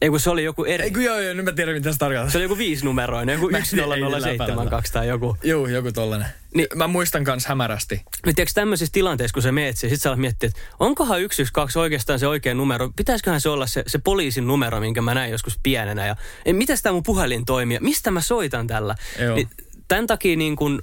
Ei 0.00 0.10
kun 0.10 0.20
se 0.20 0.30
oli 0.30 0.44
joku 0.44 0.64
eri. 0.64 0.84
Ei 0.84 0.90
kun 0.90 1.02
joo, 1.04 1.20
joo, 1.20 1.34
nyt 1.34 1.44
mä 1.44 1.52
tiedän 1.52 1.74
mitä 1.74 1.92
se 1.92 1.98
tarkoittaa. 1.98 2.30
Se 2.30 2.38
oli 2.38 2.44
joku 2.44 2.58
viisinumeroinen, 2.58 3.32
joku 3.32 3.50
Mä 3.50 3.58
en- 3.58 3.64
ei 3.64 4.00
niillä 4.00 4.20
10072 4.20 4.92
tai 4.92 5.08
joku. 5.08 5.36
Joo, 5.42 5.66
joku 5.66 5.92
tollanen. 5.92 6.26
Niin- 6.26 6.36
Niin. 6.54 6.78
Mä 6.78 6.86
muistan 6.86 7.24
kans 7.24 7.46
hämärästi. 7.46 7.94
Nyt 8.26 8.36
tiedätkö 8.36 8.52
tämmöisissä 8.54 8.92
tilanteissa, 8.92 9.32
kun 9.34 9.42
sä 9.42 9.52
meet 9.52 9.76
siihen, 9.76 9.96
sit 9.96 10.02
sä 10.02 10.08
alat 10.08 10.20
miettiä, 10.20 10.46
että 10.46 10.60
onkohan 10.80 11.18
112 11.20 11.80
oikeastaan 11.80 12.18
se 12.18 12.26
oikea 12.26 12.54
numero? 12.54 12.90
Pitäisiköhän 12.96 13.40
se 13.40 13.48
olla 13.48 13.66
se, 13.66 13.82
se 13.86 13.98
poliisin 13.98 14.46
numero, 14.46 14.80
minkä 14.80 15.02
mä 15.02 15.14
näin 15.14 15.32
joskus 15.32 15.58
pienenä? 15.62 16.06
Ja 16.06 16.16
miten 16.52 16.78
tämä 16.82 16.92
mun 16.92 17.02
puhelin 17.02 17.44
toimii? 17.44 17.78
Mistä 17.80 18.10
mä 18.10 18.20
soitan 18.20 18.66
tällä? 18.66 18.94
Joo. 19.20 19.36
Niin, 19.36 19.48
tämän 19.88 20.06
takia 20.06 20.36
niin 20.36 20.56
kun, 20.56 20.82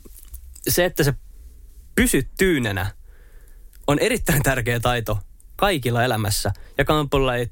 se, 0.69 0.85
että 0.85 1.03
sä 1.03 1.13
pysyt 1.95 2.27
tyynenä, 2.37 2.85
on 3.87 3.99
erittäin 3.99 4.43
tärkeä 4.43 4.79
taito 4.79 5.17
kaikilla 5.63 6.03
elämässä. 6.03 6.51
Ja 6.77 6.85
kampalla 6.85 7.35
ei 7.35 7.47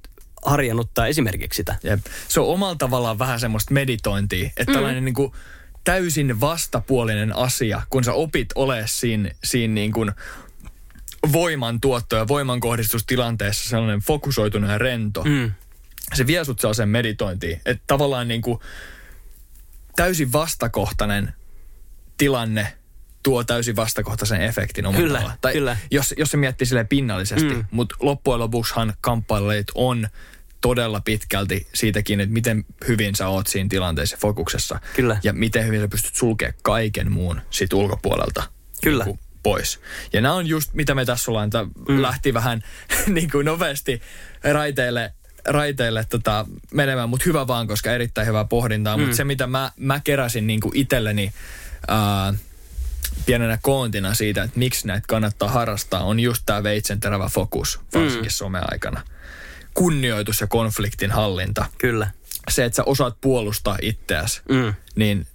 harjannuttaa 0.45 1.08
esimerkiksi 1.08 1.58
sitä. 1.58 1.76
Jep. 1.84 2.00
Se 2.28 2.39
on 2.39 2.47
omalla 2.47 2.76
tavallaan 2.76 3.19
vähän 3.19 3.39
semmoista 3.39 3.74
meditointia, 3.74 4.47
että 4.58 4.71
mm. 4.71 4.74
tällainen 4.74 5.06
niin 5.06 5.15
kuin 5.15 5.32
täysin 5.84 6.39
vastapuolinen 6.39 7.36
asia, 7.36 7.82
kun 7.89 8.04
sä 8.04 8.13
opit 8.13 8.50
ole 8.56 8.84
siinä, 8.86 9.32
siinä 9.43 9.74
niin 9.74 9.91
kuin 9.91 10.12
voiman 11.32 11.82
tuotto 11.82 12.15
ja 12.15 12.28
voiman 12.28 12.60
kohdistustilanteessa 12.60 13.69
sellainen 13.69 14.00
fokusoitunut 14.00 14.69
ja 14.69 14.78
rento. 14.78 15.24
Mm. 15.24 15.52
Se 16.13 16.28
vie 16.28 16.45
sut 16.45 16.60
sellaiseen 16.60 16.89
meditointiin, 16.89 17.62
että 17.65 17.84
tavallaan 17.88 18.28
niin 18.28 18.41
kuin 18.41 18.60
täysin 19.95 20.32
vastakohtainen 20.32 21.34
tilanne 22.17 22.74
tuo 23.23 23.43
täysin 23.43 23.75
vastakohtaisen 23.75 24.41
efektin 24.41 24.86
omalla 24.86 25.03
Kyllä, 25.03 25.17
tavallaan. 25.17 25.38
Tai 25.41 25.53
kyllä. 25.53 25.77
Jos, 25.91 26.13
jos 26.17 26.31
se 26.31 26.38
miettii 26.38 26.67
sille 26.67 26.84
pinnallisesti, 26.84 27.53
Mm. 27.53 27.65
mutta 27.71 27.95
loppujen 27.99 28.39
lopuksihan 28.39 28.93
kamppailijat 29.01 29.67
on 29.75 30.07
todella 30.62 31.01
pitkälti 31.05 31.67
siitäkin, 31.73 32.19
että 32.19 32.34
miten 32.34 32.65
hyvin 32.88 33.15
sä 33.15 33.27
oot 33.27 33.47
siinä 33.47 33.69
tilanteessa 33.69 34.17
fokuksessa. 34.21 34.79
Kyllä. 34.95 35.17
Ja 35.23 35.34
miten 35.34 35.65
hyvin 35.67 35.81
sä 35.81 35.88
pystyt 35.88 36.15
sulkemaan 36.15 36.53
kaiken 36.63 37.12
muun 37.12 37.41
sit 37.49 37.73
ulkopuolelta 37.73 38.43
Kyllä. 38.84 39.05
niin 39.05 39.19
pois. 39.43 39.79
Ja 40.13 40.21
nämä 40.21 40.34
on 40.34 40.47
just, 40.47 40.73
mitä 40.73 40.95
me 40.95 41.05
tässä 41.05 41.31
ollaan, 41.31 41.45
että 41.47 41.63
mm. 41.63 42.01
lähti 42.01 42.34
vähän 42.34 42.62
niin 43.07 43.31
kuin 43.31 43.45
nopeasti 43.45 44.01
raiteille 44.43 45.13
raiteille 45.45 46.05
tota, 46.10 46.45
menemään, 46.73 47.10
mutta 47.10 47.23
hyvä 47.25 47.47
vaan, 47.47 47.67
koska 47.67 47.91
erittäin 47.91 48.27
hyvää 48.27 48.45
pohdintaa. 48.45 48.97
Mm. 48.97 49.03
Mutta 49.03 49.15
se, 49.15 49.23
mitä 49.23 49.47
mä, 49.47 49.71
mä 49.77 50.01
keräsin 50.03 50.47
niin 50.47 50.60
kuin 50.60 50.75
itselleni 50.75 51.34
ää, 51.88 52.34
pienenä 53.25 53.59
koontina 53.61 54.13
siitä, 54.13 54.43
että 54.43 54.59
miksi 54.59 54.87
näitä 54.87 55.05
kannattaa 55.07 55.49
harrastaa, 55.49 56.03
on 56.03 56.19
just 56.19 56.43
tämä 56.45 56.63
veitsen 56.63 56.99
terävä 56.99 57.29
fokus, 57.29 57.79
varsinkin 57.93 58.21
mm. 58.21 58.29
someaikana. 58.29 59.01
Kunnioitus 59.73 60.41
ja 60.41 60.47
konfliktin 60.47 61.11
hallinta. 61.11 61.65
Kyllä. 61.77 62.07
Se, 62.49 62.65
että 62.65 62.75
sä 62.75 62.83
osaat 62.85 63.17
puolustaa 63.21 63.77
itseäsi, 63.81 64.41
Mm. 64.49 64.73
niin 64.95 65.27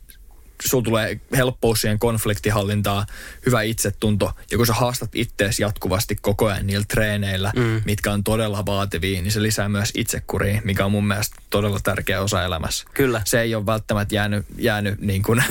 sulla 0.64 0.84
tulee 0.84 1.20
helppous 1.36 1.80
siihen 1.80 1.98
konfliktihallintaan, 1.98 3.06
hyvä 3.46 3.62
itsetunto. 3.62 4.32
Ja 4.50 4.56
kun 4.56 4.66
sä 4.66 4.72
haastat 4.72 5.10
ittees 5.14 5.60
jatkuvasti 5.60 6.16
koko 6.20 6.46
ajan 6.46 6.66
niillä 6.66 6.84
treeneillä, 6.88 7.52
mm. 7.56 7.82
mitkä 7.84 8.12
on 8.12 8.24
todella 8.24 8.66
vaativia, 8.66 9.22
niin 9.22 9.32
se 9.32 9.42
lisää 9.42 9.68
myös 9.68 9.90
itsekuria, 9.94 10.60
mikä 10.64 10.84
on 10.84 10.90
mun 10.90 11.06
mielestä 11.06 11.36
todella 11.50 11.80
tärkeä 11.82 12.22
osa 12.22 12.44
elämässä. 12.44 12.84
Kyllä. 12.94 13.22
Se 13.24 13.40
ei 13.40 13.54
ole 13.54 13.66
välttämättä 13.66 14.14
jäänyt, 14.14 14.46
jäänyt, 14.58 15.00
niin 15.00 15.22
kuin, 15.22 15.44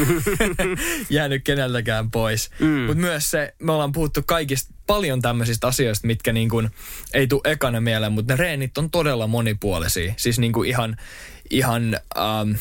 jäänyt 1.09 1.43
keneltäkään 1.43 2.11
pois. 2.11 2.49
Mm. 2.59 2.67
Mutta 2.67 3.01
myös 3.01 3.31
se, 3.31 3.53
me 3.59 3.71
ollaan 3.71 3.91
puhuttu 3.91 4.21
kaikista 4.25 4.73
paljon 4.87 5.21
tämmöisistä 5.21 5.67
asioista, 5.67 6.07
mitkä 6.07 6.33
niin 6.33 6.49
kuin 6.49 6.69
ei 7.13 7.27
tule 7.27 7.41
ekana 7.45 7.81
mieleen, 7.81 8.11
mutta 8.11 8.33
ne 8.33 8.37
reenit 8.37 8.77
on 8.77 8.91
todella 8.91 9.27
monipuolisia. 9.27 10.13
Siis 10.17 10.39
niin 10.39 10.53
kuin 10.53 10.69
ihan, 10.69 10.97
ihan 11.49 11.99
ähm, 12.17 12.51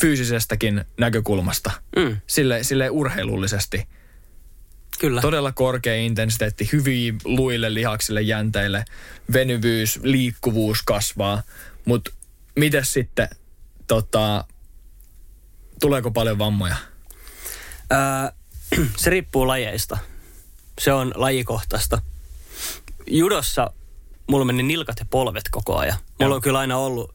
fyysisestäkin 0.00 0.84
näkökulmasta. 1.00 1.70
Mm. 1.96 2.16
Sille, 2.26 2.62
sille 2.62 2.90
urheilullisesti. 2.90 3.88
Kyllä. 5.00 5.20
Todella 5.20 5.52
korkea 5.52 5.94
intensiteetti, 5.94 6.68
hyviä 6.72 7.12
luille, 7.24 7.74
lihaksille, 7.74 8.22
jänteille, 8.22 8.84
venyvyys, 9.32 10.00
liikkuvuus 10.02 10.82
kasvaa. 10.82 11.42
Mutta 11.84 12.10
miten 12.56 12.84
sitten, 12.84 13.28
tota, 13.86 14.44
tuleeko 15.80 16.10
paljon 16.10 16.38
vammoja? 16.38 16.76
Ää, 17.90 18.32
se 18.96 19.10
riippuu 19.10 19.46
lajeista. 19.46 19.98
Se 20.80 20.92
on 20.92 21.12
lajikohtaista. 21.14 22.02
judossa 23.06 23.72
mulla 24.26 24.44
meni 24.44 24.62
nilkat 24.62 24.98
ja 24.98 25.06
polvet 25.10 25.44
koko 25.50 25.76
ajan. 25.78 25.96
Mulla 25.98 26.30
Joo. 26.30 26.34
on 26.34 26.42
kyllä 26.42 26.58
aina 26.58 26.76
ollut 26.76 27.14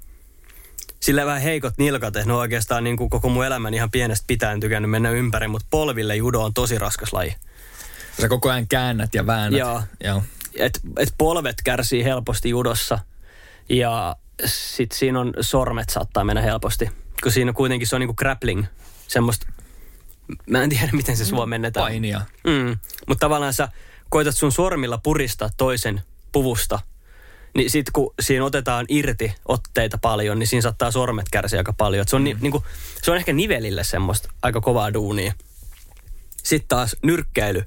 sillä 0.99 1.25
vähän 1.25 1.41
heikot 1.41 1.73
nilkat, 1.77 2.15
että 2.15 2.27
ne 2.27 2.33
on 2.33 2.39
oikeastaan 2.39 2.83
niin 2.83 2.97
kuin 2.97 3.09
koko 3.09 3.29
mun 3.29 3.45
elämän 3.45 3.73
ihan 3.73 3.91
pienestä 3.91 4.23
pitäen 4.27 4.59
tykännyt 4.59 4.91
mennä 4.91 5.09
ympäri, 5.09 5.47
mutta 5.47 5.67
polville 5.69 6.15
judo 6.15 6.41
on 6.41 6.53
tosi 6.53 6.79
raskas 6.79 7.13
laji. 7.13 7.35
Sä 8.21 8.29
koko 8.29 8.49
ajan 8.49 8.67
käännät 8.67 9.15
ja 9.15 9.27
väännät. 9.27 9.59
Joo. 9.59 9.83
Joo. 10.03 10.23
Et, 10.55 10.79
et 10.97 11.13
polvet 11.17 11.55
kärsii 11.63 12.03
helposti 12.03 12.49
judossa 12.49 12.99
ja 13.69 14.15
sit 14.45 14.91
siinä 14.91 15.19
on 15.19 15.33
sormet 15.41 15.89
saattaa 15.89 16.23
mennä 16.23 16.41
helposti, 16.41 16.89
kun 17.23 17.31
siinä 17.31 17.53
kuitenkin 17.53 17.87
se 17.87 17.95
on 17.95 17.99
niinku 17.99 18.13
grappling, 18.13 18.65
semmoista, 19.07 19.47
mä 20.49 20.63
en 20.63 20.69
tiedä 20.69 20.89
miten 20.91 21.17
se 21.17 21.25
suomennetaan. 21.25 21.83
Painia. 21.83 22.21
Mm. 22.47 22.77
Mutta 23.07 23.25
tavallaan 23.25 23.53
sä 23.53 23.69
koitat 24.09 24.35
sun 24.35 24.51
sormilla 24.51 24.97
puristaa 24.97 25.49
toisen 25.57 26.01
puvusta, 26.31 26.79
niin 27.57 27.69
sit 27.69 27.91
kun 27.93 28.13
siinä 28.19 28.45
otetaan 28.45 28.85
irti 28.89 29.33
otteita 29.45 29.97
paljon, 29.97 30.39
niin 30.39 30.47
siinä 30.47 30.61
saattaa 30.61 30.91
sormet 30.91 31.25
kärsiä 31.31 31.59
aika 31.59 31.73
paljon. 31.73 32.01
Et 32.01 32.09
se, 32.09 32.15
on 32.15 32.23
ni, 32.23 32.37
niinku, 32.41 32.65
se 33.01 33.11
on 33.11 33.17
ehkä 33.17 33.33
nivelille 33.33 33.83
semmoista 33.83 34.29
aika 34.41 34.61
kovaa 34.61 34.93
duunia. 34.93 35.33
Sitten 36.43 36.67
taas 36.67 36.95
nyrkkeily, 37.03 37.63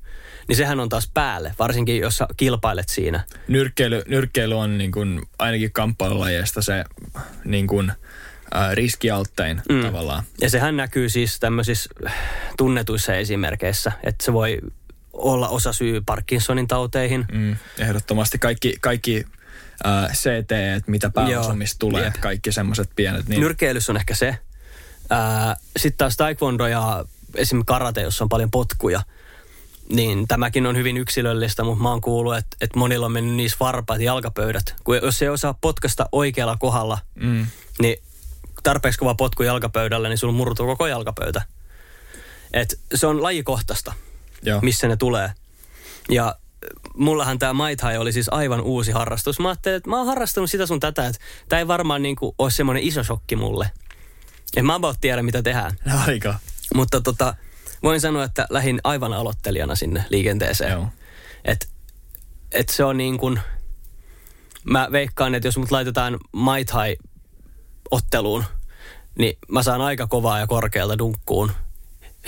niin 0.48 0.56
sehän 0.56 0.80
on 0.80 0.88
taas 0.88 1.10
päälle, 1.14 1.54
varsinkin 1.58 2.00
jos 2.00 2.16
sä 2.16 2.26
kilpailet 2.36 2.88
siinä. 2.88 3.24
Nyrkkeily, 3.48 4.02
nyrkkeily 4.06 4.58
on 4.58 4.78
niin 4.78 4.92
kuin, 4.92 5.22
ainakin 5.38 5.72
kamppailulajeista 5.72 6.62
se 6.62 6.84
niin 7.44 7.66
kuin, 7.66 7.92
äh, 8.56 8.72
riskialttein 8.72 9.62
mm. 9.68 9.82
tavallaan. 9.82 10.24
Ja 10.40 10.50
sehän 10.50 10.76
näkyy 10.76 11.08
siis 11.08 11.40
tämmöisissä 11.40 11.90
tunnetuissa 12.56 13.14
esimerkkeissä, 13.14 13.92
että 14.04 14.24
se 14.24 14.32
voi 14.32 14.58
olla 15.12 15.48
osa 15.48 15.72
syy 15.72 16.00
Parkinsonin 16.06 16.68
tauteihin. 16.68 17.26
Mm, 17.32 17.56
ehdottomasti 17.78 18.38
kaikki, 18.38 18.74
kaikki 18.80 19.24
äh, 19.86 20.12
CT, 20.12 20.52
että 20.76 20.90
mitä 20.90 21.10
pääosumista 21.10 21.78
tulee, 21.78 22.04
jep. 22.04 22.14
kaikki 22.20 22.52
semmoiset 22.52 22.90
pienet. 22.96 23.28
Niin. 23.28 23.40
Nyrkkeilyssä 23.40 23.92
on 23.92 23.96
ehkä 23.96 24.14
se. 24.14 24.38
Sitten 25.76 25.98
taas 25.98 26.16
taekwondo 26.16 26.66
ja 26.66 27.04
esimerkiksi 27.34 27.66
karate, 27.66 28.00
jossa 28.00 28.24
on 28.24 28.28
paljon 28.28 28.50
potkuja, 28.50 29.02
niin 29.92 30.28
tämäkin 30.28 30.66
on 30.66 30.76
hyvin 30.76 30.96
yksilöllistä, 30.96 31.64
mutta 31.64 31.82
mä 31.82 31.90
oon 31.90 32.00
kuullut, 32.00 32.36
että, 32.36 32.56
että 32.60 32.78
monilla 32.78 33.06
on 33.06 33.12
mennyt 33.12 33.34
niissä 33.34 33.56
varpaat 33.60 34.00
ja 34.00 34.06
jalkapöydät. 34.06 34.74
Kun 34.84 34.96
jos 34.96 35.22
ei 35.22 35.28
osaa 35.28 35.54
potkasta 35.60 36.08
oikealla 36.12 36.56
kohdalla, 36.60 36.98
mm, 37.14 37.46
niin 37.80 37.96
tarpeeksi 38.62 38.98
kova 38.98 39.14
potku 39.14 39.42
jalkapöydällä, 39.42 40.08
niin 40.08 40.18
sulla 40.18 40.32
murtuu 40.32 40.66
koko 40.66 40.86
jalkapöytä. 40.86 41.42
Et 42.52 42.80
se 42.94 43.06
on 43.06 43.22
lajikohtaista, 43.22 43.92
joo. 44.42 44.60
missä 44.60 44.88
ne 44.88 44.96
tulee. 44.96 45.32
Ja 46.08 46.28
äh, 46.28 46.34
mullahan 46.96 47.38
tämä 47.38 47.52
Muay 47.52 47.76
Thai 47.76 47.98
oli 47.98 48.12
siis 48.12 48.28
aivan 48.30 48.60
uusi 48.60 48.92
harrastus. 48.92 49.40
Mä 49.40 49.48
ajattelin, 49.48 49.76
että 49.76 49.90
mä 49.90 49.96
oon 49.96 50.06
harrastanut 50.06 50.50
sitä 50.50 50.66
sun 50.66 50.80
tätä, 50.80 51.06
että 51.06 51.20
tämä 51.48 51.60
ei 51.60 51.68
varmaan 51.68 52.02
niinku 52.02 52.34
ole 52.38 52.50
semmoinen 52.50 52.82
iso 52.82 53.04
shokki 53.04 53.36
mulle. 53.36 53.70
En 54.56 54.66
mä 54.66 54.74
about 54.74 54.96
tiedä, 55.00 55.22
mitä 55.22 55.42
tehdään. 55.42 55.76
Aika. 56.06 56.38
Mutta 56.74 57.00
tota, 57.00 57.34
voin 57.82 58.00
sanoa, 58.00 58.24
että 58.24 58.46
lähdin 58.50 58.80
aivan 58.84 59.12
aloittelijana 59.12 59.74
sinne 59.74 60.04
liikenteeseen. 60.08 60.72
Joo. 60.72 60.88
Et, 61.44 61.68
et 62.52 62.68
se 62.68 62.84
on 62.84 62.96
niin 62.96 63.18
kuin, 63.18 63.40
mä 64.64 64.88
veikkaan, 64.92 65.34
että 65.34 65.48
jos 65.48 65.58
mut 65.58 65.70
laitetaan 65.70 66.18
Muay 66.32 66.64
Thai 66.64 66.96
otteluun, 67.90 68.44
niin 69.18 69.38
mä 69.48 69.62
saan 69.62 69.80
aika 69.80 70.06
kovaa 70.06 70.38
ja 70.38 70.46
korkealta 70.46 70.98
dunkkuun 70.98 71.52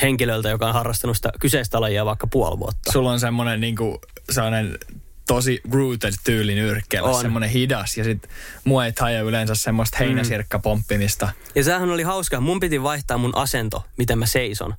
henkilöltä, 0.03 0.49
joka 0.49 0.67
on 0.69 0.75
harrastanut 0.75 1.17
sitä 1.17 1.33
kyseistä 1.41 1.81
lajia 1.81 2.05
vaikka 2.05 2.27
puoli 2.27 2.59
vuotta. 2.59 2.93
Sulla 2.93 3.11
on 3.13 3.21
semmoinen 3.21 3.61
niin 3.61 3.77
kuin, 3.77 3.99
sellainen 4.31 4.79
tosi 5.27 5.61
rooted 5.73 6.13
tyyli 6.25 6.55
nyrkkeellä, 6.55 7.09
On. 7.09 7.23
semmoinen 7.23 7.51
hidas 7.51 7.97
ja 7.97 8.05
sitten 8.05 8.31
Muay 8.65 8.93
Thai 8.93 9.17
on 9.17 9.27
yleensä 9.27 9.55
semmoista 9.55 9.97
heinäsirkkapomppimista. 10.01 11.29
Ja 11.55 11.65
sehän 11.65 11.91
oli 11.91 12.03
hauska. 12.03 12.41
Mun 12.41 12.61
piti 12.61 12.83
vaihtaa 12.83 13.19
mun 13.19 13.37
asento, 13.37 13.85
miten 13.97 14.19
mä 14.19 14.27
seison. 14.27 14.75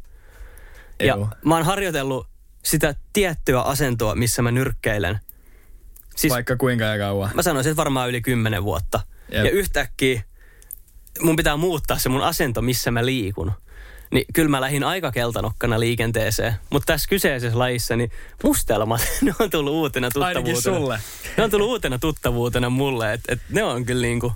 Ja 1.00 1.06
Joo. 1.06 1.30
mä 1.46 1.56
oon 1.56 1.66
harjoitellut 1.66 2.28
sitä 2.64 2.96
tiettyä 3.14 3.62
asentoa, 3.62 4.16
missä 4.16 4.42
mä 4.42 4.52
nyrkkeilen. 4.52 5.20
Siis 6.16 6.34
Vaikka 6.34 6.56
kuinka 6.56 6.84
ja 6.86 6.98
kauan. 6.98 7.32
mä 7.34 7.42
sanoisin, 7.42 7.70
että 7.72 7.78
varmaan 7.78 8.10
yli 8.10 8.22
kymmenen 8.22 8.64
vuotta. 8.64 9.00
Jep. 9.32 9.46
Ja 9.46 9.52
yhtäkkiä 9.52 10.24
mun 11.22 11.36
pitää 11.36 11.58
muuttaa 11.58 11.98
se 12.00 12.10
mun 12.10 12.22
asento, 12.24 12.62
missä 12.62 12.92
mä 12.92 13.06
liikun. 13.06 13.52
Niin 14.14 14.26
kyllä 14.34 14.50
mä 14.50 14.62
lähdin 14.62 14.84
aika 14.84 15.12
keltanokkana 15.12 15.80
liikenteeseen. 15.80 16.54
Mutta 16.70 16.94
tässä 16.94 17.10
kyseisessä 17.10 17.60
lajissa, 17.60 17.96
niin 17.96 18.12
mustelmat, 18.44 19.02
ne 19.22 19.34
on 19.40 19.50
tullut 19.50 19.74
uutena 19.74 20.08
tuttavuutena. 20.08 20.40
Ainakin 20.40 20.62
sulle. 20.62 21.00
Ne 21.38 21.44
on 21.44 21.52
tullut 21.52 21.68
uutena 21.68 22.00
tuttavuutena 22.00 22.70
mulle, 22.70 23.14
että 23.14 23.34
et 23.34 23.40
ne 23.50 23.64
on 23.64 23.86
kyllä 23.86 24.02
niinku, 24.02 24.32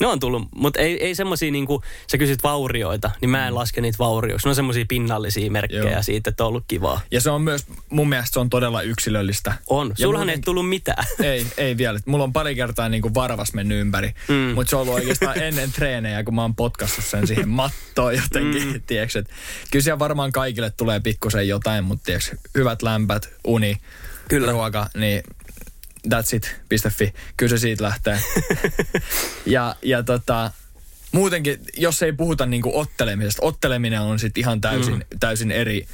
ne 0.00 0.06
on 0.06 0.20
tullut, 0.20 0.48
mutta 0.54 0.80
ei, 0.80 1.04
ei 1.04 1.14
semmosia 1.14 1.50
niinku, 1.50 1.82
sä 2.10 2.18
kysyt 2.18 2.42
vaurioita, 2.42 3.10
niin 3.20 3.30
mä 3.30 3.46
en 3.48 3.54
laske 3.54 3.80
niitä 3.80 3.98
vaurioiksi. 3.98 4.46
Ne 4.46 4.48
on 4.48 4.54
semmosia 4.54 4.84
pinnallisia 4.88 5.50
merkkejä 5.50 5.82
Mm. 5.82 5.90
Joo. 5.90 6.02
siitä, 6.02 6.30
että 6.30 6.44
on 6.44 6.48
ollut 6.48 6.64
kivaa. 6.68 7.00
Ja 7.10 7.20
se 7.20 7.30
on 7.30 7.42
myös, 7.42 7.66
mun 7.88 8.08
mielestä 8.08 8.32
se 8.32 8.40
on 8.40 8.50
todella 8.50 8.82
yksilöllistä. 8.82 9.54
On. 9.66 9.88
Ja 9.98 10.02
Sulhan 10.06 10.30
ei 10.30 10.38
tullut 10.38 10.68
mitään. 10.68 11.04
Ei, 11.22 11.46
ei 11.56 11.76
vielä. 11.76 11.98
Mulla 12.06 12.24
on 12.24 12.32
pari 12.32 12.54
kertaa 12.54 12.88
niin 12.88 13.02
kuin 13.02 13.14
varvas 13.14 13.52
mennyt 13.52 13.80
ympäri, 13.80 14.08
Mm. 14.28 14.34
mm. 14.34 14.40
mutta 14.54 14.70
se 14.70 14.76
on 14.76 14.82
ollut 14.82 14.94
oikeastaan 14.94 15.38
ennen 15.42 15.72
treenejä, 15.72 16.24
kun 16.24 16.34
mä 16.34 16.42
oon 16.42 16.54
potkassut 16.54 17.04
sen 17.04 17.26
siihen 17.26 17.48
mattoon 17.60 18.14
jotenkin, 18.14 18.66
mm. 18.72 18.82
tiedätkö, 18.86 19.18
et 19.18 19.30
Kyllä 19.70 19.82
siellä 19.82 19.98
varmaan 19.98 20.32
kaikille 20.32 20.70
tulee 20.70 21.00
pikkusen 21.00 21.48
jotain, 21.48 21.84
mutta 21.84 22.04
tiedätkö, 22.04 22.36
hyvät 22.54 22.82
lämpät, 22.82 23.28
uni, 23.44 23.76
Kyllä. 24.28 24.52
ruoka, 24.52 24.86
niin 24.96 25.22
that's 26.08 26.36
it.fi. 26.36 27.14
Kyllä 27.36 27.50
se 27.50 27.58
siitä 27.58 27.84
lähtee. 27.84 28.20
ja, 29.46 29.76
ja 29.82 30.02
tota, 30.02 30.50
muutenkin, 31.12 31.60
jos 31.76 32.02
ei 32.02 32.12
puhuta 32.12 32.46
niinku 32.46 32.78
ottelemisesta, 32.78 33.46
otteleminen 33.46 34.00
on 34.00 34.18
sitten 34.18 34.40
ihan 34.40 34.60
täysin, 34.60 34.94
mm. 34.94 35.18
täysin 35.20 35.50
eri, 35.50 35.86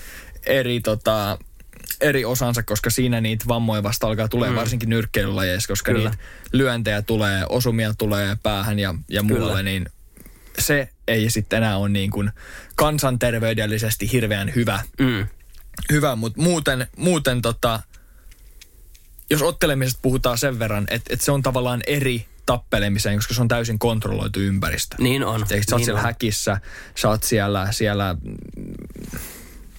eri, 0.46 0.80
tota, 0.80 1.38
eri 2.00 2.24
osansa, 2.24 2.62
koska 2.62 2.90
siinä 2.90 3.20
niitä 3.20 3.44
vammoja 3.48 3.82
vasta 3.82 4.06
alkaa 4.06 4.28
tulee, 4.28 4.50
mm. 4.50 4.56
varsinkin 4.56 4.88
nyrkkeilylajeissa, 4.88 5.68
koska 5.68 5.92
Kyllä. 5.92 6.10
niitä 6.10 6.22
lyöntejä 6.52 7.02
tulee, 7.02 7.46
osumia 7.48 7.94
tulee 7.98 8.36
päähän 8.42 8.78
ja, 8.78 8.94
ja 9.08 9.22
muualle, 9.22 9.48
Kyllä. 9.48 9.62
niin 9.62 9.86
se 10.58 10.88
ei 11.08 11.30
sitten 11.30 11.56
enää 11.56 11.76
ole 11.76 11.88
niin 11.88 12.10
kuin 12.10 12.30
kansanterveydellisesti 12.76 14.12
hirveän 14.12 14.52
hyvä, 14.54 14.82
Mm. 15.00 15.26
hyvä 15.92 16.16
mutta 16.16 16.42
muuten, 16.42 16.86
muuten 16.96 17.42
tota, 17.42 17.80
jos 19.30 19.42
ottelemisesta 19.42 19.98
puhutaan 20.02 20.38
sen 20.38 20.58
verran, 20.58 20.86
että, 20.90 21.14
että 21.14 21.24
se 21.24 21.32
on 21.32 21.42
tavallaan 21.42 21.80
eri 21.86 22.26
tappelemiseen, 22.46 23.16
koska 23.18 23.34
se 23.34 23.40
on 23.40 23.48
täysin 23.48 23.78
kontrolloitu 23.78 24.40
ympäristö. 24.40 24.96
Niin 24.98 25.24
on. 25.24 25.44
Tiedätkö, 25.48 25.70
sä 25.70 25.74
oot 25.74 25.78
niin 25.80 25.84
siellä 25.84 25.98
on. 25.98 26.04
häkissä, 26.06 26.60
sä 26.94 27.08
oot 27.08 27.22
siellä, 27.22 27.72
siellä, 27.72 28.16
mm, 28.24 28.34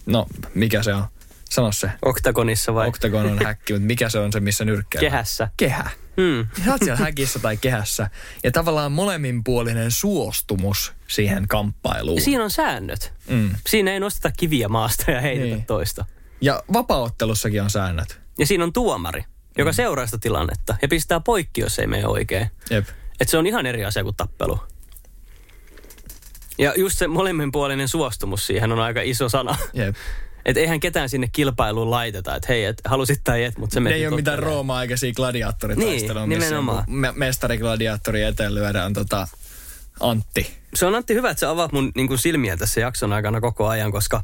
no 0.05 0.27
mikä 0.53 0.83
se 0.83 0.93
on? 0.93 1.05
Sano 1.49 1.71
se. 1.71 1.89
Oktagonissa 2.01 2.73
vai? 2.73 2.87
Octagon 2.87 3.25
on 3.25 3.39
häkki, 3.45 3.73
mutta 3.73 3.85
mikä 3.87 4.09
se 4.09 4.19
on 4.19 4.31
se, 4.31 4.39
missä 4.39 4.65
nyrkkeellä? 4.65 5.09
Kehässä. 5.09 5.49
Kehä. 5.57 5.89
Hmm. 6.21 6.47
Sä 6.65 6.71
oot 6.71 6.81
siellä 6.83 6.99
häkissä 6.99 7.39
tai 7.39 7.57
kehässä. 7.57 8.09
Ja 8.43 8.51
tavallaan 8.51 8.91
molemminpuolinen 8.91 9.91
suostumus 9.91 10.93
siihen 11.07 11.47
kamppailuun. 11.47 12.21
Siinä 12.21 12.43
on 12.43 12.51
säännöt. 12.51 13.13
Mm. 13.29 13.49
Siinä 13.67 13.91
ei 13.93 13.99
nosteta 13.99 14.31
kiviä 14.37 14.67
maasta 14.69 15.11
ja 15.11 15.21
heitetä 15.21 15.47
Niin. 15.55 15.65
toista. 15.65 16.05
Ja 16.41 16.63
vapaaottelussakin 16.73 17.61
on 17.61 17.69
säännöt. 17.69 18.19
Ja 18.39 18.45
siinä 18.45 18.63
on 18.63 18.73
tuomari, 18.73 19.23
joka 19.57 19.73
seuraa 19.73 20.05
sitä 20.05 20.17
tilannetta 20.17 20.75
ja 20.81 20.87
pistää 20.87 21.19
poikki, 21.19 21.61
jos 21.61 21.79
ei 21.79 21.87
mene 21.87 22.07
oikein. 22.07 22.47
Jep. 22.69 22.87
Et 23.19 23.29
se 23.29 23.37
on 23.37 23.47
ihan 23.47 23.65
eri 23.65 23.85
asia 23.85 24.03
kuin 24.03 24.15
tappelu. 24.15 24.59
Ja 26.57 26.73
just 26.77 26.97
se 26.97 27.07
molemminpuolinen 27.07 27.87
suostumus 27.87 28.47
siihen 28.47 28.71
on 28.71 28.79
aika 28.79 29.01
iso 29.01 29.29
sana. 29.29 29.57
Jep. 29.73 29.95
Että 30.45 30.59
eihän 30.59 30.79
ketään 30.79 31.09
sinne 31.09 31.29
kilpailuun 31.31 31.91
laiteta, 31.91 32.35
että 32.35 32.47
hei, 32.49 32.65
et 32.65 32.81
halusit 32.85 33.21
tai 33.23 33.43
et, 33.43 33.57
mutta 33.57 33.73
se 33.73 33.79
meni 33.79 33.95
ei 33.95 34.07
ole 34.07 34.15
mitään. 34.15 34.39
Rooma-aikaisia 34.39 35.13
gladiaattoritaistelua, 35.13 36.25
Niin, 36.25 36.39
missä 36.39 36.55
me- 36.87 37.13
mestarigladiaattori 37.15 38.23
eteen 38.23 38.55
lyödään 38.55 38.93
tota 38.93 39.27
Antti. 39.99 40.57
Se 40.75 40.85
on 40.85 40.95
Antti 40.95 41.13
hyvä, 41.13 41.29
että 41.29 41.39
sä 41.39 41.49
avaat 41.49 41.71
mun 41.71 41.91
niin 41.95 42.07
kuin 42.07 42.17
silmiä 42.19 42.57
tässä 42.57 42.81
jakson 42.81 43.13
aikana 43.13 43.41
koko 43.41 43.67
ajan, 43.67 43.91
koska 43.91 44.23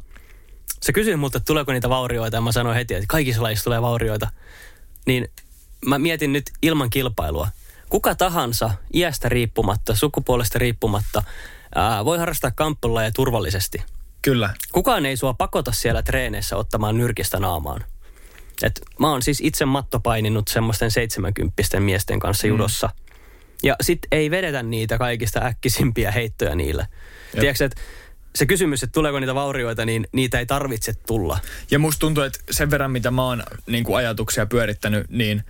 sä 0.86 0.92
kysyit 0.92 1.20
multa, 1.20 1.38
että 1.38 1.46
tuleeko 1.46 1.72
niitä 1.72 1.88
vaurioita, 1.88 2.36
ja 2.36 2.40
mä 2.40 2.52
sanoin 2.52 2.76
heti, 2.76 2.94
että 2.94 3.06
kaikissa 3.08 3.42
lajissa 3.42 3.64
tulee 3.64 3.82
vaurioita. 3.82 4.30
Niin 5.06 5.28
mä 5.86 5.98
mietin 5.98 6.32
nyt 6.32 6.44
ilman 6.62 6.90
kilpailua. 6.90 7.48
Kuka 7.88 8.14
tahansa, 8.14 8.70
iästä 8.94 9.28
riippumatta, 9.28 9.94
sukupuolesta 9.94 10.58
riippumatta, 10.58 11.22
ää, 11.74 12.04
voi 12.04 12.18
harrastaa 12.18 12.50
kamppailua 12.50 13.10
turvallisesti. 13.14 13.82
Kyllä. 14.22 14.54
Kukaan 14.72 15.06
ei 15.06 15.16
sua 15.16 15.34
pakota 15.34 15.72
siellä 15.72 16.02
treeneissä 16.02 16.56
ottamaan 16.56 16.98
nyrkistä 16.98 17.40
naamaan. 17.40 17.84
Et 18.62 18.80
mä 18.98 19.10
oon 19.10 19.22
siis 19.22 19.40
itse 19.40 19.64
mattopaininut 19.64 20.48
semmoisten 20.48 20.90
70 20.90 21.80
miesten 21.80 22.20
kanssa 22.20 22.46
judossa. 22.46 22.90
Ja 23.62 23.76
sit 23.80 23.98
ei 24.12 24.30
vedetä 24.30 24.62
niitä 24.62 24.98
kaikista 24.98 25.40
äkkisimpiä 25.40 26.10
heittoja 26.10 26.54
niille. 26.54 26.86
Tiedätkö, 27.40 27.64
että 27.64 27.80
se 28.34 28.46
kysymys, 28.46 28.82
että 28.82 28.92
tuleeko 28.94 29.20
niitä 29.20 29.34
vaurioita, 29.34 29.86
niin 29.86 30.08
niitä 30.12 30.38
ei 30.38 30.46
tarvitse 30.46 30.92
tulla. 31.06 31.38
Ja 31.70 31.78
musta 31.78 32.00
tuntuu, 32.00 32.24
että 32.24 32.38
sen 32.50 32.70
verran 32.70 32.90
mitä 32.90 33.10
mä 33.10 33.24
oon 33.24 33.42
niin 33.66 33.84
kuin 33.84 33.96
ajatuksia 33.96 34.46
pyörittänyt, 34.46 35.06
niin 35.10 35.44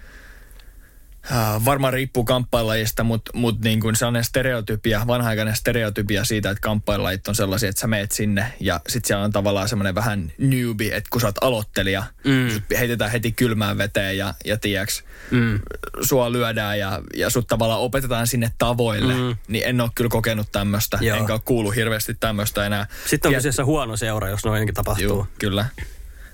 äh, 1.33 1.65
varmaan 1.65 1.93
riippuu 1.93 2.25
kamppailajista, 2.25 3.05
mutta 3.05 3.31
mut 3.35 3.61
niin 3.61 3.81
kuin 3.81 3.97
sellainen 3.97 4.25
stereotypia, 4.25 5.07
vanha-aikainen 5.07 5.57
stereotypia 5.57 6.25
siitä, 6.25 6.51
että 6.51 6.61
kamppailajit 6.61 7.29
on 7.29 7.35
sellaisia, 7.35 7.69
että 7.69 7.81
sä 7.81 7.87
meet 7.87 8.13
sinne 8.13 8.53
ja 8.61 8.81
sit 8.89 9.05
siellä 9.05 9.25
on 9.25 9.33
tavallaan 9.33 9.69
semmoinen 9.69 9.95
vähän 9.95 10.33
newbie, 10.39 10.97
että 10.97 11.09
kun 11.11 11.21
sä 11.21 11.27
oot 11.27 11.37
aloittelija, 11.41 12.05
mm. 12.25 12.51
sut 12.51 12.63
heitetään 12.79 13.11
heti 13.11 13.33
kylmään 13.33 13.79
veteen 13.79 14.19
ja, 14.19 14.35
ja 14.45 14.57
tiiäks, 14.57 15.05
mm. 15.31 15.61
sua 16.03 16.33
lyödään 16.33 16.79
ja, 16.79 17.03
ja 17.17 17.31
sut 17.31 17.47
tavallaan 17.47 17.81
opetetaan 17.81 18.27
sinne 18.27 18.53
tavoille, 18.59 19.15
mm. 19.15 19.37
niin 19.49 19.65
en 19.67 19.81
ole 19.81 19.91
kyllä 19.95 20.11
kokenut 20.11 20.53
tämmöistä, 20.53 20.99
enkä 21.19 21.33
ole 21.33 21.41
kuullut 21.45 21.77
hirveästi 21.77 22.15
tämmöistä 22.15 22.67
enää. 22.67 22.87
Sitten 23.07 23.29
on 23.29 23.33
Tiet- 23.33 23.39
kyseessä 23.39 23.65
huono 23.65 23.97
seura, 23.97 24.29
jos 24.29 24.45
noinkin 24.45 24.75
tapahtuu. 24.75 25.07
Joo, 25.07 25.27
kyllä. 25.39 25.67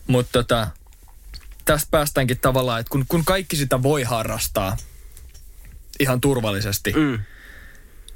Mutta 0.07 0.33
tota, 0.33 0.67
tästä 1.69 1.89
päästäänkin 1.91 2.39
tavallaan, 2.39 2.81
että 2.81 2.91
kun, 2.91 3.05
kun 3.09 3.25
kaikki 3.25 3.57
sitä 3.57 3.83
voi 3.83 4.03
harrastaa 4.03 4.77
ihan 6.01 6.21
turvallisesti 6.21 6.93
Mm. 6.97 7.19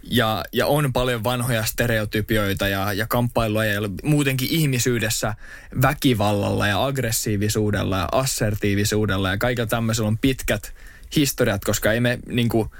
ja, 0.02 0.44
ja 0.52 0.66
on 0.66 0.92
paljon 0.92 1.24
vanhoja 1.24 1.64
stereotypioita 1.64 2.68
ja, 2.68 2.92
ja 2.92 3.06
kamppailua 3.06 3.64
ja 3.64 3.80
muutenkin 4.02 4.48
ihmisyydessä 4.50 5.34
väkivallalla 5.82 6.66
ja 6.66 6.84
aggressiivisuudella 6.86 7.98
ja 7.98 8.08
assertiivisuudella 8.12 9.30
ja 9.30 9.38
kaikilla 9.38 9.66
tämmöisellä 9.66 10.08
on 10.08 10.18
pitkät 10.18 10.74
historiat, 11.16 11.64
koska 11.64 11.92
ei 11.92 12.00
me 12.00 12.18
niin 12.26 12.48
kuin, 12.48 12.70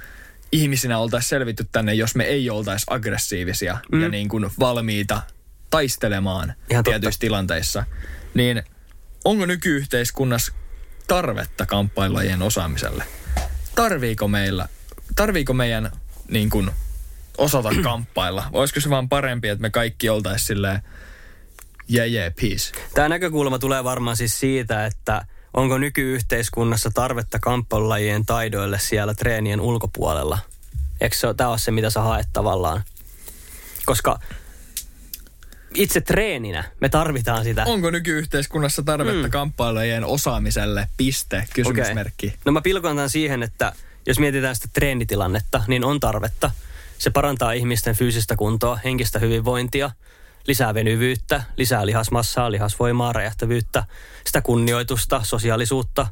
ihmisinä 0.53 0.99
oltaisi 0.99 1.29
selvitty 1.29 1.67
tänne, 1.73 1.95
jos 1.95 2.15
me 2.15 2.25
ei 2.25 2.51
oltaisi 2.51 2.87
aggressiivisia 2.91 3.79
mm. 3.93 4.03
ja 4.03 4.09
niin 4.09 4.29
kuin 4.29 4.51
valmiita 4.59 5.23
taistelemaan 5.71 6.55
Ihan 6.71 6.85
totta. 6.85 6.91
tietyissä 7.01 7.21
tilanteissa. 7.21 7.85
Niin 8.35 8.63
onko 9.25 9.47
nykyyhteiskunnassa 9.47 10.53
tarvetta 11.13 11.67
kamppailajien 11.67 12.43
osaamiselle? 12.43 13.05
Tarviiko 13.75 14.29
meillä, 14.29 14.69
tarviiko 15.17 15.55
meidän 15.55 15.91
niin 16.29 16.51
kuin, 16.51 16.71
osata 17.39 17.69
kamppailla? 17.85 18.45
Olisiko 18.53 18.81
se 18.81 18.91
vaan 18.91 19.09
parempi, 19.09 19.49
että 19.49 19.63
me 19.63 19.71
kaikki 19.71 20.09
oltaisiin 20.09 20.47
silleen, 20.47 20.83
yeah, 21.95 22.11
yeah, 22.11 22.33
peace. 22.41 22.73
Tämä 22.95 23.09
näkökulma 23.09 23.59
tulee 23.59 23.85
varmaan 23.85 24.17
siis 24.17 24.41
siitä, 24.41 24.87
että 24.87 25.27
onko 25.55 25.79
nykyyhteiskunnassa 25.79 26.91
tarvetta 26.95 27.39
kamppailulajien 27.39 28.27
taidoille 28.27 28.79
siellä 28.79 29.15
treenien 29.15 29.61
ulkopuolella. 29.61 30.39
Eikö 31.01 31.17
se, 31.17 31.35
tämä 31.35 31.51
ole 31.51 31.59
se, 31.59 31.71
mitä 31.71 31.91
sä 31.91 32.01
haet 32.01 32.27
tavallaan? 32.33 32.83
Koska 33.87 34.19
itse 35.75 36.01
treeninä 36.01 36.65
me 36.81 36.89
tarvitaan 36.89 37.45
sitä. 37.45 37.65
Onko 37.65 37.91
nykyyhteiskunnassa 37.91 38.83
tarvetta 38.83 39.27
mm. 39.27 39.31
kamppailajien 39.31 40.05
osaamiselle? 40.05 40.89
Piste, 40.97 41.47
kysymysmerkki. 41.55 42.27
Okei. 42.27 42.39
No 42.45 42.53
mä 42.53 42.61
pilkon 42.61 42.97
tämän 42.97 43.11
siihen, 43.11 43.43
että 43.43 43.73
jos 44.07 44.19
mietitään 44.19 44.55
sitä 44.55 44.69
treenitilannetta, 44.73 45.63
niin 45.69 45.85
on 45.85 46.01
tarvetta. 46.01 46.51
Se 46.99 47.11
parantaa 47.11 47.53
ihmisten 47.53 47.95
fyysistä 47.95 48.37
kuntoa, 48.37 48.79
henkistä 48.85 49.19
hyvinvointia, 49.19 49.91
lisää 50.47 50.75
venyvyyttä, 50.75 51.43
lisää 51.57 51.87
lihasmassaa, 51.87 52.51
lihasvoimaa, 52.51 53.13
räjähtävyyttä, 53.13 53.85
sitä 54.25 54.41
kunnioitusta, 54.41 55.21
sosiaalisuutta, 55.25 56.07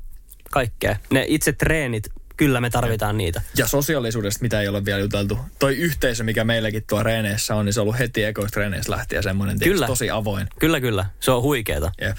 kaikkea. 0.51 0.97
Ne 1.11 1.25
itse 1.29 1.53
treenit, 1.53 2.13
kyllä 2.41 2.61
me 2.61 2.71
tarvitaan 2.71 3.17
niitä. 3.17 3.43
Ja 3.57 3.67
sosiaalisuudesta, 3.67 4.43
mitä 4.43 4.61
ei 4.61 4.69
ole 4.69 4.85
vielä 4.85 4.99
juteltu. 4.99 5.39
Toi 5.59 5.77
yhteisö, 5.77 6.25
mikä 6.25 6.45
meilläkin 6.45 6.85
tuo 6.89 7.03
reeneissä 7.03 7.55
on, 7.55 7.65
niin 7.65 7.73
se 7.73 7.81
on 7.81 7.83
ollut 7.83 7.99
heti 7.99 8.25
ekoista 8.25 8.61
reeneissä 8.61 8.93
lähtien 8.93 9.23
semmoinen 9.23 9.59
Kyllä. 9.59 9.87
tosi 9.87 10.11
avoin. 10.11 10.49
Kyllä, 10.59 10.81
kyllä. 10.81 11.07
Se 11.21 11.31
on 11.31 11.43
huikeeta. 11.43 11.93
Jep. 12.01 12.17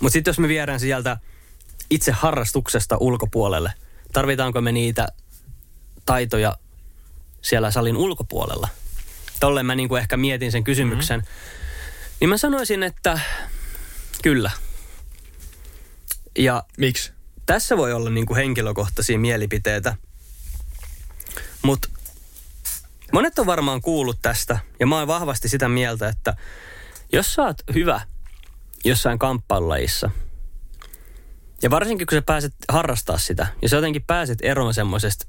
Mutta 0.00 0.12
sitten 0.12 0.30
jos 0.30 0.38
me 0.38 0.48
viedään 0.48 0.80
sieltä 0.80 1.16
itse 1.90 2.12
harrastuksesta 2.12 2.96
ulkopuolelle, 3.00 3.72
tarvitaanko 4.12 4.60
me 4.60 4.72
niitä 4.72 5.06
taitoja 6.06 6.56
siellä 7.42 7.70
salin 7.70 7.96
ulkopuolella? 7.96 8.68
Tolleen 9.40 9.66
mä 9.66 9.74
niinku 9.74 9.96
ehkä 9.96 10.16
mietin 10.16 10.52
sen 10.52 10.64
kysymyksen. 10.64 11.20
Mm-hmm. 11.20 12.16
Niin 12.20 12.28
mä 12.28 12.38
sanoisin, 12.38 12.82
että 12.82 13.20
kyllä. 14.22 14.50
Ja 16.38 16.64
Miksi? 16.78 17.15
Tässä 17.46 17.76
voi 17.76 17.92
olla 17.92 18.10
niinku 18.10 18.34
henkilökohtaisia 18.34 19.18
mielipiteitä. 19.18 19.96
Mutta 21.62 21.88
monet 23.12 23.38
on 23.38 23.46
varmaan 23.46 23.80
kuullut 23.80 24.18
tästä, 24.22 24.58
ja 24.80 24.86
mä 24.86 24.98
oon 24.98 25.08
vahvasti 25.08 25.48
sitä 25.48 25.68
mieltä, 25.68 26.08
että 26.08 26.36
jos 27.12 27.34
sä 27.34 27.42
oot 27.42 27.62
hyvä 27.74 28.00
jossain 28.84 29.18
kamppailulajissa, 29.18 30.10
ja 31.62 31.70
varsinkin 31.70 32.06
kun 32.06 32.18
sä 32.18 32.22
pääset 32.22 32.54
harrastaa 32.68 33.18
sitä, 33.18 33.46
ja 33.62 33.68
sä 33.68 33.76
jotenkin 33.76 34.04
pääset 34.04 34.38
eroon 34.42 34.74
semmoisesta 34.74 35.26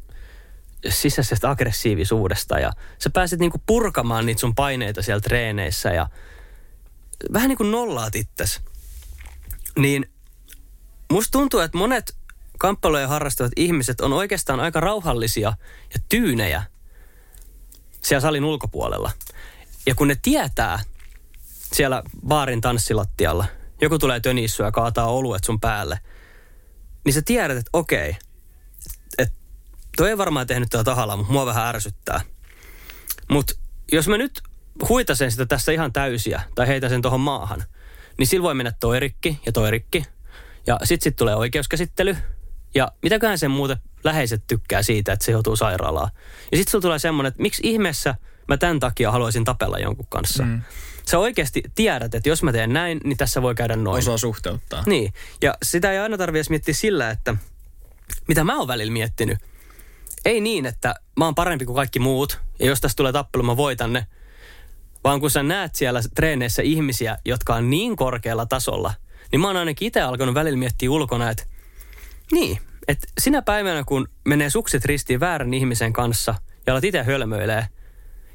sisäisestä 0.90 1.50
aggressiivisuudesta, 1.50 2.60
ja 2.60 2.72
sä 3.00 3.10
pääset 3.10 3.40
niinku 3.40 3.62
purkamaan 3.66 4.26
niitä 4.26 4.42
sun 4.42 4.56
paineita 4.56 5.02
siellä 5.02 5.22
treeneissä, 5.22 5.90
ja 5.90 6.08
vähän 7.34 7.50
niin 7.50 7.58
kuin 7.58 7.72
nollaat 7.72 8.16
itses, 8.16 8.62
niin 9.78 10.10
musta 11.12 11.32
tuntuu, 11.32 11.60
että 11.60 11.78
monet 11.78 12.16
kamppailuja 12.58 13.08
harrastavat 13.08 13.52
ihmiset 13.56 14.02
on 14.02 14.14
oikeastaan 14.14 14.60
aika 14.60 14.80
rauhallisia 14.80 15.54
ja 15.94 16.00
tyynejä 16.10 16.64
siellä 18.02 18.22
salin 18.22 18.46
ulkopuolella. 18.46 19.12
Ja 19.86 19.96
kun 19.96 20.08
ne 20.08 20.18
tietää 20.22 20.80
siellä 21.74 22.04
baarin 22.28 22.62
tanssilattialla, 22.62 23.46
joku 23.82 24.00
tulee 24.00 24.20
tönissyä 24.20 24.66
ja 24.66 24.72
kaataa 24.72 25.12
oluet 25.12 25.44
sun 25.44 25.60
päälle, 25.60 26.00
niin 27.06 27.14
sä 27.14 27.22
tiedät, 27.22 27.58
että 27.58 27.70
okei, 27.74 28.18
että 29.18 29.36
toi 29.98 30.10
ei 30.10 30.18
varmaan 30.18 30.48
tehnyt 30.48 30.70
tätä 30.70 30.84
tahalla, 30.84 31.18
mutta 31.18 31.34
mua 31.34 31.46
vähän 31.46 31.68
ärsyttää. 31.68 32.22
Mutta 33.30 33.54
jos 33.92 34.08
mä 34.08 34.18
nyt 34.18 34.42
huitasen 34.90 35.32
sitä 35.32 35.46
tässä 35.46 35.72
ihan 35.72 35.94
täysiä 35.94 36.42
tai 36.56 36.68
heitä 36.68 36.90
sen 36.90 37.02
tuohon 37.02 37.20
maahan, 37.20 37.64
niin 38.18 38.28
sillä 38.28 38.44
voi 38.44 38.56
mennä 38.56 38.72
toi 38.80 39.00
rikki 39.00 39.40
ja 39.46 39.52
toi 39.52 39.72
rikki. 39.72 40.04
Ja 40.68 40.80
sit 40.84 41.02
sit 41.02 41.16
tulee 41.16 41.36
oikeuskäsittely. 41.36 42.18
Ja 42.76 42.92
mitäköhän 43.02 43.38
sen 43.38 43.52
muuten 43.52 43.78
läheiset 44.04 44.44
tykkää 44.48 44.84
siitä, 44.84 45.14
että 45.14 45.26
se 45.26 45.32
joutuu 45.32 45.56
sairaalaan. 45.56 46.10
Ja 46.52 46.58
sit 46.58 46.68
sulla 46.68 46.82
tulee 46.82 47.00
semmoinen, 47.00 47.28
että 47.28 47.42
miksi 47.42 47.62
ihmeessä 47.66 48.16
mä 48.48 48.58
tämän 48.58 48.80
takia 48.80 49.12
haluaisin 49.12 49.44
tapella 49.44 49.80
jonkun 49.80 50.08
kanssa. 50.10 50.44
Mm. 50.44 50.62
Sä 51.06 51.20
oikeasti 51.20 51.64
tiedät, 51.76 52.16
että 52.16 52.30
jos 52.30 52.44
mä 52.44 52.52
teen 52.52 52.74
näin, 52.74 53.02
niin 53.04 53.18
tässä 53.18 53.42
voi 53.42 53.56
käydä 53.56 53.76
noin. 53.76 53.98
Osaa 53.98 54.18
suhteuttaa. 54.18 54.84
Niin, 54.86 55.14
ja 55.42 55.58
sitä 55.64 55.92
ei 55.92 55.98
aina 55.98 56.18
tarvitse 56.18 56.50
miettiä 56.50 56.74
sillä, 56.74 57.10
että 57.10 57.36
mitä 58.28 58.44
mä 58.44 58.58
oon 58.58 58.68
välillä 58.68 58.94
miettinyt. 58.94 59.38
Ei 60.26 60.42
niin, 60.42 60.66
että 60.66 60.96
mä 61.18 61.26
oon 61.26 61.36
parempi 61.36 61.66
kuin 61.66 61.76
kaikki 61.76 62.00
muut, 62.00 62.40
ja 62.60 62.66
jos 62.66 62.82
tästä 62.82 62.96
tulee 62.96 63.12
tappelu, 63.12 63.44
mä 63.44 63.58
voitan 63.58 63.94
ne. 63.94 64.08
Vaan 65.04 65.20
kun 65.20 65.32
sä 65.32 65.44
näet 65.44 65.76
siellä 65.76 66.02
treeneissä 66.16 66.62
ihmisiä, 66.62 67.18
jotka 67.26 67.56
on 67.56 67.70
niin 67.70 67.96
korkealla 67.96 68.46
tasolla, 68.46 68.94
niin 69.32 69.40
mä 69.40 69.48
oon 69.48 69.58
ainakin 69.58 69.88
itse 69.88 70.02
alkanut 70.02 70.36
välillä 70.36 70.58
miettiä 70.58 70.92
ulkona, 70.92 71.30
että 71.30 71.44
niin, 72.32 72.60
että 72.88 73.08
sinä 73.20 73.42
päivänä, 73.42 73.84
kun 73.84 74.08
menee 74.26 74.50
sukset 74.50 74.86
ristiin 74.86 75.20
väärän 75.20 75.54
ihmisen 75.54 75.94
kanssa 75.94 76.36
ja 76.68 76.74
alat 76.74 76.84
itse 76.84 77.04
hölmöilee, 77.04 77.68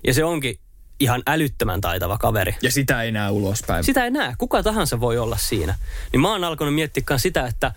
ja 0.07 0.14
se 0.14 0.24
onkin 0.24 0.59
ihan 1.01 1.22
älyttömän 1.26 1.80
taitava 1.80 2.18
kaveri. 2.18 2.57
Ja 2.62 2.70
sitä 2.70 3.03
ei 3.03 3.12
näe 3.12 3.30
ulospäin. 3.30 3.84
Sitä 3.84 4.05
ei 4.05 4.11
näe. 4.11 4.34
Kuka 4.38 4.62
tahansa 4.62 5.01
voi 5.01 5.18
olla 5.18 5.36
siinä. 5.36 5.74
Niin 6.12 6.20
mä 6.20 6.30
oon 6.30 6.45
alkanut 6.45 6.74
miettiä 6.74 7.18
sitä, 7.18 7.47
että 7.47 7.72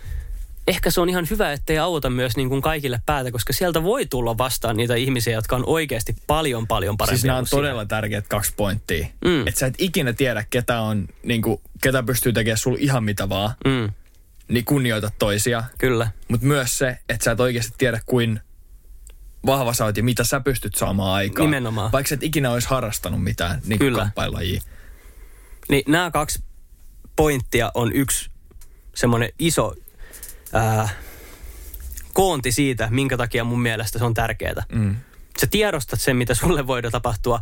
ehkä 0.66 0.90
se 0.90 1.00
on 1.00 1.08
ihan 1.08 1.26
hyvä, 1.30 1.52
ettei 1.52 1.78
auta 1.78 2.10
myös 2.10 2.36
niin 2.36 2.48
kuin 2.48 2.62
kaikille 2.62 3.00
päätä, 3.06 3.30
koska 3.30 3.52
sieltä 3.52 3.82
voi 3.82 4.06
tulla 4.06 4.38
vastaan 4.38 4.76
niitä 4.76 4.94
ihmisiä, 4.94 5.32
jotka 5.34 5.56
on 5.56 5.64
oikeasti 5.66 6.16
paljon, 6.26 6.66
paljon 6.66 6.96
parempia 6.96 7.16
Siis 7.16 7.24
nämä 7.24 7.38
on 7.38 7.46
sinä. 7.46 7.58
todella 7.58 7.84
tärkeät 7.86 8.28
kaksi 8.28 8.52
pointtia. 8.56 9.06
Mm. 9.24 9.30
Mm. 9.30 9.46
Että 9.46 9.60
sä 9.60 9.66
et 9.66 9.74
ikinä 9.78 10.12
tiedä, 10.12 10.44
ketä 10.50 10.80
on, 10.80 11.08
niin 11.22 11.42
kuin, 11.42 11.60
ketä 11.82 12.02
pystyy 12.02 12.32
tekemään 12.32 12.58
sulla 12.58 12.78
ihan 12.80 13.04
mitä 13.04 13.28
vaan. 13.28 13.50
Mm, 13.64 13.92
Niin 14.48 14.64
kunnioita 14.64 15.10
toisia. 15.18 15.64
kyllä. 15.78 16.10
Mutta 16.28 16.46
myös 16.46 16.78
se, 16.78 16.98
että 17.08 17.24
sä 17.24 17.30
et 17.30 17.40
oikeasti 17.40 17.74
tiedä, 17.78 18.00
kuin 18.06 18.40
vahva 19.46 19.72
sä 19.72 19.84
oot 19.84 19.96
ja 19.96 20.02
mitä 20.02 20.24
sä 20.24 20.40
pystyt 20.40 20.74
saamaan 20.74 21.12
aikaan. 21.14 21.46
Nimenomaan. 21.50 21.92
Vaikka 21.92 22.08
sä 22.08 22.14
et 22.14 22.22
ikinä 22.22 22.50
olisi 22.50 22.68
harrastanut 22.68 23.22
mitään 23.24 23.60
niin 23.66 23.78
Kyllä. 23.78 23.98
kamppailajia. 23.98 24.60
Niin 25.68 25.82
nämä 25.88 26.10
kaksi 26.10 26.42
pointtia 27.16 27.70
on 27.74 27.92
yksi 27.92 28.30
semmoinen 28.94 29.28
iso 29.38 29.74
ää, 30.52 30.88
koonti 32.12 32.52
siitä, 32.52 32.88
minkä 32.90 33.16
takia 33.16 33.44
mun 33.44 33.60
mielestä 33.60 33.98
se 33.98 34.04
on 34.04 34.14
tärkeää. 34.14 34.62
Mm. 34.72 34.96
Sä 35.40 35.46
tiedostat 35.50 36.00
sen, 36.00 36.16
mitä 36.16 36.34
sulle 36.34 36.66
voi 36.66 36.82
tapahtua, 36.82 37.40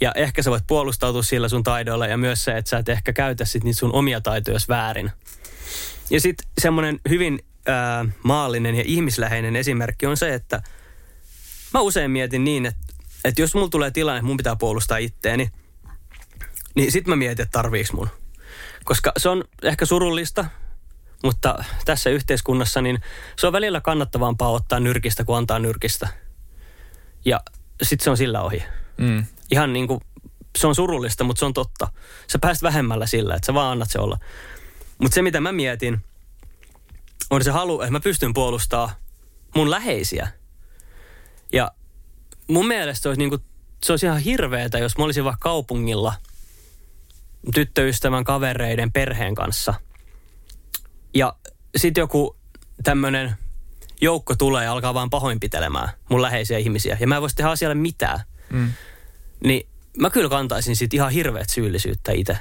ja 0.00 0.12
ehkä 0.14 0.42
sä 0.42 0.50
voit 0.50 0.66
puolustautua 0.66 1.22
sillä 1.22 1.48
sun 1.48 1.62
taidoilla, 1.62 2.06
ja 2.06 2.16
myös 2.16 2.44
se, 2.44 2.56
että 2.56 2.68
sä 2.68 2.78
et 2.78 2.88
ehkä 2.88 3.12
käytä 3.12 3.44
sit 3.44 3.64
niitä 3.64 3.78
sun 3.78 3.92
omia 3.92 4.20
taitoja 4.20 4.58
väärin. 4.68 5.10
Ja 6.10 6.20
sitten 6.20 6.48
semmoinen 6.60 7.00
hyvin 7.08 7.44
ää, 7.66 8.04
maallinen 8.22 8.74
ja 8.74 8.82
ihmisläheinen 8.86 9.56
esimerkki 9.56 10.06
on 10.06 10.16
se, 10.16 10.34
että 10.34 10.62
mä 11.74 11.80
usein 11.80 12.10
mietin 12.10 12.44
niin, 12.44 12.66
että, 12.66 12.80
että 13.24 13.40
jos 13.40 13.54
mulla 13.54 13.68
tulee 13.68 13.90
tilanne, 13.90 14.18
että 14.18 14.26
mun 14.26 14.36
pitää 14.36 14.56
puolustaa 14.56 14.98
itteeni, 14.98 15.50
niin 16.74 16.92
sit 16.92 17.06
mä 17.06 17.16
mietin, 17.16 17.42
että 17.42 17.58
tarviiks 17.58 17.92
mun. 17.92 18.08
Koska 18.84 19.12
se 19.16 19.28
on 19.28 19.44
ehkä 19.62 19.86
surullista, 19.86 20.44
mutta 21.22 21.64
tässä 21.84 22.10
yhteiskunnassa 22.10 22.82
niin 22.82 23.00
se 23.36 23.46
on 23.46 23.52
välillä 23.52 23.80
kannattavampaa 23.80 24.50
ottaa 24.50 24.80
nyrkistä 24.80 25.24
kuin 25.24 25.36
antaa 25.36 25.58
nyrkistä. 25.58 26.08
Ja 27.24 27.40
sitten 27.82 28.04
se 28.04 28.10
on 28.10 28.16
sillä 28.16 28.42
ohi. 28.42 28.62
Mm. 28.96 29.24
Ihan 29.50 29.72
niin 29.72 29.88
kuin, 29.88 30.00
se 30.58 30.66
on 30.66 30.74
surullista, 30.74 31.24
mutta 31.24 31.38
se 31.38 31.44
on 31.44 31.52
totta. 31.52 31.88
Sä 32.32 32.38
pääst 32.38 32.62
vähemmällä 32.62 33.06
sillä, 33.06 33.34
että 33.34 33.46
sä 33.46 33.54
vaan 33.54 33.72
annat 33.72 33.90
se 33.90 33.98
olla. 33.98 34.18
Mutta 34.98 35.14
se, 35.14 35.22
mitä 35.22 35.40
mä 35.40 35.52
mietin, 35.52 36.04
on 37.30 37.44
se 37.44 37.50
halu, 37.50 37.80
että 37.80 37.92
mä 37.92 38.00
pystyn 38.00 38.34
puolustamaan 38.34 38.90
mun 39.56 39.70
läheisiä. 39.70 40.28
Ja 41.52 41.70
mun 42.48 42.66
mielestä 42.66 43.02
se 43.02 43.08
olisi, 43.08 43.18
niinku, 43.18 43.38
se 43.84 43.92
olisi 43.92 44.06
ihan 44.06 44.18
hirveetä, 44.18 44.78
jos 44.78 44.98
mä 44.98 45.04
olisin 45.04 45.24
vaikka 45.24 45.48
kaupungilla 45.48 46.14
tyttöystävän, 47.54 48.24
kavereiden, 48.24 48.92
perheen 48.92 49.34
kanssa. 49.34 49.74
Ja 51.14 51.36
sitten 51.76 52.02
joku 52.02 52.36
tämmöinen 52.84 53.34
joukko 54.00 54.34
tulee 54.36 54.64
ja 54.64 54.72
alkaa 54.72 54.94
vaan 54.94 55.10
pahoinpitelemään 55.10 55.88
mun 56.08 56.22
läheisiä 56.22 56.58
ihmisiä. 56.58 56.96
Ja 57.00 57.06
mä 57.06 57.14
en 57.16 57.20
voisi 57.22 57.36
tehdä 57.36 57.50
asialle 57.50 57.74
mitään. 57.74 58.20
Mm. 58.50 58.72
Niin 59.44 59.66
mä 59.98 60.10
kyllä 60.10 60.28
kantaisin 60.28 60.76
siitä 60.76 60.96
ihan 60.96 61.10
hirveät 61.10 61.50
syyllisyyttä 61.50 62.12
itse. 62.12 62.38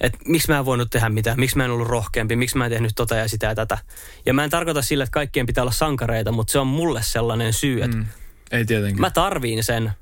Että 0.00 0.18
miksi 0.26 0.48
mä 0.52 0.58
en 0.58 0.64
voinut 0.64 0.90
tehdä 0.90 1.08
mitään, 1.08 1.40
miksi 1.40 1.56
mä 1.56 1.64
en 1.64 1.70
ollut 1.70 1.88
rohkeampi, 1.88 2.36
miksi 2.36 2.58
mä 2.58 2.64
en 2.64 2.70
tehnyt 2.72 2.92
tota 2.96 3.14
ja 3.16 3.28
sitä 3.28 3.46
ja 3.46 3.54
tätä. 3.54 3.78
Ja 4.26 4.34
mä 4.34 4.44
en 4.44 4.50
tarkoita 4.50 4.82
sille, 4.82 5.04
että 5.04 5.12
kaikkien 5.14 5.46
pitää 5.46 5.62
olla 5.62 5.72
sankareita, 5.72 6.32
mutta 6.32 6.52
se 6.52 6.58
on 6.58 6.66
mulle 6.66 7.00
sellainen 7.02 7.52
syy, 7.52 7.82
että 7.82 7.96
Mm. 7.96 8.06
Ei 8.50 8.64
tietenkin. 8.64 9.00
mä 9.00 9.10
tarviin 9.10 9.64
sen 9.64 9.92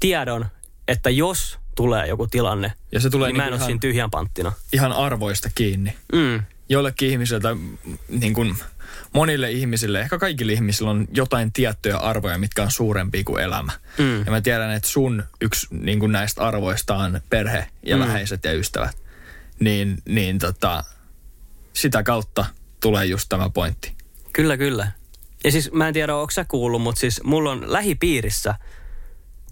tiedon, 0.00 0.46
että 0.88 1.10
jos 1.10 1.58
tulee 1.74 2.06
joku 2.06 2.26
tilanne, 2.26 2.72
ja 2.92 3.00
se 3.00 3.10
tulee 3.10 3.28
niin 3.28 3.36
mä 3.36 3.42
en 3.42 3.46
niinku 3.46 3.54
ole 3.54 3.58
ihan, 3.58 3.66
siinä 3.66 3.80
tyhjän 3.80 4.10
panttina. 4.10 4.52
ihan 4.72 4.92
arvoista 4.92 5.50
kiinni. 5.54 5.96
Mm. 6.12 6.42
Joillekin 6.68 7.10
ihmisille 7.10 7.40
tai 7.40 7.56
niin 8.08 8.34
kuin 8.34 8.56
monille 9.12 9.50
ihmisille, 9.50 10.00
ehkä 10.00 10.18
kaikille 10.18 10.52
ihmisille 10.52 10.90
on 10.90 11.08
jotain 11.12 11.52
tiettyjä 11.52 11.96
arvoja, 11.96 12.38
mitkä 12.38 12.62
on 12.62 12.70
suurempia 12.70 13.24
kuin 13.24 13.42
elämä. 13.42 13.72
Mm. 13.98 14.18
Ja 14.24 14.30
mä 14.30 14.40
tiedän, 14.40 14.70
että 14.70 14.88
sun 14.88 15.22
yksi 15.40 15.66
niin 15.70 16.00
kuin 16.00 16.12
näistä 16.12 16.42
arvoista 16.42 16.96
on 16.96 17.20
perhe 17.30 17.66
ja 17.82 17.96
mm. 17.96 18.02
läheiset 18.02 18.44
ja 18.44 18.52
ystävät. 18.52 18.96
Niin, 19.60 20.02
niin 20.04 20.38
tota, 20.38 20.84
sitä 21.72 22.02
kautta 22.02 22.44
tulee 22.80 23.06
just 23.06 23.28
tämä 23.28 23.50
pointti. 23.50 23.92
Kyllä, 24.32 24.56
kyllä. 24.56 24.92
Ja 25.44 25.52
siis 25.52 25.72
mä 25.72 25.88
en 25.88 25.94
tiedä, 25.94 26.16
onko 26.16 26.30
sä 26.30 26.44
kuullut, 26.44 26.82
mutta 26.82 27.00
siis 27.00 27.22
mulla 27.22 27.50
on 27.50 27.72
lähipiirissä 27.72 28.54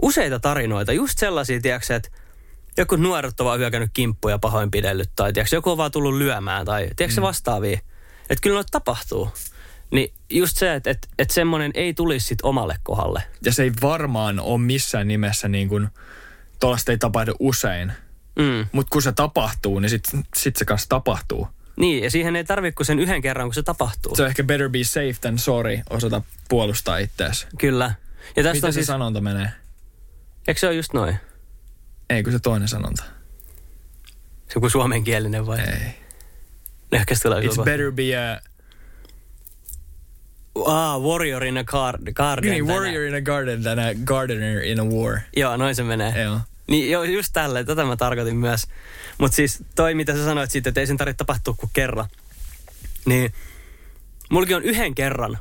useita 0.02 0.40
tarinoita, 0.40 0.92
just 0.92 1.18
sellaisia, 1.18 1.60
tiedätkö, 1.60 1.94
että 1.94 2.08
joku 2.76 2.96
nuoret 2.96 3.40
on 3.40 3.46
vaan 3.46 3.58
hyökännyt 3.58 3.90
kimppuja 3.92 4.38
pahoinpidellyt, 4.38 5.10
tai 5.16 5.32
tiedätkö, 5.32 5.56
joku 5.56 5.70
on 5.70 5.76
vaan 5.76 5.90
tullut 5.90 6.14
lyömään, 6.14 6.66
tai 6.66 6.90
tiedätkö 6.96 7.14
se 7.14 7.22
vastaavia. 7.22 7.78
Että 8.30 8.42
kyllä 8.42 8.54
noita 8.54 8.70
tapahtuu. 8.70 9.32
Niin 9.90 10.12
just 10.30 10.56
se, 10.56 10.74
että 10.74 10.90
että 10.90 11.08
että 11.18 11.34
semmoinen 11.34 11.70
ei 11.74 11.94
tulisi 11.94 12.26
sit 12.26 12.38
omalle 12.42 12.76
kohdalle. 12.82 13.22
Ja 13.44 13.52
se 13.52 13.62
ei 13.62 13.72
varmaan 13.82 14.40
ole 14.40 14.58
missään 14.58 15.08
nimessä 15.08 15.48
niin 15.48 15.68
kuin, 15.68 15.88
tuollaista 16.60 16.92
ei 16.92 16.98
tapahdu 16.98 17.32
usein. 17.38 17.92
Mm. 18.38 18.66
Mutta 18.72 18.90
kun 18.90 19.02
se 19.02 19.12
tapahtuu, 19.12 19.78
niin 19.78 19.90
sit, 19.90 20.04
sit 20.36 20.56
se 20.56 20.64
kanssa 20.64 20.88
tapahtuu. 20.88 21.48
Niin, 21.76 22.04
ja 22.04 22.10
siihen 22.10 22.36
ei 22.36 22.44
tarvitse 22.44 22.76
kuin 22.76 22.86
sen 22.86 22.98
yhden 22.98 23.22
kerran, 23.22 23.46
kun 23.46 23.54
se 23.54 23.62
tapahtuu. 23.62 24.16
Se 24.16 24.22
on 24.22 24.28
ehkä 24.28 24.44
better 24.44 24.68
be 24.68 24.84
safe 24.84 25.14
than 25.20 25.38
sorry, 25.38 25.80
osata 25.90 26.22
puolustaa 26.48 26.98
itseäsi. 26.98 27.46
Kyllä. 27.58 27.94
Ja 28.36 28.42
tästä 28.42 28.54
Miten 28.54 28.68
on 28.68 28.72
se 28.72 28.74
siis, 28.74 28.86
sanonta 28.86 29.20
menee? 29.20 29.50
eikö 30.48 30.60
se 30.60 30.66
ole 30.66 30.74
just 30.74 30.92
noin? 30.92 31.16
Ei, 32.10 32.22
kun 32.22 32.32
se 32.32 32.38
toinen 32.38 32.68
sanonta. 32.68 33.02
Se 34.48 34.52
on 34.56 34.60
kuin 34.60 34.70
suomenkielinen 34.70 35.46
vai? 35.46 35.60
Ei. 35.60 35.94
Ehkä 36.92 37.14
se 37.14 37.28
It's 37.28 37.48
koko- 37.48 37.64
better 37.64 37.92
be 37.92 38.02
a 38.16 38.40
Ah, 40.66 41.00
warrior 41.02 41.44
in 41.44 41.58
a 41.58 41.62
gar- 41.62 42.12
garden. 42.12 42.50
niin, 42.50 42.66
warrior 42.66 43.02
in 43.04 43.14
a 43.14 43.20
garden 43.20 43.62
than 43.62 43.78
a 43.78 43.94
gardener 44.04 44.62
in 44.62 44.80
a 44.80 44.84
war. 44.84 45.18
Joo, 45.36 45.56
noin 45.56 45.74
se 45.74 45.82
menee. 45.82 46.22
Joo. 46.22 46.40
Niin 46.66 46.90
joo, 46.90 47.02
just 47.04 47.32
tälleen, 47.32 47.66
tätä 47.66 47.84
mä 47.84 47.96
tarkoitin 47.96 48.36
myös. 48.36 48.66
Mutta 49.18 49.34
siis 49.36 49.58
toi, 49.74 49.94
mitä 49.94 50.12
sä 50.16 50.24
sanoit 50.24 50.50
siitä, 50.50 50.68
että 50.68 50.80
ei 50.80 50.86
sen 50.86 50.96
tarvitse 50.96 51.18
tapahtua 51.18 51.54
kuin 51.54 51.70
kerran. 51.72 52.06
Niin, 53.04 53.32
mullakin 54.30 54.56
on 54.56 54.62
yhden 54.62 54.94
kerran 54.94 55.38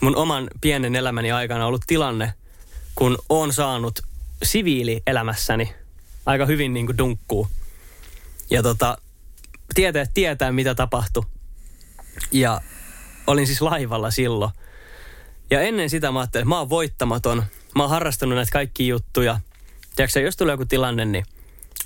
mun 0.00 0.16
oman 0.16 0.48
pienen 0.60 0.94
elämäni 0.96 1.32
aikana 1.32 1.66
ollut 1.66 1.84
tilanne, 1.86 2.34
kun 2.94 3.18
oon 3.28 3.52
saanut 3.52 4.00
siviilielämässäni 4.42 5.74
aika 6.26 6.46
hyvin 6.46 6.74
niin 6.74 6.86
kuin 6.86 6.98
dunkkuu. 6.98 7.48
Ja 8.50 8.62
tota, 8.62 8.98
tietää, 9.74 10.06
tietää 10.14 10.52
mitä 10.52 10.74
tapahtui. 10.74 11.24
Ja 12.32 12.60
olin 13.26 13.46
siis 13.46 13.62
laivalla 13.62 14.10
silloin. 14.10 14.52
Ja 15.50 15.60
ennen 15.60 15.90
sitä 15.90 16.12
mä 16.12 16.20
ajattelin, 16.20 16.42
että 16.42 16.48
mä 16.48 16.58
oon 16.58 16.70
voittamaton. 16.70 17.44
Mä 17.76 17.82
oon 17.82 17.90
harrastanut 17.90 18.36
näitä 18.36 18.52
kaikkia 18.52 18.86
juttuja. 18.86 19.40
Tiedätkö, 19.96 20.20
jos 20.20 20.36
tulee 20.36 20.52
joku 20.52 20.64
tilanne, 20.64 21.04
niin 21.04 21.24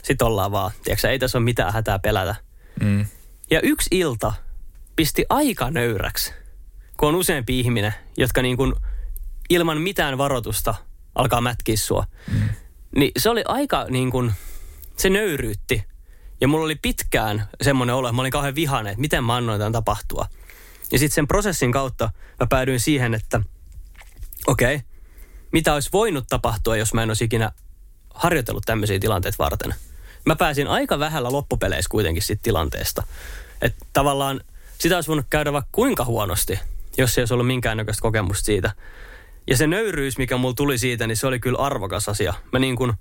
sit 0.03 0.23
ollaan 0.23 0.53
vaan. 0.53 0.71
Tiedätkö, 0.85 1.11
ei 1.11 1.19
tässä 1.19 1.39
ole 1.39 1.45
mitään 1.45 1.73
hätää 1.73 1.99
pelätä. 1.99 2.35
Mm. 2.81 3.07
Ja 3.51 3.61
yksi 3.61 3.89
ilta 3.91 4.33
pisti 4.97 5.27
aika 5.29 5.71
nöyräksi, 5.71 6.33
kun 6.97 7.09
on 7.09 7.15
useampi 7.15 7.61
ihminen, 7.61 7.95
jotka 8.17 8.43
niin 8.43 8.57
kuin 8.57 8.75
ilman 9.49 9.81
mitään 9.81 10.19
varoitusta 10.19 10.75
alkaa 11.17 11.41
mätkiä 11.41 11.77
sua. 11.77 12.07
Mm. 12.33 12.49
Niin 12.97 13.13
se 13.19 13.31
oli 13.31 13.43
aika 13.47 13.87
niin 13.89 14.11
kuin, 14.11 14.33
se 14.97 15.11
nöyryytti. 15.11 15.85
Ja 16.41 16.49
mulla 16.49 16.65
oli 16.65 16.75
pitkään 16.75 17.49
semmoinen 17.63 17.95
olo, 17.95 18.09
että 18.09 18.17
mä 18.17 18.23
olin 18.23 18.33
kauhean 18.33 18.55
vihainen, 18.55 18.91
että 18.91 19.01
miten 19.01 19.25
mä 19.25 19.37
annoin 19.37 19.59
tämän 19.59 19.73
tapahtua. 19.73 20.27
Ja 20.93 20.99
sitten 20.99 21.15
sen 21.15 21.29
prosessin 21.29 21.73
kautta 21.73 22.11
mä 22.41 22.47
päädyin 22.47 22.81
siihen, 22.81 23.15
että 23.15 23.41
okei, 24.47 24.75
okay, 24.75 24.87
mitä 25.53 25.75
olisi 25.75 25.91
voinut 25.93 26.25
tapahtua, 26.29 26.77
jos 26.77 26.95
mä 26.95 27.03
en 27.03 27.11
olisi 27.11 27.25
ikinä 27.25 27.53
harjoitellut 28.15 28.63
tämmöisiä 28.67 28.99
tilanteita 28.99 29.39
varten. 29.39 29.75
Mä 30.25 30.37
pääsin 30.37 30.69
aika 30.69 30.99
vähällä 30.99 31.33
loppupeleissä 31.33 31.89
kuitenkin 31.91 32.23
siitä 32.23 32.43
tilanteesta. 32.43 33.03
Että 33.63 33.87
tavallaan 33.93 34.41
sitä 34.79 34.95
olisi 34.95 35.09
voinut 35.09 35.27
käydä 35.31 35.53
vaikka 35.53 35.69
kuinka 35.73 36.05
huonosti, 36.05 36.61
jos 36.99 37.19
ei 37.19 37.23
olisi 37.23 37.35
ollut 37.35 37.47
minkäännäköistä 37.47 38.03
kokemusta 38.03 38.45
siitä. 38.45 38.73
Ja 39.47 39.57
se 39.57 39.67
nöyryys, 39.67 40.19
mikä 40.19 40.37
mulla 40.37 40.55
tuli 40.55 40.79
siitä, 40.79 41.07
niin 41.07 41.17
se 41.17 41.27
oli 41.27 41.41
kyllä 41.41 41.59
arvokas 41.59 42.09
asia. 42.09 42.35
Mä 42.53 42.59
niin 42.59 42.77
kuin, 42.77 42.93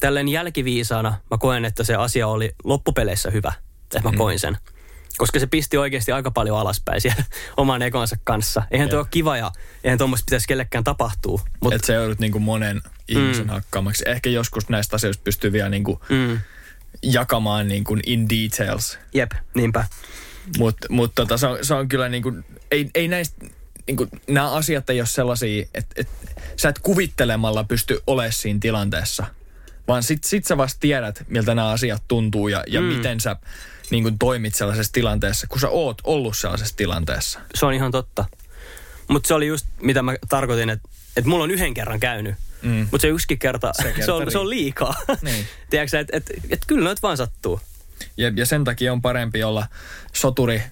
tälleen 0.00 0.28
jälkiviisaana 0.28 1.14
mä 1.30 1.38
koen, 1.38 1.64
että 1.64 1.84
se 1.84 1.94
asia 1.94 2.28
oli 2.28 2.54
loppupeleissä 2.64 3.30
hyvä, 3.30 3.52
että 3.82 4.00
mä 4.10 4.16
koin 4.16 4.38
sen. 4.38 4.58
Koska 5.18 5.38
se 5.38 5.46
pisti 5.46 5.76
oikeasti 5.76 6.12
aika 6.12 6.30
paljon 6.30 6.58
alaspäin 6.58 7.00
siellä 7.00 7.24
oman 7.56 7.82
ekonsa 7.82 8.16
kanssa. 8.24 8.62
Eihän 8.70 8.88
tuo 8.88 8.98
ole 8.98 9.06
kiva 9.10 9.36
ja 9.36 9.52
eihän 9.84 9.98
tuommoista 9.98 10.24
pitäisi 10.24 10.48
kellekään 10.48 10.84
tapahtua. 10.84 11.40
Mutta 11.60 11.76
Että 11.76 11.86
se 11.86 11.92
joudut 11.92 12.18
niinku 12.18 12.38
monen 12.38 12.82
ihmisen 13.08 13.46
mm. 13.46 13.50
hakkaamaksi. 13.50 14.04
Ehkä 14.06 14.30
joskus 14.30 14.68
näistä 14.68 14.96
asioista 14.96 15.22
pystyy 15.24 15.52
vielä 15.52 15.68
niinku 15.68 16.00
mm, 16.08 16.38
jakamaan 17.02 17.68
niinku 17.68 17.96
in 18.06 18.28
details. 18.28 18.98
jep, 19.14 19.32
niinpä. 19.54 19.84
Mutta 20.58 20.86
mut 20.90 21.12
tota, 21.14 21.36
se, 21.36 21.46
on, 21.46 21.58
se 21.62 21.74
on 21.74 21.88
kyllä 21.88 22.08
niinku, 22.08 22.32
ei, 22.70 22.90
ei 22.94 23.08
näistä, 23.08 23.46
niinku, 23.86 24.08
nämä 24.28 24.52
asiat 24.52 24.90
ei 24.90 25.00
ole 25.00 25.06
sellaisia, 25.06 25.66
että 25.74 25.94
et, 25.96 26.08
sä 26.56 26.68
et 26.68 26.78
kuvittelemalla 26.78 27.64
pysty 27.64 28.00
olemaan 28.06 28.32
siinä 28.32 28.58
tilanteessa. 28.62 29.26
Vaan 29.88 30.02
sit, 30.02 30.24
sit 30.24 30.44
sä 30.44 30.56
vasta 30.56 30.80
tiedät, 30.80 31.24
miltä 31.28 31.54
nämä 31.54 31.68
asiat 31.68 32.02
tuntuu 32.08 32.48
ja, 32.48 32.64
ja 32.66 32.80
mm. 32.80 32.86
miten 32.86 33.20
sä 33.20 33.36
niinku, 33.90 34.10
toimit 34.18 34.54
sellaisessa 34.54 34.92
tilanteessa, 34.92 35.46
kun 35.46 35.60
sä 35.60 35.68
oot 35.68 35.98
ollut 36.04 36.36
sellaisessa 36.36 36.76
tilanteessa. 36.76 37.40
Se 37.54 37.66
on 37.66 37.72
ihan 37.72 37.90
totta. 37.90 38.24
Mutta 39.08 39.28
se 39.28 39.34
oli 39.34 39.46
just, 39.46 39.66
mitä 39.80 40.02
mä 40.02 40.14
tarkoitin, 40.28 40.70
että 40.70 40.88
et 41.16 41.24
mulla 41.24 41.44
on 41.44 41.50
yhden 41.50 41.74
kerran 41.74 42.00
käynyt. 42.00 42.34
Mm. 42.62 42.88
Mutta 42.90 43.02
se 43.02 43.08
yksikin 43.08 43.38
kerta, 43.38 43.72
Se 43.72 43.82
se, 43.82 43.92
kerta 43.92 44.14
on, 44.14 44.30
se 44.30 44.38
on 44.38 44.50
liikaa. 44.50 44.94
Niin. 45.22 45.46
Tiedätkö 45.70 46.00
että 46.00 46.16
et, 46.16 46.30
et 46.50 46.64
kyllä 46.66 46.84
noit 46.84 47.02
vaan 47.02 47.16
sattuu. 47.16 47.60
Ja, 48.16 48.32
ja 48.36 48.46
sen 48.46 48.64
takia 48.64 48.92
on 48.92 49.02
parempi 49.02 49.44
olla 49.44 49.66
soturi 50.12 50.62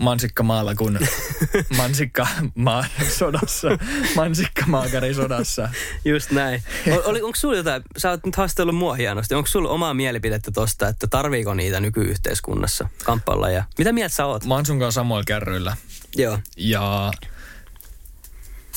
mansikkamaalla 0.00 0.74
kuin 0.74 0.98
mansikkamaa 1.78 2.84
sodassa, 3.08 3.68
mansikkamaakari 4.16 5.14
sodassa. 5.14 5.68
Just 6.04 6.30
näin. 6.30 6.62
Oli, 7.04 7.22
onko 7.22 7.36
sulla 7.36 7.56
jotain, 7.56 7.82
sä 7.96 8.10
oot 8.10 8.26
nyt 8.26 8.36
haastellut 8.36 8.76
mua 8.76 8.94
hienosti, 8.94 9.34
onko 9.34 9.46
sulla 9.46 9.68
omaa 9.68 9.94
mielipidettä 9.94 10.50
tosta, 10.50 10.88
että 10.88 11.06
tarviiko 11.06 11.54
niitä 11.54 11.80
nykyyhteiskunnassa 11.80 12.88
kamppailla 13.04 13.50
ja 13.50 13.64
mitä 13.78 13.92
mieltä 13.92 14.14
sä 14.14 14.26
oot? 14.26 14.44
Mä 14.44 14.54
oon 14.54 14.66
sun 14.66 14.78
kanssa 14.78 14.98
samoilla 14.98 15.24
kärryillä. 15.26 15.76
Joo. 16.16 16.38
Ja 16.56 17.12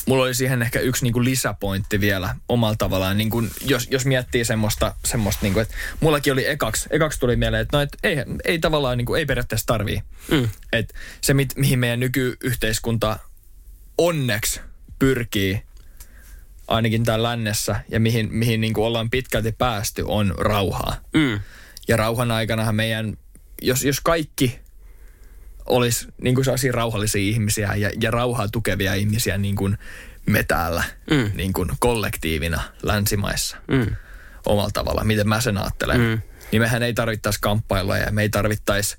mulla 0.09 0.23
oli 0.23 0.33
siihen 0.33 0.61
ehkä 0.61 0.79
yksi 0.79 1.03
niinku 1.03 1.23
lisäpointti 1.23 2.01
vielä 2.01 2.35
omalla 2.47 2.75
tavallaan. 2.75 3.17
Niinku, 3.17 3.43
jos, 3.65 3.87
jos 3.91 4.05
miettii 4.05 4.45
semmoista, 4.45 4.95
semmoista 5.05 5.45
niinku, 5.45 5.59
että 5.59 5.75
mullakin 5.99 6.33
oli 6.33 6.47
ekaksi, 6.47 6.89
ekaksi 6.91 7.19
tuli 7.19 7.35
mieleen, 7.35 7.61
että 7.61 7.77
no, 7.77 7.81
et 7.81 7.97
ei, 8.03 8.15
ei 8.45 8.59
tavallaan, 8.59 8.97
niinku, 8.97 9.15
ei 9.15 9.25
periaatteessa 9.25 9.67
tarvii. 9.67 10.01
Mm. 10.31 10.49
Et 10.73 10.93
se, 11.21 11.33
mit, 11.33 11.49
mihin 11.55 11.79
meidän 11.79 11.99
nykyyhteiskunta 11.99 13.19
onneksi 13.97 14.61
pyrkii, 14.99 15.61
ainakin 16.67 17.03
täällä 17.03 17.29
lännessä, 17.29 17.75
ja 17.89 17.99
mihin, 17.99 18.27
mihin 18.31 18.61
niinku 18.61 18.83
ollaan 18.83 19.09
pitkälti 19.09 19.51
päästy, 19.51 20.03
on 20.07 20.33
rauhaa. 20.37 20.95
Mm. 21.13 21.39
Ja 21.87 21.97
rauhan 21.97 22.31
aikanahan 22.31 22.75
meidän, 22.75 23.17
jos, 23.61 23.83
jos 23.83 23.99
kaikki 23.99 24.59
olisi 25.69 26.07
niin 26.21 26.35
kuin 26.35 26.45
sellaisia 26.45 26.71
rauhallisia 26.71 27.21
ihmisiä 27.21 27.75
ja, 27.75 27.91
ja 28.01 28.11
rauhaa 28.11 28.47
tukevia 28.47 28.93
ihmisiä 28.93 29.37
niin 29.37 29.55
kuin 29.55 29.77
me 30.25 30.43
täällä 30.43 30.83
mm. 31.11 31.31
niin 31.35 31.53
kuin 31.53 31.69
kollektiivina 31.79 32.61
länsimaissa 32.83 33.57
Mm. 33.67 33.95
omalla 34.45 34.69
tavalla, 34.73 35.03
miten 35.03 35.29
mä 35.29 35.41
sen 35.41 35.57
ajattelen. 35.57 36.01
Mm. 36.01 36.21
Niin 36.51 36.61
mehän 36.61 36.83
ei 36.83 36.93
tarvittaisi 36.93 37.39
kamppailla 37.41 37.97
ja 37.97 38.11
me 38.11 38.21
ei 38.21 38.29
tarvittaisi 38.29 38.97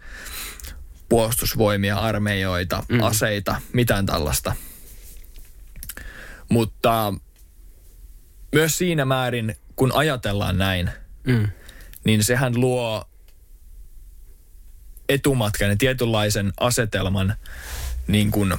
puolustusvoimia, 1.08 1.96
armeijoita, 1.96 2.82
mm. 2.88 3.02
aseita, 3.02 3.60
mitään 3.72 4.06
tällaista. 4.06 4.56
Mutta 6.48 7.14
myös 8.52 8.78
siinä 8.78 9.04
määrin, 9.04 9.56
kun 9.76 9.92
ajatellaan 9.94 10.58
näin, 10.58 10.90
Mm. 11.26 11.48
niin 12.04 12.24
sehän 12.24 12.60
luo 12.60 13.09
etumatkan 15.10 15.70
ja 15.70 15.76
tietynlaisen 15.76 16.52
asetelman, 16.60 17.34
niin 18.06 18.30
kuin, 18.30 18.54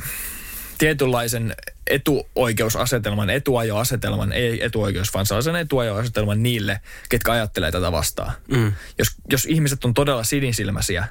tietynlaisen 0.77 1.55
etuoikeusasetelman, 1.87 3.29
etuajoasetelman, 3.29 4.31
ei 4.31 4.65
etuoikeus, 4.65 5.13
vaan 5.13 5.25
sellaisen 5.25 5.55
etuajoasetelman 5.55 6.43
niille, 6.43 6.81
ketkä 7.09 7.31
ajattelee 7.31 7.71
tätä 7.71 7.91
vastaan. 7.91 8.33
Mm. 8.47 8.73
Jos, 8.97 9.07
jos 9.31 9.45
ihmiset 9.45 9.85
on 9.85 9.93
todella 9.93 10.23
sinisilmäisiä, 10.23 11.07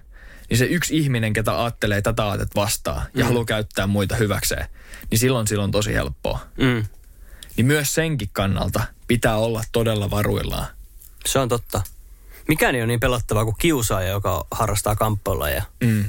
niin 0.50 0.58
se 0.58 0.64
yksi 0.64 0.98
ihminen, 0.98 1.32
ketä 1.32 1.62
ajattelee 1.62 2.02
tätä 2.02 2.24
aatetta 2.24 2.60
vastaan 2.60 3.06
ja 3.14 3.24
mm. 3.24 3.26
haluaa 3.26 3.44
käyttää 3.44 3.86
muita 3.86 4.16
hyväkseen, 4.16 4.66
niin 5.10 5.18
silloin 5.18 5.46
silloin 5.46 5.64
on 5.64 5.70
tosi 5.70 5.94
helppoa. 5.94 6.40
Mm. 6.56 6.84
Niin 7.56 7.66
myös 7.66 7.94
senkin 7.94 8.30
kannalta 8.32 8.82
pitää 9.06 9.36
olla 9.36 9.64
todella 9.72 10.10
varuillaan. 10.10 10.66
Se 11.26 11.38
on 11.38 11.48
totta. 11.48 11.80
Mikään 12.50 12.74
ei 12.74 12.80
ole 12.80 12.86
niin 12.86 13.00
pelottavaa 13.00 13.44
kuin 13.44 13.56
kiusaaja, 13.58 14.08
joka 14.08 14.46
harrastaa 14.50 14.96
kamppailua. 14.96 15.48
Ja... 15.48 15.62
Mm. 15.84 16.04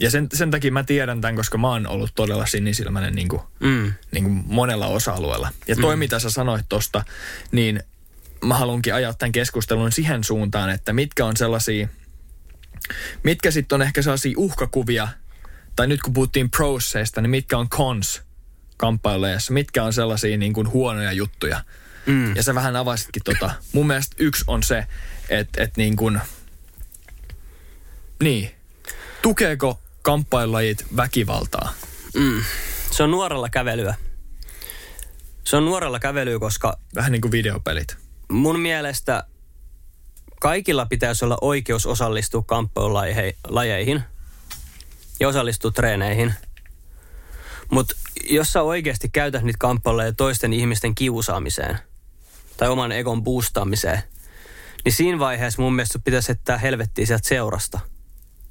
Ja 0.00 0.10
sen, 0.10 0.28
sen 0.34 0.50
takia 0.50 0.72
mä 0.72 0.84
tiedän 0.84 1.20
tämän, 1.20 1.36
koska 1.36 1.58
mä 1.58 1.68
oon 1.68 1.86
ollut 1.86 2.10
todella 2.14 2.46
sinisilmäinen 2.46 3.14
niin 3.14 3.28
kuin, 3.28 3.42
Mm. 3.60 3.92
niin 4.12 4.24
kuin 4.24 4.42
monella 4.46 4.86
osa-alueella. 4.86 5.50
Ja 5.66 5.76
toi, 5.76 5.96
mm. 5.96 5.98
mitä 5.98 6.18
sä 6.18 6.30
sanoit 6.30 6.66
tosta, 6.68 7.04
niin 7.52 7.82
mä 8.44 8.54
haluankin 8.54 8.94
ajaa 8.94 9.14
tämän 9.14 9.32
keskustelun 9.32 9.92
siihen 9.92 10.24
suuntaan, 10.24 10.70
että 10.70 10.92
mitkä 10.92 11.26
on 11.26 11.36
sellaisia, 11.36 11.88
mitkä 13.22 13.50
sitten 13.50 13.76
on 13.76 13.82
ehkä 13.82 14.02
sellaisia 14.02 14.34
uhkakuvia, 14.36 15.08
tai 15.76 15.86
nyt 15.86 16.02
kun 16.02 16.12
puhuttiin 16.12 16.50
prosseista, 16.50 17.20
niin 17.20 17.30
mitkä 17.30 17.58
on 17.58 17.68
cons 17.68 18.22
kamppailujeessa, 18.76 19.52
mitkä 19.52 19.84
on 19.84 19.92
sellaisia 19.92 20.36
niin 20.38 20.52
kuin 20.52 20.68
huonoja 20.68 21.12
juttuja. 21.12 21.60
Mm. 22.08 22.36
Ja 22.36 22.42
sä 22.42 22.54
vähän 22.54 22.76
avasitkin 22.76 23.22
tota. 23.24 23.50
Mun 23.72 23.86
mielestä 23.86 24.16
yksi 24.18 24.44
on 24.46 24.62
se, 24.62 24.86
että 25.28 25.62
et 25.62 25.76
niin 25.76 25.96
kuin, 25.96 26.20
niin, 28.22 28.50
tukeeko 29.22 29.80
kamppailulajit 30.02 30.86
väkivaltaa? 30.96 31.72
Mm. 32.14 32.42
Se 32.90 33.02
on 33.02 33.10
nuorella 33.10 33.48
kävelyä. 33.48 33.94
Se 35.44 35.56
on 35.56 35.64
nuorella 35.64 35.98
kävelyä, 35.98 36.38
koska 36.38 36.78
Vähän 36.94 37.12
niin 37.12 37.22
kuin 37.22 37.32
videopelit. 37.32 37.96
mun 38.28 38.60
mielestä 38.60 39.24
kaikilla 40.40 40.86
pitäisi 40.86 41.24
olla 41.24 41.38
oikeus 41.40 41.86
osallistua 41.86 42.42
kamppailulajeihin 42.42 44.02
ja 45.20 45.28
osallistua 45.28 45.70
treeneihin. 45.70 46.34
Mutta 47.70 47.94
jos 48.30 48.52
sä 48.52 48.62
oikeasti 48.62 49.08
käytät 49.08 49.42
niitä 49.42 49.56
kamppailuja 49.58 50.12
toisten 50.12 50.52
ihmisten 50.52 50.94
kiusaamiseen 50.94 51.78
tai 52.58 52.68
oman 52.68 52.92
egon 52.92 53.24
boostaamiseen, 53.24 54.02
niin 54.84 54.92
siinä 54.92 55.18
vaiheessa 55.18 55.62
mun 55.62 55.74
mielestä 55.74 55.98
pitäisi 55.98 56.30
jättää 56.30 56.58
helvettiä 56.58 57.06
sieltä 57.06 57.28
seurasta. 57.28 57.80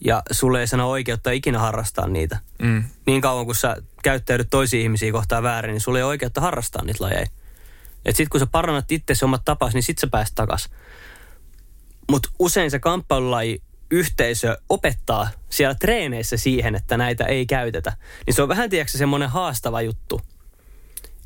Ja 0.05 0.24
sulle 0.32 0.60
ei 0.60 0.68
sano 0.68 0.89
oikeutta 0.89 1.32
ikinä 1.32 1.60
harrastaa 1.60 2.08
niitä. 2.08 2.38
Mm. 2.62 2.84
Niin 3.05 3.22
kauan 3.22 3.45
kun 3.45 3.55
sä 3.55 3.78
käyttäydyt 4.03 4.47
toisia 4.49 4.82
ihmisiä 4.82 5.12
kohtaan 5.12 5.43
väärin, 5.43 5.74
niin 5.74 5.82
sulla 5.82 5.97
ei 5.97 6.03
oikeutta 6.03 6.41
harrastaa 6.41 6.84
niitä 6.84 7.03
lajeja. 7.03 7.28
Et 8.05 8.16
sit 8.16 8.30
kun 8.30 8.39
sä 8.39 8.45
parannat 8.45 8.91
itse 8.91 9.26
omat 9.26 9.45
tapas, 9.45 9.74
niin 9.74 9.84
sit 9.84 9.97
sä 9.97 10.08
pääst 10.08 10.36
takas. 10.36 10.70
Mutta 12.10 12.30
usein 12.39 12.72
se 12.72 12.80
kamppailulaji 12.80 13.62
yhteisö 13.91 14.58
opettaa 14.70 15.30
siellä 15.49 15.76
treeneissä 15.76 16.38
siihen, 16.38 16.76
että 16.76 16.97
näitä 16.97 17.26
ei 17.26 17.45
käytetä. 17.45 17.97
Niin 18.26 18.34
se 18.34 18.41
on 18.41 18.49
vähän, 18.49 18.70
tiedätkö, 18.70 18.97
semmoinen 18.97 19.30
haastava 19.30 19.82
juttu. 19.82 20.22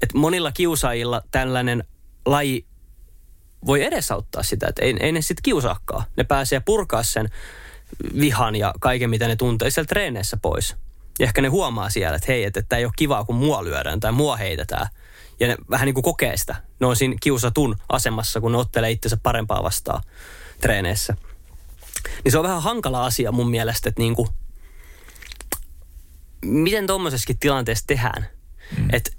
Että 0.01 0.17
monilla 0.17 0.51
kiusaajilla 0.51 1.21
tällainen 1.31 1.83
laji 2.25 2.65
voi 3.65 3.83
edesauttaa 3.83 4.43
sitä, 4.43 4.67
että 4.67 4.85
ei, 4.85 4.95
ei 4.99 5.11
ne 5.11 5.21
sitten 5.21 5.43
kiusaakaan. 5.43 6.03
Ne 6.17 6.23
pääsee 6.23 6.59
purkaa 6.59 7.03
sen 7.03 7.29
vihan 8.19 8.55
ja 8.55 8.73
kaiken, 8.79 9.09
mitä 9.09 9.27
ne 9.27 9.35
tuntee 9.35 9.69
siellä 9.69 9.87
treeneissä 9.87 10.37
pois. 10.41 10.75
Ja 11.19 11.25
ehkä 11.25 11.41
ne 11.41 11.47
huomaa 11.47 11.89
siellä, 11.89 12.15
että 12.15 12.31
hei, 12.31 12.43
että 12.43 12.61
tämä 12.61 12.77
ei 12.77 12.85
ole 12.85 12.93
kivaa, 12.97 13.23
kun 13.23 13.35
mua 13.35 13.63
lyödään 13.63 13.99
tai 13.99 14.11
mua 14.11 14.35
heitetään. 14.35 14.87
Ja 15.39 15.47
ne 15.47 15.57
vähän 15.69 15.85
niin 15.85 15.93
kuin 15.93 16.03
kokee 16.03 16.37
sitä. 16.37 16.55
Ne 16.79 16.87
on 16.87 16.95
siinä 16.95 17.15
kiusatun 17.21 17.75
asemassa, 17.89 18.41
kun 18.41 18.51
ne 18.51 18.57
ottelee 18.57 18.91
itsensä 18.91 19.17
parempaa 19.23 19.63
vastaan 19.63 20.03
treeneissä. 20.61 21.15
Niin 22.23 22.31
se 22.31 22.37
on 22.37 22.43
vähän 22.43 22.61
hankala 22.61 23.05
asia 23.05 23.31
mun 23.31 23.49
mielestä, 23.49 23.89
että 23.89 24.01
niin 24.01 24.15
kuin, 24.15 24.29
miten 26.45 26.87
tuommoisessakin 26.87 27.39
tilanteessa 27.39 27.87
tehdään. 27.87 28.27
Mm. 28.77 28.87
Että 28.93 29.11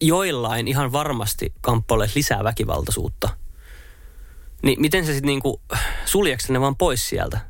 joillain 0.00 0.68
ihan 0.68 0.92
varmasti 0.92 1.52
kamppaille 1.60 2.10
lisää 2.14 2.44
väkivaltaisuutta. 2.44 3.43
Niin 4.62 4.80
miten 4.80 5.06
se 5.06 5.12
sitten 5.12 5.26
niinku, 5.26 5.60
suljeeko 6.04 6.42
ne 6.48 6.60
vaan 6.60 6.76
pois 6.76 7.08
sieltä? 7.08 7.40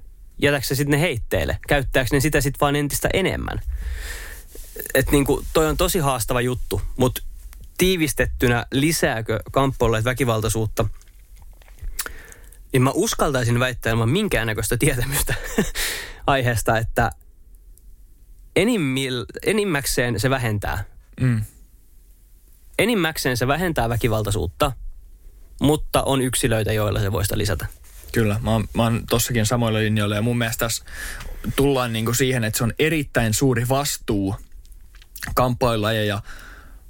Jätäkö 0.43 0.67
se 0.67 0.75
sitten 0.75 0.91
ne 0.91 1.01
heitteille? 1.01 1.59
Käyttääkö 1.69 2.09
ne 2.13 2.21
sitä 2.21 2.41
sitten 2.41 2.61
vaan 2.61 2.77
entistä 2.77 3.09
enemmän? 3.13 3.61
Et 4.95 5.11
niinku, 5.11 5.45
toi 5.53 5.67
on 5.67 5.77
tosi 5.77 5.99
haastava 5.99 6.41
juttu, 6.41 6.83
mutta 6.97 7.23
tiivistettynä 7.79 8.67
lisääkö 8.73 9.41
kamppaille 9.53 10.05
väkivaltaisuutta? 10.05 10.89
Niin 12.73 12.83
mä 12.83 12.91
uskaltaisin 12.95 13.59
väittää 13.59 13.91
ilman 13.93 14.09
minkäännäköistä 14.09 14.77
tietämystä 14.77 15.35
aiheesta, 16.27 16.79
että 16.79 17.11
enimmil, 18.57 19.25
enimmäkseen 19.47 20.21
se 20.21 20.31
vähentää 20.31 20.85
Mm. 21.21 21.45
enimmäkseen 22.79 23.37
se 23.37 23.47
vähentää 23.47 23.89
väkivaltaisuutta, 23.89 24.73
mutta 25.61 26.03
on 26.03 26.23
yksilöitä, 26.23 26.73
joilla 26.73 27.01
se 27.01 27.13
voi 27.13 27.25
sitä 27.25 27.39
lisätä. 27.39 27.67
Kyllä, 28.13 28.41
mä 28.43 28.51
oon, 28.51 28.69
mä 28.75 28.83
oon 28.83 29.03
tossakin 29.11 29.47
samoilla 29.47 29.79
linjoilla 29.79 30.15
ja 30.15 30.23
mun 30.23 30.39
mielestä 30.39 30.65
tässä 30.65 30.85
tullaan 31.57 31.93
niinku 31.93 32.15
siihen, 32.15 32.45
että 32.45 32.59
se 32.59 32.65
on 32.65 32.73
erittäin 32.79 33.35
suuri 33.35 33.69
vastuu 33.69 34.37
kamppailulajeja 35.35 36.23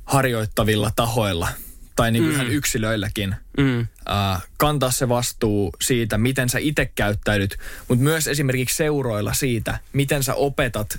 harjoittavilla 0.05 0.91
tahoilla 0.97 1.49
tai 1.97 2.11
niinku 2.12 2.29
Mm. 2.29 2.35
ihan 2.35 2.49
yksilöilläkin 2.49 3.35
Mm. 3.59 3.81
äh, 4.11 4.43
kantaa 4.57 4.91
se 4.91 5.09
vastuu 5.09 5.73
siitä, 5.83 6.19
miten 6.19 6.49
sä 6.49 6.59
itse 6.59 6.87
käyttäydyt, 6.95 7.59
mutta 7.89 8.05
myös 8.05 8.29
esimerkiksi 8.29 8.77
seuroilla 8.77 9.33
siitä, 9.35 9.79
miten 9.93 10.23
sä 10.23 10.35
opetat 10.35 10.99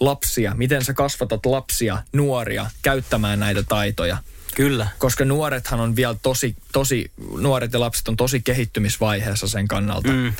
lapsia, 0.00 0.54
miten 0.56 0.84
sä 0.84 0.94
kasvatat 0.94 1.46
lapsia, 1.46 2.02
nuoria 2.12 2.70
käyttämään 2.82 3.40
näitä 3.40 3.62
taitoja. 3.62 4.16
Kyllä. 4.54 4.88
Koska 4.98 5.24
nuorethan 5.24 5.80
on 5.80 5.96
vielä 5.96 6.16
tosi, 6.22 6.56
tosi, 6.72 7.10
nuoret 7.38 7.72
ja 7.72 7.80
lapset 7.80 8.08
on 8.08 8.16
tosi 8.16 8.40
kehittymisvaiheessa 8.42 9.48
sen 9.48 9.68
kannalta. 9.68 10.12
Mm. 10.12 10.32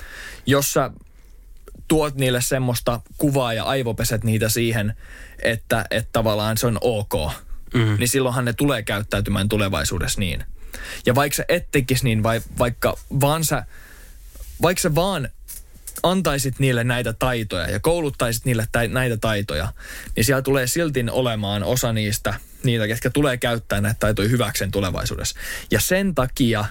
Jos 0.46 0.72
sä 0.72 0.90
tuot 1.88 2.14
niille 2.14 2.40
semmoista 2.40 3.00
kuvaa 3.18 3.52
ja 3.52 3.64
aivopeset 3.64 4.24
niitä 4.24 4.48
siihen, 4.48 4.96
että, 5.42 5.84
että 5.90 6.08
tavallaan 6.12 6.56
se 6.58 6.66
on 6.66 6.78
ok, 6.80 7.12
Mm. 7.74 7.96
niin 7.98 8.08
silloinhan 8.08 8.44
ne 8.44 8.52
tulee 8.52 8.82
käyttäytymään 8.82 9.48
tulevaisuudessa 9.48 10.20
niin. 10.20 10.44
Ja 11.06 11.14
vaikka 11.14 11.36
sä 11.36 11.44
et 11.48 11.68
tekisi 11.70 12.04
niin, 12.04 12.22
vai, 12.22 12.40
vaikka 12.58 12.98
vaan 13.20 13.44
sä, 13.44 13.66
vaikka 14.62 14.80
sä 14.80 14.94
vaan 14.94 15.28
antaisit 16.02 16.58
niille 16.58 16.84
näitä 16.84 17.12
taitoja 17.12 17.70
ja 17.70 17.80
kouluttaisit 17.80 18.44
niille 18.44 18.68
tä- 18.72 18.88
näitä 18.88 19.16
taitoja, 19.16 19.72
niin 20.16 20.24
siellä 20.24 20.42
tulee 20.42 20.66
silti 20.66 21.04
olemaan 21.10 21.62
osa 21.62 21.92
niistä, 21.92 22.34
niitä, 22.64 22.86
ketkä 22.86 23.10
tulee 23.10 23.36
käyttää 23.36 23.80
näitä 23.80 23.98
taitoja 24.00 24.28
hyväkseen 24.28 24.70
tulevaisuudessa. 24.70 25.40
Ja 25.70 25.80
sen 25.80 26.14
takia 26.14 26.64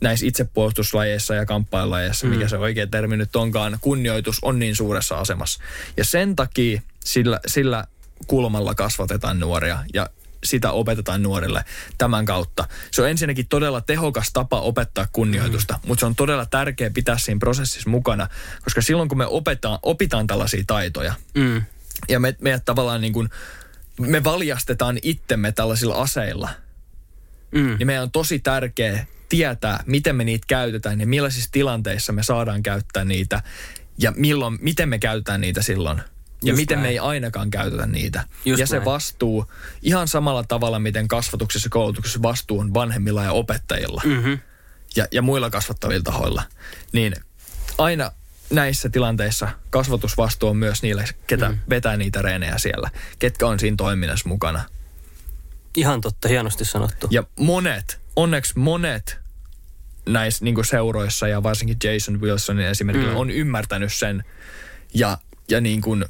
näissä 0.00 0.26
itsepuolustuslajeissa 0.26 1.34
ja 1.34 1.46
kamppailajeissa, 1.46 2.26
mikä 2.26 2.48
se 2.48 2.58
oikea 2.58 2.86
termi 2.86 3.16
nyt 3.16 3.36
onkaan, 3.36 3.78
kunnioitus 3.80 4.38
on 4.42 4.58
niin 4.58 4.76
suuressa 4.76 5.16
asemassa. 5.16 5.62
Ja 5.96 6.04
sen 6.04 6.36
takia 6.36 6.80
sillä, 7.04 7.40
sillä 7.46 7.84
kulmalla 8.26 8.74
kasvatetaan 8.74 9.40
nuoria 9.40 9.78
ja 9.94 10.10
sitä 10.44 10.70
opetetaan 10.72 11.22
nuorille 11.22 11.64
tämän 11.98 12.24
kautta. 12.24 12.68
Se 12.90 13.02
on 13.02 13.08
ensinnäkin 13.10 13.48
todella 13.48 13.80
tehokas 13.80 14.30
tapa 14.32 14.60
opettaa 14.60 15.06
kunnioitusta, 15.12 15.74
mm. 15.74 15.88
mutta 15.88 16.00
se 16.00 16.06
on 16.06 16.14
todella 16.16 16.46
tärkeä 16.46 16.90
pitää 16.90 17.18
siinä 17.18 17.38
prosessissa 17.38 17.90
mukana, 17.90 18.28
koska 18.64 18.82
silloin 18.82 19.08
kun 19.08 19.18
me 19.18 19.26
opetaan, 19.26 19.78
opitaan 19.82 20.26
tällaisia 20.26 20.64
taitoja 20.66 21.14
Mm. 21.34 21.62
ja 22.08 22.20
me, 22.20 22.36
meidät 22.40 22.64
tavallaan 22.64 23.00
niin 23.00 23.12
kuin, 23.12 23.30
me 24.00 24.24
valjastetaan 24.24 24.98
itsemme 25.02 25.52
tällaisilla 25.52 25.94
aseilla, 25.94 26.48
Mm. 27.52 27.76
niin 27.78 27.86
meidän 27.86 28.02
on 28.02 28.10
tosi 28.10 28.38
tärkeä 28.38 29.06
tietää, 29.28 29.82
miten 29.86 30.16
me 30.16 30.24
niitä 30.24 30.44
käytetään 30.48 31.00
ja 31.00 31.06
millaisissa 31.06 31.50
tilanteissa 31.52 32.12
me 32.12 32.22
saadaan 32.22 32.62
käyttää 32.62 33.04
niitä 33.04 33.42
ja 33.98 34.12
milloin, 34.16 34.58
miten 34.60 34.88
me 34.88 34.98
käytetään 34.98 35.40
niitä 35.40 35.62
silloin. 35.62 36.00
Ja 36.44 36.52
Just 36.52 36.56
miten 36.56 36.78
me 36.78 36.82
näin. 36.82 36.92
ei 36.92 36.98
ainakaan 36.98 37.50
käytetä 37.50 37.86
niitä. 37.86 38.24
Just 38.44 38.60
ja 38.60 38.66
se 38.66 38.76
näin. 38.76 38.84
vastuu, 38.84 39.46
ihan 39.82 40.08
samalla 40.08 40.44
tavalla, 40.44 40.78
miten 40.78 41.08
kasvatuksessa 41.08 41.66
ja 41.66 41.70
koulutuksessa 41.70 42.22
vastuu 42.22 42.58
on 42.58 42.74
vanhemmilla 42.74 43.24
ja 43.24 43.32
opettajilla 43.32 44.02
Mm-hmm. 44.04 44.38
ja, 44.96 45.06
ja 45.12 45.22
muilla 45.22 45.50
kasvattavilla 45.50 46.02
tahoilla, 46.02 46.42
niin 46.92 47.16
aina 47.78 48.12
näissä 48.50 48.88
tilanteissa 48.88 49.48
kasvatusvastuu 49.70 50.48
on 50.48 50.56
myös 50.56 50.82
niille, 50.82 51.04
ketä 51.26 51.48
mm. 51.48 51.58
vetää 51.70 51.96
niitä 51.96 52.22
reenejä 52.22 52.58
siellä, 52.58 52.90
ketkä 53.18 53.46
on 53.46 53.60
siinä 53.60 53.76
toiminnassa 53.76 54.28
mukana. 54.28 54.64
Ihan 55.76 56.00
totta, 56.00 56.28
hienosti 56.28 56.64
sanottu. 56.64 57.08
Ja 57.10 57.24
monet, 57.38 58.00
onneksi 58.16 58.58
monet 58.58 59.18
näissä 60.06 60.44
niin 60.44 60.64
seuroissa 60.64 61.28
ja 61.28 61.42
varsinkin 61.42 61.76
Jason 61.84 62.20
Wilsonin 62.20 62.66
esimerkillä 62.66 63.10
mm. 63.10 63.16
on 63.16 63.30
ymmärtänyt 63.30 63.92
sen 63.92 64.24
ja, 64.94 65.18
ja 65.48 65.60
niin 65.60 65.80
kuin 65.80 66.04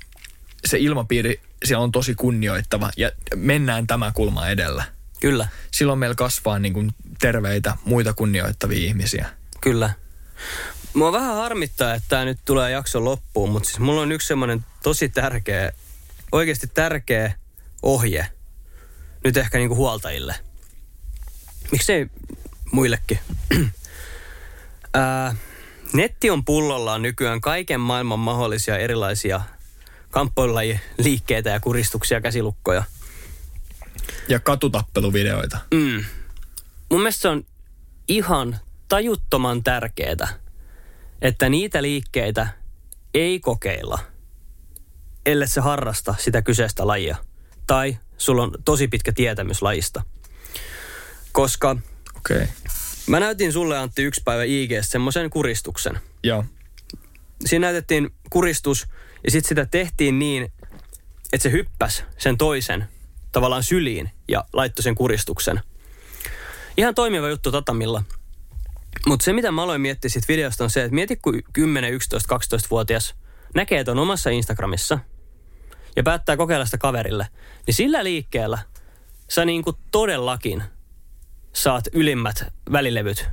se 0.67 0.79
ilmapiiri 0.79 1.41
siellä 1.65 1.85
on 1.85 1.93
tosi 1.93 2.15
kunnioittava 2.15 2.91
ja 2.97 3.11
mennään 3.35 3.87
tämä 3.87 4.12
kulma 4.15 4.49
edellä. 4.49 4.85
Kyllä, 5.21 5.49
Silloin 5.71 5.99
meillä 5.99 6.15
kasvaa 6.15 6.59
niin 6.59 6.73
kuin 6.73 6.95
terveitä, 7.21 7.77
muita 7.85 8.12
kunnioittavia 8.12 8.79
ihmisiä. 8.79 9.27
kyllä. 9.61 9.91
Mua 10.95 11.12
vähän 11.12 11.35
harmittaa, 11.37 11.95
että 11.95 12.09
tämä 12.09 12.25
nyt 12.25 12.39
tulee 12.45 12.71
jakson 12.71 13.05
loppuun, 13.05 13.51
mutta 13.51 13.67
siis 13.67 13.79
mulla 13.79 14.01
on 14.01 14.12
yksi 14.12 14.29
semmoinen 14.29 14.65
tosi 14.83 15.09
tärkeä, 15.09 15.73
oikeasti 16.33 16.67
tärkeä 16.67 17.35
ohje. 17.83 18.27
Nyt 19.25 19.37
ehkä 19.37 19.59
niinku 19.59 19.77
huoltajille. 19.77 20.35
Miksei 21.73 22.07
muillekin? 22.73 23.19
Ää, 24.95 25.35
netti 25.93 26.31
on 26.31 26.45
pullollaan 26.45 27.03
nykyään 27.03 27.41
kaiken 27.41 27.81
maailman 27.81 28.19
mahdollisia 28.19 28.79
erilaisia 28.79 29.41
kamppoilajiliikkeitä 30.15 31.51
ja 31.51 31.61
kuristuksia, 31.61 32.21
käsilukkoja. 32.21 32.85
Ja 34.29 34.41
katutappeluvideoita. 34.41 35.59
Mm. 35.75 36.05
Mun 36.91 37.01
mielestä 37.01 37.23
se 37.23 37.29
on 37.29 37.45
ihan 38.09 38.59
tajuttoman 38.89 39.65
tärkeää, 39.65 40.29
että 41.23 41.49
niitä 41.49 41.83
liikkeitä 41.83 42.49
ei 43.15 43.41
kokeilla, 43.41 43.99
ellei 45.27 45.49
se 45.49 45.61
harrasta 45.61 46.15
sitä 46.19 46.43
kyseistä 46.43 46.87
lajia. 46.87 47.17
Tai 47.67 47.99
sulla 48.19 48.43
on 48.43 48.53
tosi 48.65 48.89
pitkä 48.89 49.12
tietämys 49.12 49.62
lajista. 49.62 50.03
Koska 51.33 51.71
Okei. 52.17 52.37
Okay. 52.37 52.47
mä 53.07 53.21
näytin 53.21 53.53
sulle 53.53 53.79
Antti 53.79 54.03
yksi 54.03 54.23
päivä 54.25 54.45
IG 54.45 54.71
semmoisen 54.81 55.31
kuristuksen. 55.31 55.99
Joo. 56.23 56.45
Siinä 57.47 57.67
näytettiin 57.67 58.11
kuristus 58.31 58.87
ja 59.25 59.31
sitten 59.31 59.49
sitä 59.49 59.66
tehtiin 59.66 60.18
niin, 60.18 60.53
että 61.33 61.43
se 61.43 61.51
hyppäs 61.51 62.05
sen 62.18 62.39
toisen 62.39 62.89
tavallaan 63.33 63.62
syliin 63.62 64.11
ja 64.29 64.45
laittoi 64.53 64.83
sen 64.83 64.95
kuristuksen. 64.95 65.61
Ihan 66.77 66.95
toimiva 66.95 67.29
juttu 67.29 67.53
tatamilla. 67.53 68.03
Mutta 69.07 69.25
se, 69.25 69.33
mitä 69.33 69.53
mä 69.53 69.62
aloin 69.62 69.81
miettiä 69.81 70.09
siitä 70.09 70.29
videosta 70.29 70.64
on 70.64 70.70
se, 70.70 70.83
että 70.83 70.95
mieti 70.95 71.16
kun 71.16 71.43
10, 71.53 71.93
11, 71.93 72.37
12-vuotias 72.37 73.14
näkee 73.55 73.85
ton 73.85 73.99
omassa 73.99 74.31
Instagramissa 74.31 74.99
ja 75.97 76.03
päättää 76.03 76.37
kokeilla 76.37 76.64
sitä 76.64 76.79
kaverille, 76.79 77.29
niin 77.66 77.75
sillä 77.75 78.05
liikkeellä 78.05 78.59
sä 79.29 79.45
niinku 79.45 79.79
todellakin 79.91 80.62
saat 81.53 81.85
ylimmät 81.93 82.45
välilevyt 82.72 83.29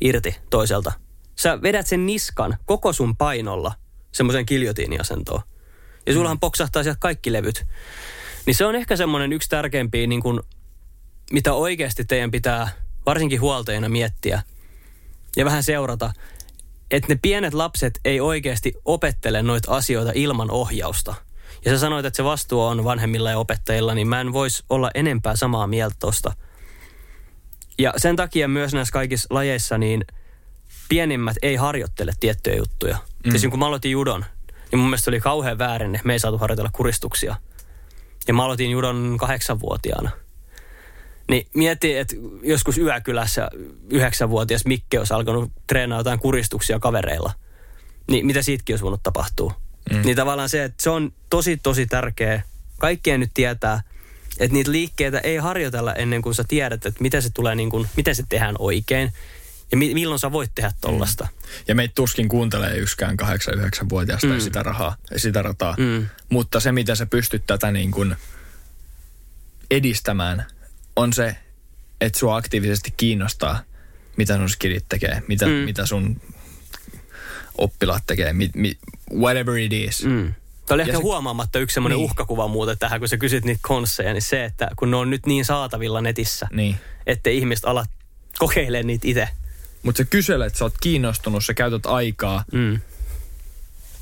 irti 0.00 0.36
toiselta. 0.50 0.92
Sä 1.36 1.62
vedät 1.62 1.86
sen 1.86 2.06
niskan 2.06 2.58
koko 2.66 2.92
sun 2.92 3.16
painolla 3.16 3.74
semmoisen 4.12 4.46
kiljotiiniasentoon. 4.46 5.42
Ja 6.06 6.12
sullahan 6.12 6.40
poksahtaa 6.40 6.82
sieltä 6.82 6.98
kaikki 7.00 7.32
levyt. 7.32 7.66
Niin 8.46 8.54
se 8.54 8.66
on 8.66 8.76
ehkä 8.76 8.96
semmoinen 8.96 9.32
yksi 9.32 9.48
tärkeimpiä, 9.48 10.06
niin 10.06 10.22
kuin, 10.22 10.40
mitä 11.32 11.52
oikeasti 11.52 12.04
teidän 12.04 12.30
pitää 12.30 12.68
varsinkin 13.06 13.40
huoltajina 13.40 13.88
miettiä 13.88 14.42
ja 15.36 15.44
vähän 15.44 15.62
seurata, 15.62 16.12
että 16.90 17.08
ne 17.08 17.18
pienet 17.22 17.54
lapset 17.54 18.00
ei 18.04 18.20
oikeasti 18.20 18.72
opettele 18.84 19.42
noita 19.42 19.76
asioita 19.76 20.12
ilman 20.14 20.50
ohjausta. 20.50 21.14
Ja 21.64 21.70
sä 21.70 21.78
sanoit, 21.78 22.06
että 22.06 22.16
se 22.16 22.24
vastuu 22.24 22.62
on 22.62 22.84
vanhemmilla 22.84 23.30
ja 23.30 23.38
opettajilla, 23.38 23.94
niin 23.94 24.08
mä 24.08 24.20
en 24.20 24.32
vois 24.32 24.64
olla 24.70 24.90
enempää 24.94 25.36
samaa 25.36 25.66
mieltä 25.66 25.96
tosta. 25.98 26.32
Ja 27.78 27.92
sen 27.96 28.16
takia 28.16 28.48
myös 28.48 28.74
näissä 28.74 28.92
kaikissa 28.92 29.34
lajeissa 29.34 29.78
niin 29.78 30.04
pienimmät 30.88 31.36
ei 31.42 31.56
harjoittele 31.56 32.12
tiettyjä 32.20 32.56
juttuja. 32.56 32.98
Mm. 33.24 33.30
Siis 33.30 33.46
kun 33.50 33.58
mä 33.58 33.66
aloitin 33.66 33.90
judon, 33.90 34.24
niin 34.72 34.78
mun 34.78 34.88
mielestä 34.88 35.10
oli 35.10 35.20
kauhean 35.20 35.58
väärin, 35.58 35.94
että 35.94 36.06
me 36.06 36.12
ei 36.12 36.18
saatu 36.18 36.38
harjoitella 36.38 36.70
kuristuksia. 36.72 37.36
Ja 38.28 38.34
mä 38.34 38.44
aloitin 38.44 38.70
judon 38.70 39.16
kahdeksanvuotiaana. 39.20 40.10
Niin 41.28 41.46
mieti, 41.54 41.96
että 41.96 42.16
joskus 42.42 42.78
Yökylässä 42.78 43.50
yhdeksänvuotias 43.90 44.66
Mikke 44.66 44.98
olisi 44.98 45.14
alkanut 45.14 45.52
treenaa 45.66 46.00
jotain 46.00 46.18
kuristuksia 46.18 46.78
kavereilla. 46.78 47.32
Niin 48.10 48.26
mitä 48.26 48.42
siitäkin 48.42 48.72
olisi 48.72 48.82
voinut 48.82 49.02
tapahtua. 49.02 49.54
Mm. 49.92 50.02
Niin 50.04 50.16
tavallaan 50.16 50.48
se, 50.48 50.64
että 50.64 50.82
se 50.82 50.90
on 50.90 51.12
tosi 51.30 51.56
tosi 51.56 51.86
tärkeä. 51.86 52.42
Kaikkien 52.78 53.20
nyt 53.20 53.30
tietää, 53.34 53.82
että 54.38 54.52
niitä 54.52 54.72
liikkeitä 54.72 55.18
ei 55.18 55.36
harjoitella 55.36 55.94
ennen 55.94 56.22
kuin 56.22 56.34
sä 56.34 56.44
tiedät, 56.48 56.86
että 56.86 57.02
miten 57.02 57.22
se 57.22 57.30
tulee 57.30 57.54
niin 57.54 57.70
kuin, 57.70 57.88
miten 57.96 58.14
se 58.14 58.24
tehdään 58.28 58.56
oikein. 58.58 59.12
Ja 59.72 59.76
mi- 59.78 59.94
milloin 59.94 60.18
sä 60.18 60.32
voit 60.32 60.50
tehdä 60.54 60.72
tollasta. 60.80 61.24
Mm. 61.24 61.48
Ja 61.68 61.74
meitä 61.74 61.92
tuskin 61.94 62.28
kuuntelee 62.28 62.76
yksikään 62.76 63.16
8-9-vuotiaasta 63.22 64.26
mm. 64.26 64.40
sitä, 64.40 64.62
rahaa, 64.62 64.96
sitä 65.16 65.42
rataa. 65.42 65.74
Mm. 65.78 66.06
Mutta 66.28 66.60
se, 66.60 66.72
miten 66.72 66.96
sä 66.96 67.06
pystyt 67.06 67.42
tätä 67.46 67.72
niin 67.72 67.90
kuin 67.90 68.16
edistämään, 69.70 70.44
on 70.96 71.12
se, 71.12 71.36
että 72.00 72.18
sua 72.18 72.36
aktiivisesti 72.36 72.94
kiinnostaa, 72.96 73.62
mitä 74.16 74.36
sun 74.36 74.48
skidit 74.50 74.84
tekee, 74.88 75.22
mitä, 75.28 75.46
mm. 75.46 75.52
mitä 75.52 75.86
sun 75.86 76.20
oppilaat 77.58 78.02
tekee, 78.06 78.32
mi, 78.32 78.50
mi, 78.54 78.78
whatever 79.18 79.56
it 79.56 79.72
is. 79.72 80.04
Mm. 80.04 80.34
Tämä 80.66 80.74
oli 80.76 80.82
ehkä 80.82 80.92
se- 80.92 81.02
huomaamatta 81.02 81.58
yksi 81.58 81.74
semmoinen 81.74 81.96
Niin. 81.98 82.04
uhkakuva 82.04 82.48
muuten 82.48 82.78
tähän, 82.78 82.98
kun 83.00 83.08
sä 83.08 83.16
kysyt 83.16 83.44
niitä 83.44 83.60
konsseja, 83.62 84.12
niin 84.12 84.22
se, 84.22 84.44
että 84.44 84.68
kun 84.76 84.90
ne 84.90 84.96
on 84.96 85.10
nyt 85.10 85.26
niin 85.26 85.44
saatavilla 85.44 86.00
netissä, 86.00 86.48
Niin. 86.52 86.76
ettei 87.06 87.38
ihmiset 87.38 87.64
ala 87.64 87.86
kokeilemaan 88.38 88.86
niitä 88.86 89.08
itse. 89.08 89.28
Mutta 89.82 89.98
sä 89.98 90.04
kyselet, 90.04 90.54
sä 90.56 90.64
oot 90.64 90.74
kiinnostunut, 90.80 91.44
sä 91.44 91.54
käytät 91.54 91.86
aikaa 91.86 92.44
Mm. 92.52 92.80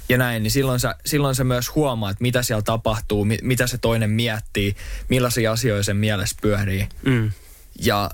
ja 0.08 0.18
näin, 0.18 0.42
niin 0.42 0.50
silloin 0.50 0.80
sä, 0.80 0.94
silloin 1.06 1.34
sä 1.34 1.44
myös 1.44 1.74
huomaat, 1.74 2.20
mitä 2.20 2.42
siellä 2.42 2.62
tapahtuu, 2.62 3.24
mi, 3.24 3.38
mitä 3.42 3.66
se 3.66 3.78
toinen 3.78 4.10
miettii, 4.10 4.76
millaisia 5.08 5.52
asioita 5.52 5.82
sen 5.82 5.96
mielessä 5.96 6.36
pyörii. 6.42 6.88
Mm. 7.06 7.32
Ja 7.80 8.10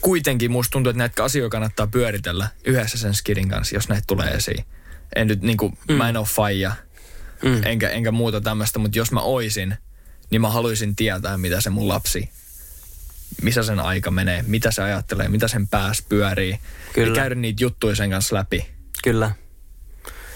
kuitenkin 0.00 0.50
musta 0.50 0.70
tuntuu, 0.72 0.90
että 0.90 0.98
näitä 0.98 1.24
asioita 1.24 1.52
kannattaa 1.52 1.86
pyöritellä 1.86 2.48
yhdessä 2.64 2.98
sen 2.98 3.14
skidin 3.14 3.48
kanssa, 3.48 3.74
jos 3.76 3.88
näitä 3.88 4.04
tulee 4.06 4.30
esiin. 4.30 4.64
En 5.16 5.26
nyt 5.28 5.42
niinku, 5.42 5.78
mm. 5.88 5.94
mä 5.94 6.08
en 6.08 6.16
oo 6.16 6.24
faija, 6.24 6.72
Mm. 7.42 7.60
enkä, 7.64 7.88
enkä 7.90 8.10
muuta 8.12 8.40
tämmöistä, 8.40 8.78
mutta 8.78 8.98
jos 8.98 9.12
mä 9.12 9.20
oisin, 9.20 9.76
niin 10.30 10.40
mä 10.40 10.50
haluaisin 10.50 10.96
tietää, 10.96 11.38
mitä 11.38 11.60
se 11.60 11.70
mun 11.70 11.88
lapsi, 11.88 12.30
missä 13.42 13.62
sen 13.62 13.80
aika 13.80 14.10
menee, 14.10 14.44
mitä 14.46 14.70
se 14.70 14.82
ajattelee, 14.82 15.28
mitä 15.28 15.48
sen 15.48 15.68
pääs 15.68 16.02
pyörii. 16.08 16.58
Kyllä. 16.92 17.08
Ja 17.08 17.14
käydä 17.14 17.34
niitä 17.34 17.64
juttuja 17.64 17.96
sen 17.96 18.10
kanssa 18.10 18.36
läpi. 18.36 18.66
Kyllä. 19.04 19.30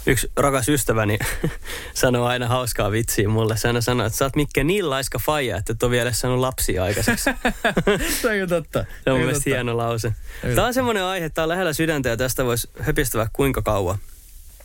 Yksi 0.06 0.32
rakas 0.36 0.68
ystäväni 0.68 1.18
sanoo 1.94 2.26
aina 2.26 2.48
hauskaa 2.48 2.90
vitsiä 2.90 3.28
mulle. 3.28 3.56
Se 3.56 3.68
aina 3.68 3.80
sanoo, 3.80 4.06
että 4.06 4.16
sä 4.16 4.24
oot 4.24 4.36
Mikke 4.36 4.64
niin 4.64 4.90
laiska 4.90 5.18
faija, 5.18 5.56
että 5.56 5.72
et 5.72 5.82
ole 5.82 5.90
vielä 5.90 6.12
saanut 6.12 6.40
lapsia 6.40 6.84
aikaiseksi. 6.84 7.30
se 8.22 8.42
on 8.42 8.48
totta. 8.48 8.84
Se 9.04 9.10
on 9.10 9.16
mun 9.18 9.26
mielestä 9.26 9.50
hieno 9.50 9.76
lause. 9.76 10.12
Tämä 10.54 10.66
on 10.66 10.74
semmoinen 10.74 11.04
aihe, 11.04 11.28
tämä 11.28 11.42
on 11.42 11.48
lähellä 11.48 11.72
sydäntä 11.72 12.08
ja 12.08 12.16
tästä 12.16 12.44
voisi 12.44 12.70
höpistävä 12.80 13.26
kuinka 13.32 13.62
kauan. 13.62 13.98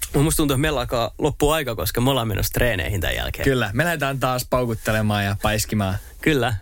Mutta 0.05 0.23
Musta 0.23 0.37
tuntuu, 0.37 0.55
että 0.55 0.61
meillä 0.61 0.79
alkaa 0.79 1.13
loppua 1.17 1.55
aika, 1.55 1.75
koska 1.75 2.01
me 2.01 2.09
ollaan 2.09 2.27
menossa 2.27 2.53
treeneihin 2.53 3.01
tämän 3.01 3.15
jälkeen. 3.15 3.43
Kyllä, 3.43 3.69
me 3.73 3.85
lähdetään 3.85 4.19
taas 4.19 4.47
paukuttelemaan 4.49 5.25
ja 5.25 5.35
paiskimaan. 5.41 5.95
Kyllä. 6.21 6.53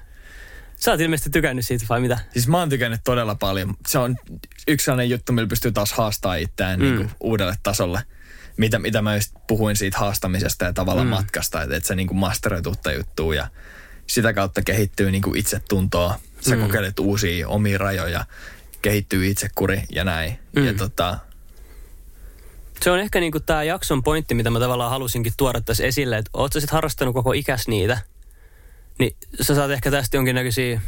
Sä 0.84 0.92
oot 0.92 1.02
ilmeisesti 1.02 1.30
tykännyt 1.30 1.66
siitä 1.66 1.86
vai 1.90 2.02
mitä? 2.02 2.20
Siis 2.34 2.48
mä 2.48 2.60
oon 2.60 2.70
tykännyt 2.70 3.02
todella 3.04 3.36
paljon. 3.36 3.76
Se 3.88 3.98
on 3.98 4.16
yksi 4.68 4.86
sellainen 4.86 5.10
juttu, 5.10 5.34
millä 5.34 5.48
pystyy 5.48 5.72
taas 5.72 5.94
haastaa 5.94 6.36
itseään 6.36 6.80
mm. 6.80 6.86
niin 6.86 6.98
kuin 6.98 7.12
uudelle 7.20 7.56
tasolle. 7.64 8.02
Mitä, 8.58 8.80
mitä 8.80 9.02
mä 9.02 9.16
just 9.16 9.32
puhuin 9.48 9.76
siitä 9.76 9.98
haastamisesta 9.98 10.66
ja 10.66 10.74
tavallaan 10.74 11.08
mm. 11.08 11.12
matkasta, 11.12 11.62
että, 11.62 11.76
että 11.76 11.88
sä 11.88 11.96
niin 11.96 12.08
kuin 12.08 12.18
masteroit 12.18 12.68
uutta 12.68 12.92
juttua 12.92 13.36
ja 13.36 13.48
sitä 14.08 14.34
kautta 14.34 14.62
kehittyy 14.62 15.12
niin 15.12 15.22
kuin 15.22 15.38
itsetuntoa. 15.38 16.20
Sä 16.42 16.56
mm. 16.56 16.62
kokeilet 16.62 17.00
uusia 17.00 17.48
omia 17.48 17.78
rajoja, 17.78 18.26
kehittyy 18.82 19.28
itsekuri 19.28 19.84
ja 19.90 20.04
näin. 20.04 20.40
Mm. 20.56 20.66
Ja 20.66 20.74
tota, 20.74 21.18
Se 22.82 22.92
on 22.92 23.00
ehkä 23.00 23.20
niinku 23.20 23.40
tämä 23.40 23.64
jakson 23.64 24.04
pointti, 24.04 24.36
mitä 24.36 24.50
mä 24.50 24.60
tavallaan 24.60 24.92
halusinkin 24.92 25.34
tuoda 25.38 25.62
tässä 25.62 25.84
esille, 25.84 26.18
että 26.18 26.32
oot 26.34 26.54
sä 26.54 26.60
sit 26.60 26.70
harrastanut 26.70 27.14
koko 27.14 27.34
ikäs 27.34 27.68
niitä, 27.68 27.98
niin 29.00 29.16
sä 29.42 29.56
saat 29.56 29.72
ehkä 29.72 29.92
tästä 29.92 30.18
jonkinnäköisiä 30.18 30.82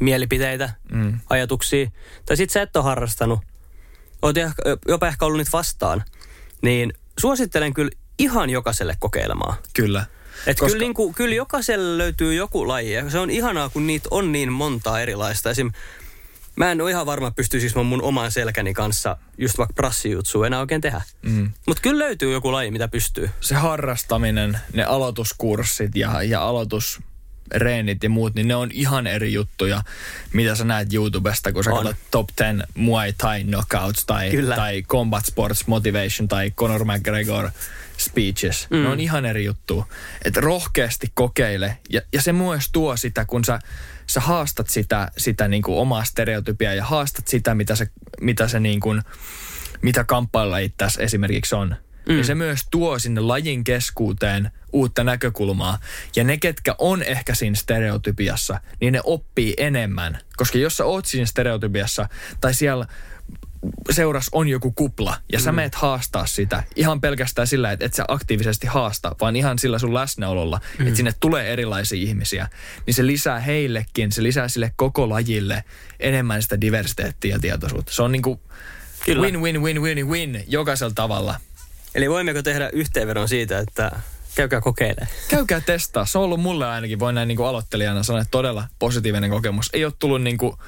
mielipiteitä, 0.00 0.70
mm. 0.92 1.20
ajatuksia. 1.30 1.90
Tai 2.26 2.36
sit 2.36 2.50
sä 2.50 2.62
et 2.62 2.76
ole 2.76 2.84
harrastanut, 2.84 3.40
oot 4.22 4.36
ehkä, 4.36 4.62
jopa 4.88 5.06
ehkä 5.06 5.24
ollut 5.24 5.38
niitä 5.38 5.52
vastaan. 5.52 6.04
Niin 6.62 6.92
suosittelen 7.20 7.74
kyllä 7.74 7.90
ihan 8.18 8.50
jokaiselle 8.50 8.96
kokeilemaan. 8.98 9.56
Kyllä. 9.74 10.06
Et 10.46 10.58
Koska- 10.58 10.72
kyllä, 10.72 10.84
niin 10.84 10.94
kuin, 10.94 11.14
kyllä 11.14 11.34
jokaiselle 11.34 11.98
löytyy 11.98 12.34
joku 12.34 12.68
laji 12.68 12.92
ja 12.92 13.10
se 13.10 13.18
on 13.18 13.30
ihanaa, 13.30 13.68
kun 13.68 13.86
niitä 13.86 14.08
on 14.10 14.32
niin 14.32 14.52
montaa 14.52 15.00
erilaista. 15.00 15.50
Esim. 15.50 15.72
Mä 16.56 16.72
en 16.72 16.80
ole 16.80 16.90
ihan 16.90 17.06
varma, 17.06 17.30
pystyisikö 17.30 17.78
mä 17.78 17.82
mun 17.82 18.02
oman 18.02 18.32
selkäni 18.32 18.74
kanssa 18.74 19.16
just 19.38 19.58
vaikka 19.58 19.74
prassijutsua 19.74 20.46
enää 20.46 20.60
oikein 20.60 20.80
tehdä. 20.80 21.02
Mm. 21.22 21.52
Mutta 21.66 21.82
kyllä 21.82 22.04
löytyy 22.04 22.32
joku 22.32 22.52
laji, 22.52 22.70
mitä 22.70 22.88
pystyy. 22.88 23.30
se 23.40 23.54
harrastaminen, 23.54 24.58
ne 24.72 24.84
aloituskurssit 24.84 25.96
ja, 25.96 26.22
ja 26.22 26.42
aloitusreenit 27.52 28.02
ja 28.02 28.10
muut, 28.10 28.34
niin 28.34 28.48
ne 28.48 28.54
on 28.56 28.70
ihan 28.72 29.06
eri 29.06 29.32
juttuja, 29.32 29.82
mitä 30.32 30.54
sä 30.54 30.64
näet 30.64 30.94
YouTubesta, 30.94 31.52
kun 31.52 31.64
sä 31.64 31.70
On. 31.70 31.84
katsot 31.84 31.96
top 32.10 32.28
10 32.36 32.66
Muay 32.74 33.12
Thai 33.12 33.44
knockouts 33.44 34.04
tai, 34.06 34.30
Kyllä. 34.30 34.56
tai 34.56 34.82
Combat 34.82 35.26
Sports 35.26 35.66
Motivation 35.66 36.28
tai 36.28 36.50
Conor 36.50 36.84
McGregor 36.84 37.50
speeches. 37.98 38.66
Mm. 38.70 38.76
Ne 38.76 38.88
on 38.88 39.00
ihan 39.00 39.24
eri 39.24 39.44
juttu. 39.44 39.84
Että 40.24 40.40
rohkeasti 40.40 41.12
kokeile. 41.14 41.78
Ja, 41.90 42.00
ja 42.12 42.22
se 42.22 42.32
myös 42.32 42.68
tuo 42.72 42.96
sitä, 42.96 43.24
kun 43.24 43.44
sä, 43.44 43.58
sä 44.06 44.20
haastat 44.20 44.68
sitä, 44.68 45.10
sitä 45.18 45.48
niin 45.48 45.62
kuin 45.62 45.78
omaa 45.78 46.04
stereotypiaa 46.04 46.74
ja 46.74 46.84
haastat 46.84 47.28
sitä, 47.28 47.54
mitä 47.54 47.76
se, 47.76 47.88
mitä 48.20 48.48
se 48.48 48.60
niin 48.60 48.80
kuin, 48.80 49.02
mitä 49.82 50.04
kamppailla 50.04 50.56
tässä 50.76 51.02
esimerkiksi 51.02 51.54
on. 51.54 51.76
Mm. 52.08 52.18
Ja 52.18 52.24
se 52.24 52.34
myös 52.34 52.60
tuo 52.70 52.98
sinne 52.98 53.20
lajin 53.20 53.64
keskuuteen 53.64 54.50
uutta 54.72 55.04
näkökulmaa. 55.04 55.78
Ja 56.16 56.24
ne, 56.24 56.36
ketkä 56.36 56.74
on 56.78 57.02
ehkä 57.02 57.34
siinä 57.34 57.56
stereotypiassa, 57.56 58.60
niin 58.80 58.92
ne 58.92 59.00
oppii 59.04 59.54
enemmän. 59.56 60.18
Koska 60.36 60.58
jos 60.58 60.76
sä 60.76 60.84
oot 60.84 61.06
siinä 61.06 61.26
stereotypiassa 61.26 62.08
tai 62.40 62.54
siellä 62.54 62.86
seuras 63.90 64.28
on 64.32 64.48
joku 64.48 64.72
kupla 64.72 65.16
ja 65.32 65.40
sä 65.40 65.52
meet 65.52 65.74
haastaa 65.74 66.26
sitä 66.26 66.62
ihan 66.76 67.00
pelkästään 67.00 67.46
sillä, 67.46 67.72
että 67.72 67.86
et 67.86 67.94
sä 67.94 68.04
aktiivisesti 68.08 68.66
haasta, 68.66 69.16
vaan 69.20 69.36
ihan 69.36 69.58
sillä 69.58 69.78
sun 69.78 69.94
läsnäololla, 69.94 70.60
mm. 70.78 70.86
että 70.86 70.96
sinne 70.96 71.12
tulee 71.20 71.52
erilaisia 71.52 71.98
ihmisiä, 71.98 72.48
niin 72.86 72.94
se 72.94 73.06
lisää 73.06 73.40
heillekin, 73.40 74.12
se 74.12 74.22
lisää 74.22 74.48
sille 74.48 74.72
koko 74.76 75.08
lajille 75.08 75.64
enemmän 76.00 76.42
sitä 76.42 76.60
diversiteettiä 76.60 77.34
ja 77.34 77.38
tietoisuutta. 77.38 77.92
Se 77.92 78.02
on 78.02 78.12
niinku 78.12 78.40
win, 79.08 79.40
win, 79.40 79.62
win, 79.62 79.82
win, 79.82 80.08
win 80.08 80.44
jokaisella 80.48 80.92
tavalla. 80.94 81.40
Eli 81.94 82.10
voimmeko 82.10 82.42
tehdä 82.42 82.70
yhteenvedon 82.72 83.28
siitä, 83.28 83.58
että 83.58 83.90
käykää 84.34 84.60
kokeilemaan? 84.60 85.16
Käykää 85.28 85.60
testaa. 85.60 86.06
Se 86.06 86.18
on 86.18 86.24
ollut 86.24 86.40
mulle 86.40 86.66
ainakin, 86.66 86.98
voin 86.98 87.14
näin 87.14 87.28
niinku 87.28 87.44
aloittelijana 87.44 88.02
sanoa, 88.02 88.20
että 88.20 88.30
todella 88.30 88.68
positiivinen 88.78 89.30
kokemus. 89.30 89.70
Ei 89.72 89.84
ole 89.84 89.92
tullut 89.98 90.22
niinku 90.22 90.58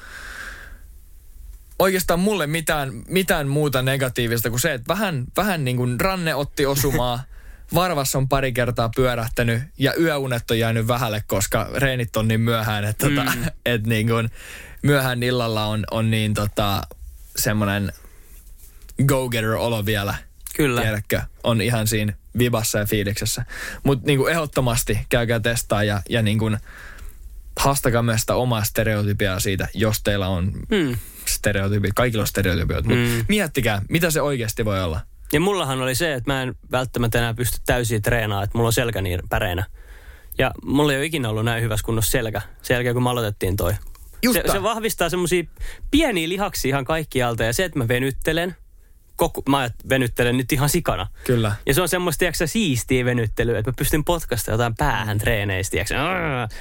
oikeastaan 1.79 2.19
mulle 2.19 2.47
mitään, 2.47 3.03
mitään 3.07 3.47
muuta 3.47 3.81
negatiivista 3.81 4.49
kuin 4.49 4.59
se, 4.59 4.73
että 4.73 4.87
vähän, 4.87 5.25
vähän 5.37 5.65
niin 5.65 5.77
kuin 5.77 5.99
ranne 5.99 6.35
otti 6.35 6.65
osumaa, 6.65 7.23
varvas 7.73 8.15
on 8.15 8.29
pari 8.29 8.53
kertaa 8.53 8.89
pyörähtänyt 8.95 9.63
ja 9.77 9.93
yöunet 9.99 10.51
on 10.51 10.59
jäänyt 10.59 10.87
vähälle, 10.87 11.23
koska 11.27 11.69
reenit 11.75 12.17
on 12.17 12.27
niin 12.27 12.41
myöhään, 12.41 12.83
että 12.85 13.09
tota, 13.09 13.31
Mm. 13.35 13.43
et 13.65 13.87
niin 13.87 14.07
kuin 14.07 14.29
myöhään 14.81 15.23
illalla 15.23 15.65
on, 15.65 15.83
on 15.91 16.11
niin 16.11 16.33
tota, 16.33 16.81
semmoinen 17.35 17.93
go-getter-olo 19.07 19.85
vielä. 19.85 20.15
Kyllä. 20.55 20.81
Tiedätkö, 20.81 21.21
on 21.43 21.61
ihan 21.61 21.87
siinä 21.87 22.13
vibassa 22.37 22.79
ja 22.79 22.85
fiiliksessä. 22.85 23.45
Mutta 23.83 24.05
niinku 24.05 24.27
ehdottomasti 24.27 24.99
käykää 25.09 25.39
testaa 25.39 25.83
ja, 25.83 26.01
ja 26.09 26.21
niinku 26.21 26.51
haastakaa 27.59 28.03
myös 28.03 28.21
sitä 28.21 28.35
omaa 28.35 28.63
stereotypiaa 28.63 29.39
siitä, 29.39 29.67
jos 29.73 30.03
teillä 30.03 30.27
on 30.27 30.51
Hmm. 30.75 30.97
stereotypit. 31.25 31.91
Kaikilla 31.95 32.21
on 32.21 32.27
stereotypioita, 32.27 32.89
mutta 32.89 33.03
Mm. 33.15 33.25
miettikää, 33.29 33.81
mitä 33.89 34.11
se 34.11 34.21
oikeasti 34.21 34.65
voi 34.65 34.83
olla. 34.83 34.99
Ja 35.33 35.39
mullahan 35.39 35.81
oli 35.81 35.95
se, 35.95 36.13
että 36.13 36.33
mä 36.33 36.43
en 36.43 36.55
välttämättä 36.71 37.17
enää 37.17 37.33
pysty 37.33 37.57
täysin 37.65 38.01
treenaamaan, 38.01 38.43
että 38.43 38.57
mulla 38.57 38.67
on 38.67 38.73
selkä 38.73 39.01
niin 39.01 39.19
päreinä. 39.29 39.65
Ja 40.37 40.51
mulla 40.63 40.91
ei 40.93 40.97
ole 40.97 41.05
ikinä 41.05 41.29
ollut 41.29 41.45
näin 41.45 41.63
hyvässä 41.63 41.83
kunnossa 41.85 42.11
selkä, 42.11 42.41
sen 42.61 42.75
jälkeen 42.75 42.95
kun 42.95 43.03
me 43.03 43.09
aloitettiin 43.09 43.55
toi. 43.55 43.73
Just 44.23 44.39
Se, 44.45 44.51
se 44.51 44.63
vahvistaa 44.63 45.09
semmosia 45.09 45.43
pieniä 45.91 46.29
lihaksia 46.29 46.69
ihan 46.69 46.85
kaikkialta 46.85 47.43
ja 47.43 47.53
se, 47.53 47.65
että 47.65 47.79
mä 47.79 47.87
venyttelen, 47.87 48.55
koko, 49.15 49.41
mä 49.49 49.69
venyttelen 49.89 50.37
nyt 50.37 50.51
ihan 50.51 50.69
sikana. 50.69 51.07
Kyllä. 51.23 51.55
Ja 51.65 51.73
se 51.73 51.81
on 51.81 51.89
semmoista, 51.89 52.19
tiedätkö, 52.19 52.47
siistiä 52.47 53.05
venyttelyä, 53.05 53.59
että 53.59 53.71
mä 53.71 53.75
pystyn 53.77 54.03
potkasta 54.03 54.51
jotain 54.51 54.75
päähän 54.75 55.17
treeneistä, 55.17 55.71
tiedätkö. 55.71 55.95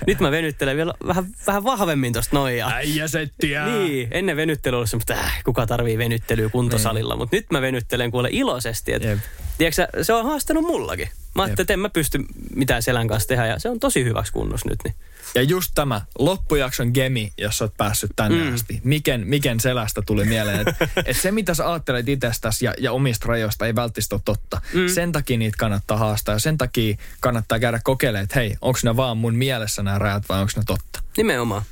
Nyt 0.06 0.20
mä 0.20 0.30
venyttelen 0.30 0.76
vielä 0.76 0.94
vähän, 1.06 1.26
vähän 1.46 1.64
vahvemmin 1.64 2.12
tosta 2.12 2.36
noin. 2.36 2.58
Ja 2.58 2.68
Äijäsettiä. 2.68 3.66
niin, 3.66 4.08
ennen 4.10 4.36
venyttely 4.36 4.76
oli 4.78 4.86
semmoista, 4.88 5.14
äh, 5.14 5.42
kuka 5.44 5.66
tarvii 5.66 5.98
venyttelyä 5.98 6.48
kuntosalilla, 6.48 7.16
mutta 7.16 7.36
nyt 7.36 7.46
mä 7.50 7.60
venyttelen 7.60 8.10
kuule 8.10 8.28
iloisesti. 8.32 8.92
Et, 8.92 9.02
Niin. 9.02 9.10
Jep. 9.10 9.18
Tiedätkö, 9.58 10.04
se 10.04 10.12
on 10.12 10.24
haastanut 10.24 10.64
mullakin. 10.64 11.08
Mä 11.34 11.42
ajattelin, 11.42 11.64
että 11.64 11.72
en 11.72 11.80
mä 11.80 11.88
pysty 11.88 12.18
mitään 12.54 12.82
selän 12.82 13.08
kanssa 13.08 13.28
tehdä 13.28 13.46
ja 13.46 13.58
se 13.58 13.68
on 13.68 13.80
tosi 13.80 14.04
hyväksi 14.04 14.32
kunnossa 14.32 14.68
nyt. 14.68 14.78
Niin. 14.84 14.94
Ja 15.34 15.42
just 15.42 15.70
tämä 15.74 16.00
loppujakson 16.18 16.90
gemi, 16.94 17.32
jos 17.38 17.62
oot 17.62 17.76
päässyt 17.76 18.10
tänne 18.16 18.44
mm. 18.44 18.54
asti. 18.54 18.80
Miken, 18.84 19.26
Miken 19.26 19.60
selästä 19.60 20.02
tuli 20.02 20.24
mieleen, 20.24 20.68
että 20.68 20.88
et 21.06 21.16
se 21.16 21.32
mitä 21.32 21.54
sä 21.54 21.70
ajattelet 21.70 22.08
itsestäsi 22.08 22.64
ja, 22.64 22.74
ja 22.78 22.92
omista 22.92 23.26
rajoista 23.28 23.66
ei 23.66 23.74
välttämättä 23.74 24.14
ole 24.14 24.22
totta. 24.24 24.60
Mm. 24.74 24.88
Sen 24.88 25.12
takia 25.12 25.38
niitä 25.38 25.56
kannattaa 25.58 25.96
haastaa 25.96 26.34
ja 26.34 26.38
sen 26.38 26.58
takia 26.58 26.96
kannattaa 27.20 27.58
käydä 27.58 27.80
kokeilemaan, 27.84 28.24
että 28.24 28.40
hei, 28.40 28.56
onko 28.60 28.78
ne 28.84 28.96
vaan 28.96 29.16
mun 29.16 29.34
mielessä 29.34 29.82
nämä 29.82 29.98
rajat 29.98 30.28
vai 30.28 30.40
onko 30.40 30.52
ne 30.56 30.62
totta. 30.66 31.02
Nimenomaan. 31.16 31.62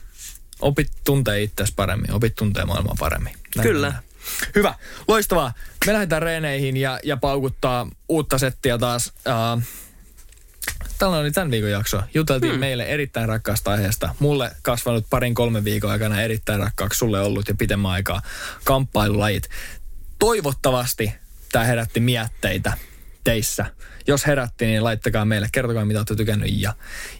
Opit 0.60 0.90
tuntee 1.04 1.42
itseäsi 1.42 1.72
paremmin, 1.76 2.12
opit 2.12 2.34
tuntee 2.34 2.64
maailmaa 2.64 2.94
paremmin. 2.98 3.34
Kyllä. 3.62 3.86
mennään. 3.86 4.11
Hyvä, 4.54 4.74
loistavaa. 5.08 5.52
Me 5.86 5.92
lähdetään 5.92 6.22
reeneihin 6.22 6.76
ja, 6.76 7.00
ja 7.04 7.16
paukuttaa 7.16 7.86
uutta 8.08 8.38
settiä 8.38 8.78
taas. 8.78 9.12
Uh, 9.56 9.62
Tällä 10.98 11.18
oli 11.18 11.30
tämän 11.30 11.50
viikon 11.50 11.70
jakso. 11.70 12.02
Juteltiin 12.14 12.52
hmm. 12.52 12.60
meille 12.60 12.84
erittäin 12.84 13.28
rakkaasta 13.28 13.70
aiheesta. 13.70 14.14
Mulle 14.18 14.50
kasvanut 14.62 15.06
parin 15.10 15.34
kolmen 15.34 15.64
viikon 15.64 15.90
aikana 15.90 16.22
erittäin 16.22 16.60
rakkaaksi 16.60 16.98
sulle 16.98 17.20
ollut 17.20 17.48
ja 17.48 17.54
pitemmän 17.54 17.90
aikaa 17.90 18.22
kamppailulajit. 18.64 19.48
Toivottavasti 20.18 21.12
tämä 21.52 21.64
herätti 21.64 22.00
mietteitä 22.00 22.72
teissä. 23.24 23.66
Jos 24.06 24.26
herätti, 24.26 24.66
niin 24.66 24.84
laittakaa 24.84 25.24
meille, 25.24 25.48
kertokaa 25.52 25.84
mitä 25.84 25.98
olette 25.98 26.16
tykännyt 26.16 26.60
ja, 26.60 26.74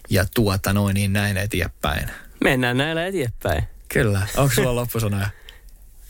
ja 0.09 0.25
tuota 0.35 0.73
noin 0.73 0.93
niin 0.93 1.13
näin 1.13 1.37
eteenpäin. 1.37 2.11
Mennään 2.43 2.77
näillä 2.77 3.05
eteenpäin. 3.05 3.63
Kyllä. 3.93 4.27
Onko 4.37 4.53
sulla 4.55 4.75
loppusanoja? 4.75 5.29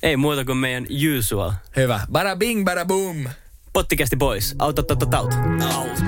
Ei 0.04 0.18
muuta 0.18 0.46
kuin 0.46 0.58
meidän 0.58 0.88
usual. 1.20 1.52
Hyvä. 1.76 2.00
Bada 2.12 2.36
bing, 2.36 2.66
bada 2.66 2.86
boom. 2.86 3.26
Pottikästi 3.74 4.16
pois. 4.16 4.56
Autot, 4.60 4.92
autot, 4.92 5.14
autot. 5.14 5.40
Out. 5.78 6.04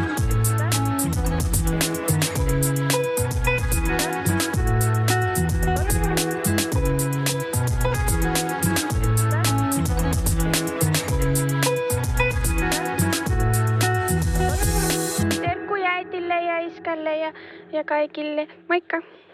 Terkkuja 15.42 15.90
äitille 15.90 16.42
ja 16.42 16.60
iskälle 16.60 17.18
ja, 17.18 17.34
ja 17.74 17.84
kaikille. 17.84 18.48
Moikka! 18.70 19.25